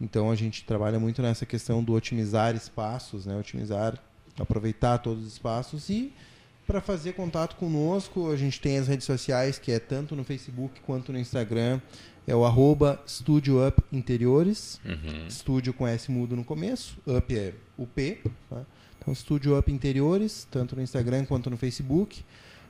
Então 0.00 0.30
a 0.30 0.34
gente 0.34 0.64
trabalha 0.64 0.98
muito 0.98 1.22
nessa 1.22 1.46
questão 1.46 1.82
do 1.82 1.92
otimizar 1.92 2.54
espaços, 2.54 3.26
né? 3.26 3.36
Otimizar, 3.36 3.96
aproveitar 4.38 4.98
todos 4.98 5.24
os 5.24 5.32
espaços 5.34 5.88
e 5.88 6.12
para 6.66 6.80
fazer 6.80 7.12
contato 7.12 7.56
conosco, 7.56 8.30
a 8.30 8.36
gente 8.36 8.58
tem 8.60 8.78
as 8.78 8.88
redes 8.88 9.04
sociais, 9.06 9.58
que 9.58 9.70
é 9.70 9.78
tanto 9.78 10.16
no 10.16 10.24
Facebook 10.24 10.80
quanto 10.80 11.12
no 11.12 11.18
Instagram, 11.18 11.78
é 12.26 12.34
o 12.34 12.42
arroba 12.42 13.02
Studio 13.06 13.66
Up 13.66 13.82
Interiores, 13.92 14.80
Uhum. 14.82 15.26
estúdio 15.28 15.74
com 15.74 15.86
S 15.86 16.10
mudo 16.10 16.34
no 16.34 16.42
começo, 16.42 16.96
Up 17.06 17.36
é 17.36 17.52
o 17.76 17.86
P, 17.86 18.18
tá? 18.48 18.62
então 18.98 19.14
Studio 19.14 19.58
Up 19.58 19.70
Interiores, 19.70 20.48
tanto 20.50 20.74
no 20.74 20.80
Instagram 20.80 21.26
quanto 21.26 21.50
no 21.50 21.58
Facebook. 21.58 22.24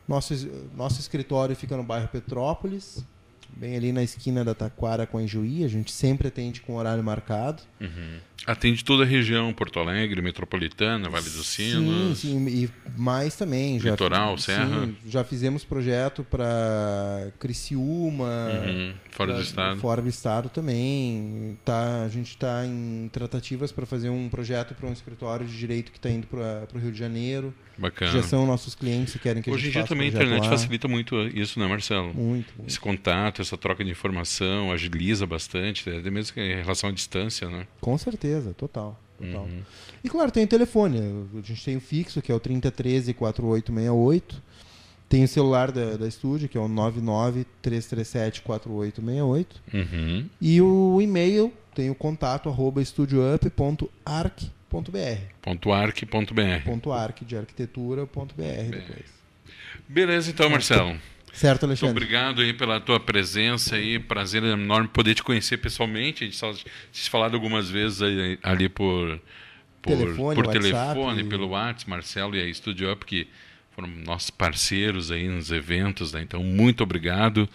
Nosso, 0.07 0.34
nosso 0.76 1.00
escritório 1.00 1.57
fica 1.57 1.76
no 1.76 1.82
bairro 1.82 2.09
Petrópolis, 2.09 3.05
bem 3.57 3.76
ali 3.76 3.92
na 3.92 4.02
esquina 4.02 4.44
da 4.44 4.55
Taquara 4.55 5.07
com 5.07 5.18
a 5.18 5.22
Enjuí, 5.22 5.64
a 5.64 5.68
gente 5.68 5.92
sempre 5.92 6.28
atende 6.28 6.61
com 6.61 6.76
horário 6.76 7.02
marcado. 7.02 7.62
Uhum. 7.80 8.18
Atende 8.47 8.84
toda 8.84 9.05
a 9.05 9.07
região, 9.07 9.53
Porto 9.55 9.78
Alegre, 9.80 10.20
Metropolitana, 10.20 11.09
Vale 11.09 11.24
dos 11.31 11.47
Sinos. 11.47 12.19
Sim, 12.19 12.47
sim, 12.47 12.48
e 12.64 12.70
mais 12.97 13.35
também. 13.36 13.81
Já, 13.81 13.93
Litoral, 13.93 14.36
Serra. 14.36 14.85
Sim, 14.86 14.97
já 15.06 15.24
fizemos 15.24 15.64
projeto 15.64 16.23
para 16.24 17.28
Criciúma, 17.39 18.48
Uhum. 18.66 18.94
Fora 19.10 19.32
do 19.32 19.36
pra- 19.36 19.43
estado. 19.44 19.81
Fora 19.81 20.02
do 20.02 20.09
estado 20.09 20.48
também. 20.48 21.56
Tá, 21.64 22.02
a 22.05 22.09
gente 22.09 22.31
está 22.31 22.66
em 22.66 23.09
tratativas 23.12 23.70
para 23.73 23.86
fazer 23.86 24.10
um 24.10 24.28
projeto 24.28 24.74
para 24.74 24.89
um 24.89 24.93
escritório 24.93 25.47
de 25.47 25.56
direito 25.56 25.90
que 25.93 25.98
está 25.98 26.10
indo 26.10 26.27
para 26.27 26.66
o 26.74 26.78
Rio 26.78 26.93
de 26.93 26.98
Janeiro. 26.98 27.55
Bacana. 27.77 28.12
Já 28.12 28.23
são 28.23 28.47
nossos 28.47 28.74
clientes 28.74 29.14
que 29.14 29.19
querem 29.19 29.43
que 29.43 29.51
a 29.51 29.52
Hoje 29.52 29.64
em 29.64 29.66
gente 29.66 29.74
dia 29.74 29.89
também 29.89 30.06
a 30.06 30.10
internet 30.10 30.43
lá. 30.44 30.48
facilita 30.51 30.86
muito 30.86 31.16
isso, 31.36 31.59
né, 31.59 31.66
Marcelo? 31.66 32.06
Muito, 32.14 32.52
muito. 32.56 32.69
Esse 32.69 32.78
contato, 32.78 33.43
essa 33.43 33.56
troca 33.56 33.82
de 33.85 33.90
informação, 33.90 34.70
agiliza 34.70 35.27
bastante, 35.27 35.89
até 35.90 36.09
mesmo 36.10 36.40
em 36.40 36.55
relação 36.56 36.90
à 36.90 36.93
distância, 36.93 37.48
né? 37.48 37.66
Com 37.81 37.97
certeza, 37.98 38.34
total. 38.40 38.98
total. 39.19 39.44
Uhum. 39.44 39.62
E 40.02 40.09
claro, 40.09 40.31
tem 40.31 40.44
o 40.44 40.48
telefone. 40.48 40.98
A 41.35 41.40
gente 41.40 41.65
tem 41.65 41.77
o 41.77 41.81
fixo, 41.81 42.20
que 42.20 42.32
é 42.32 42.35
o 42.35 42.40
3013 42.40 43.15
4868. 43.15 44.43
Tem 45.09 45.23
o 45.23 45.28
celular 45.28 45.70
da, 45.70 45.97
da 45.97 46.09
estúdio, 46.09 46.48
que 46.48 46.59
é 46.59 46.61
o 46.61 46.69
99 46.69 47.47
337 47.62 48.43
4868. 48.43 49.62
Uhum. 49.73 50.27
E 50.40 50.61
o 50.61 51.01
e-mail 51.01 51.52
tem 51.74 51.90
o 51.90 51.94
contato 51.94 52.48
arroba 52.48 52.85
studioup.arc.br. 52.85 54.40
Ponto 56.65 56.93
arc, 56.93 57.24
de 57.24 57.36
arquitetura.br 57.36 58.32
depois. 58.70 59.15
Beleza, 59.89 60.31
então, 60.31 60.48
Marcelo. 60.48 60.97
Certo, 61.35 61.65
Alexandre. 61.65 61.93
Muito 61.93 62.05
obrigado 62.05 62.40
aí 62.40 62.52
pela 62.52 62.81
tua 62.81 63.01
presença 63.01 63.74
aí, 63.77 63.98
prazer 63.98 64.43
enorme 64.44 64.89
poder 64.89 65.15
te 65.15 65.23
conhecer 65.23 65.59
pessoalmente. 65.59 66.23
A 66.23 66.27
gente 66.27 66.36
só 66.36 66.52
se 66.93 67.11
falado 67.11 67.35
algumas 67.35 67.69
vezes 67.69 68.01
aí, 68.01 68.39
ali 68.43 68.69
por 68.69 69.20
por 69.82 69.90
telefone, 69.90 70.35
por 70.35 70.47
telefone 70.47 71.20
e... 71.20 71.24
pelo 71.24 71.48
WhatsApp, 71.48 71.90
Marcelo 71.90 72.35
e 72.35 72.40
a 72.40 72.55
Studio 72.55 72.90
Up 72.90 73.05
que 73.05 73.28
foram 73.73 73.89
nossos 73.89 74.31
parceiros 74.31 75.11
aí 75.11 75.28
nos 75.28 75.51
eventos, 75.51 76.12
né? 76.12 76.23
Então 76.23 76.43
muito 76.43 76.82
obrigado 76.82 77.48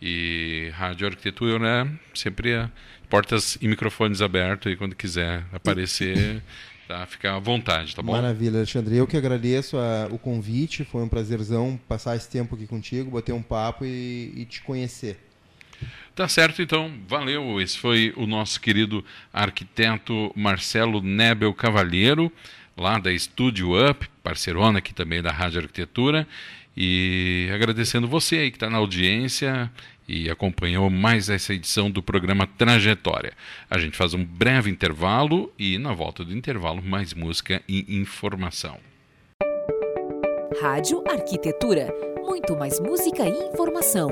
e 0.00 0.70
Rádio 0.74 1.06
Arquitetura, 1.06 1.58
né? 1.58 1.92
Sempre 2.14 2.52
é 2.52 2.70
portas 3.10 3.58
e 3.60 3.68
microfones 3.68 4.22
abertos 4.22 4.70
aí 4.70 4.76
quando 4.76 4.94
quiser 4.94 5.44
aparecer. 5.52 6.40
Tá? 6.86 7.06
Fica 7.06 7.34
à 7.34 7.38
vontade, 7.38 7.96
tá 7.96 8.02
bom? 8.02 8.12
Maravilha, 8.12 8.58
Alexandre. 8.58 8.96
Eu 8.96 9.06
que 9.06 9.16
agradeço 9.16 9.78
a, 9.78 10.08
o 10.10 10.18
convite. 10.18 10.84
Foi 10.84 11.02
um 11.02 11.08
prazerzão 11.08 11.80
passar 11.88 12.14
esse 12.14 12.28
tempo 12.28 12.54
aqui 12.54 12.66
contigo, 12.66 13.10
bater 13.10 13.32
um 13.32 13.42
papo 13.42 13.84
e, 13.84 14.32
e 14.36 14.44
te 14.44 14.60
conhecer. 14.60 15.18
Tá 16.14 16.28
certo, 16.28 16.60
então. 16.60 16.92
Valeu. 17.08 17.60
Esse 17.60 17.78
foi 17.78 18.12
o 18.16 18.26
nosso 18.26 18.60
querido 18.60 19.04
arquiteto 19.32 20.30
Marcelo 20.36 21.00
Nebel 21.00 21.52
Cavalheiro, 21.54 22.30
lá 22.76 22.98
da 22.98 23.16
Studio 23.16 23.70
Up, 23.90 24.06
parceirona 24.22 24.78
aqui 24.78 24.94
também 24.94 25.22
da 25.22 25.32
Rádio 25.32 25.62
Arquitetura. 25.62 26.26
E 26.76 27.48
agradecendo 27.54 28.06
você 28.06 28.36
aí 28.36 28.50
que 28.50 28.56
está 28.56 28.68
na 28.68 28.78
audiência 28.78 29.70
e 30.08 30.30
acompanhou 30.30 30.90
mais 30.90 31.28
essa 31.28 31.54
edição 31.54 31.90
do 31.90 32.02
programa 32.02 32.46
Trajetória. 32.46 33.32
A 33.70 33.78
gente 33.78 33.96
faz 33.96 34.14
um 34.14 34.24
breve 34.24 34.70
intervalo 34.70 35.52
e, 35.58 35.78
na 35.78 35.92
volta 35.92 36.24
do 36.24 36.36
intervalo, 36.36 36.82
mais 36.82 37.14
música 37.14 37.62
e 37.68 37.98
informação. 38.00 38.78
Rádio 40.60 41.02
Arquitetura. 41.08 41.92
Muito 42.22 42.56
mais 42.56 42.78
música 42.80 43.28
e 43.28 43.50
informação. 43.50 44.08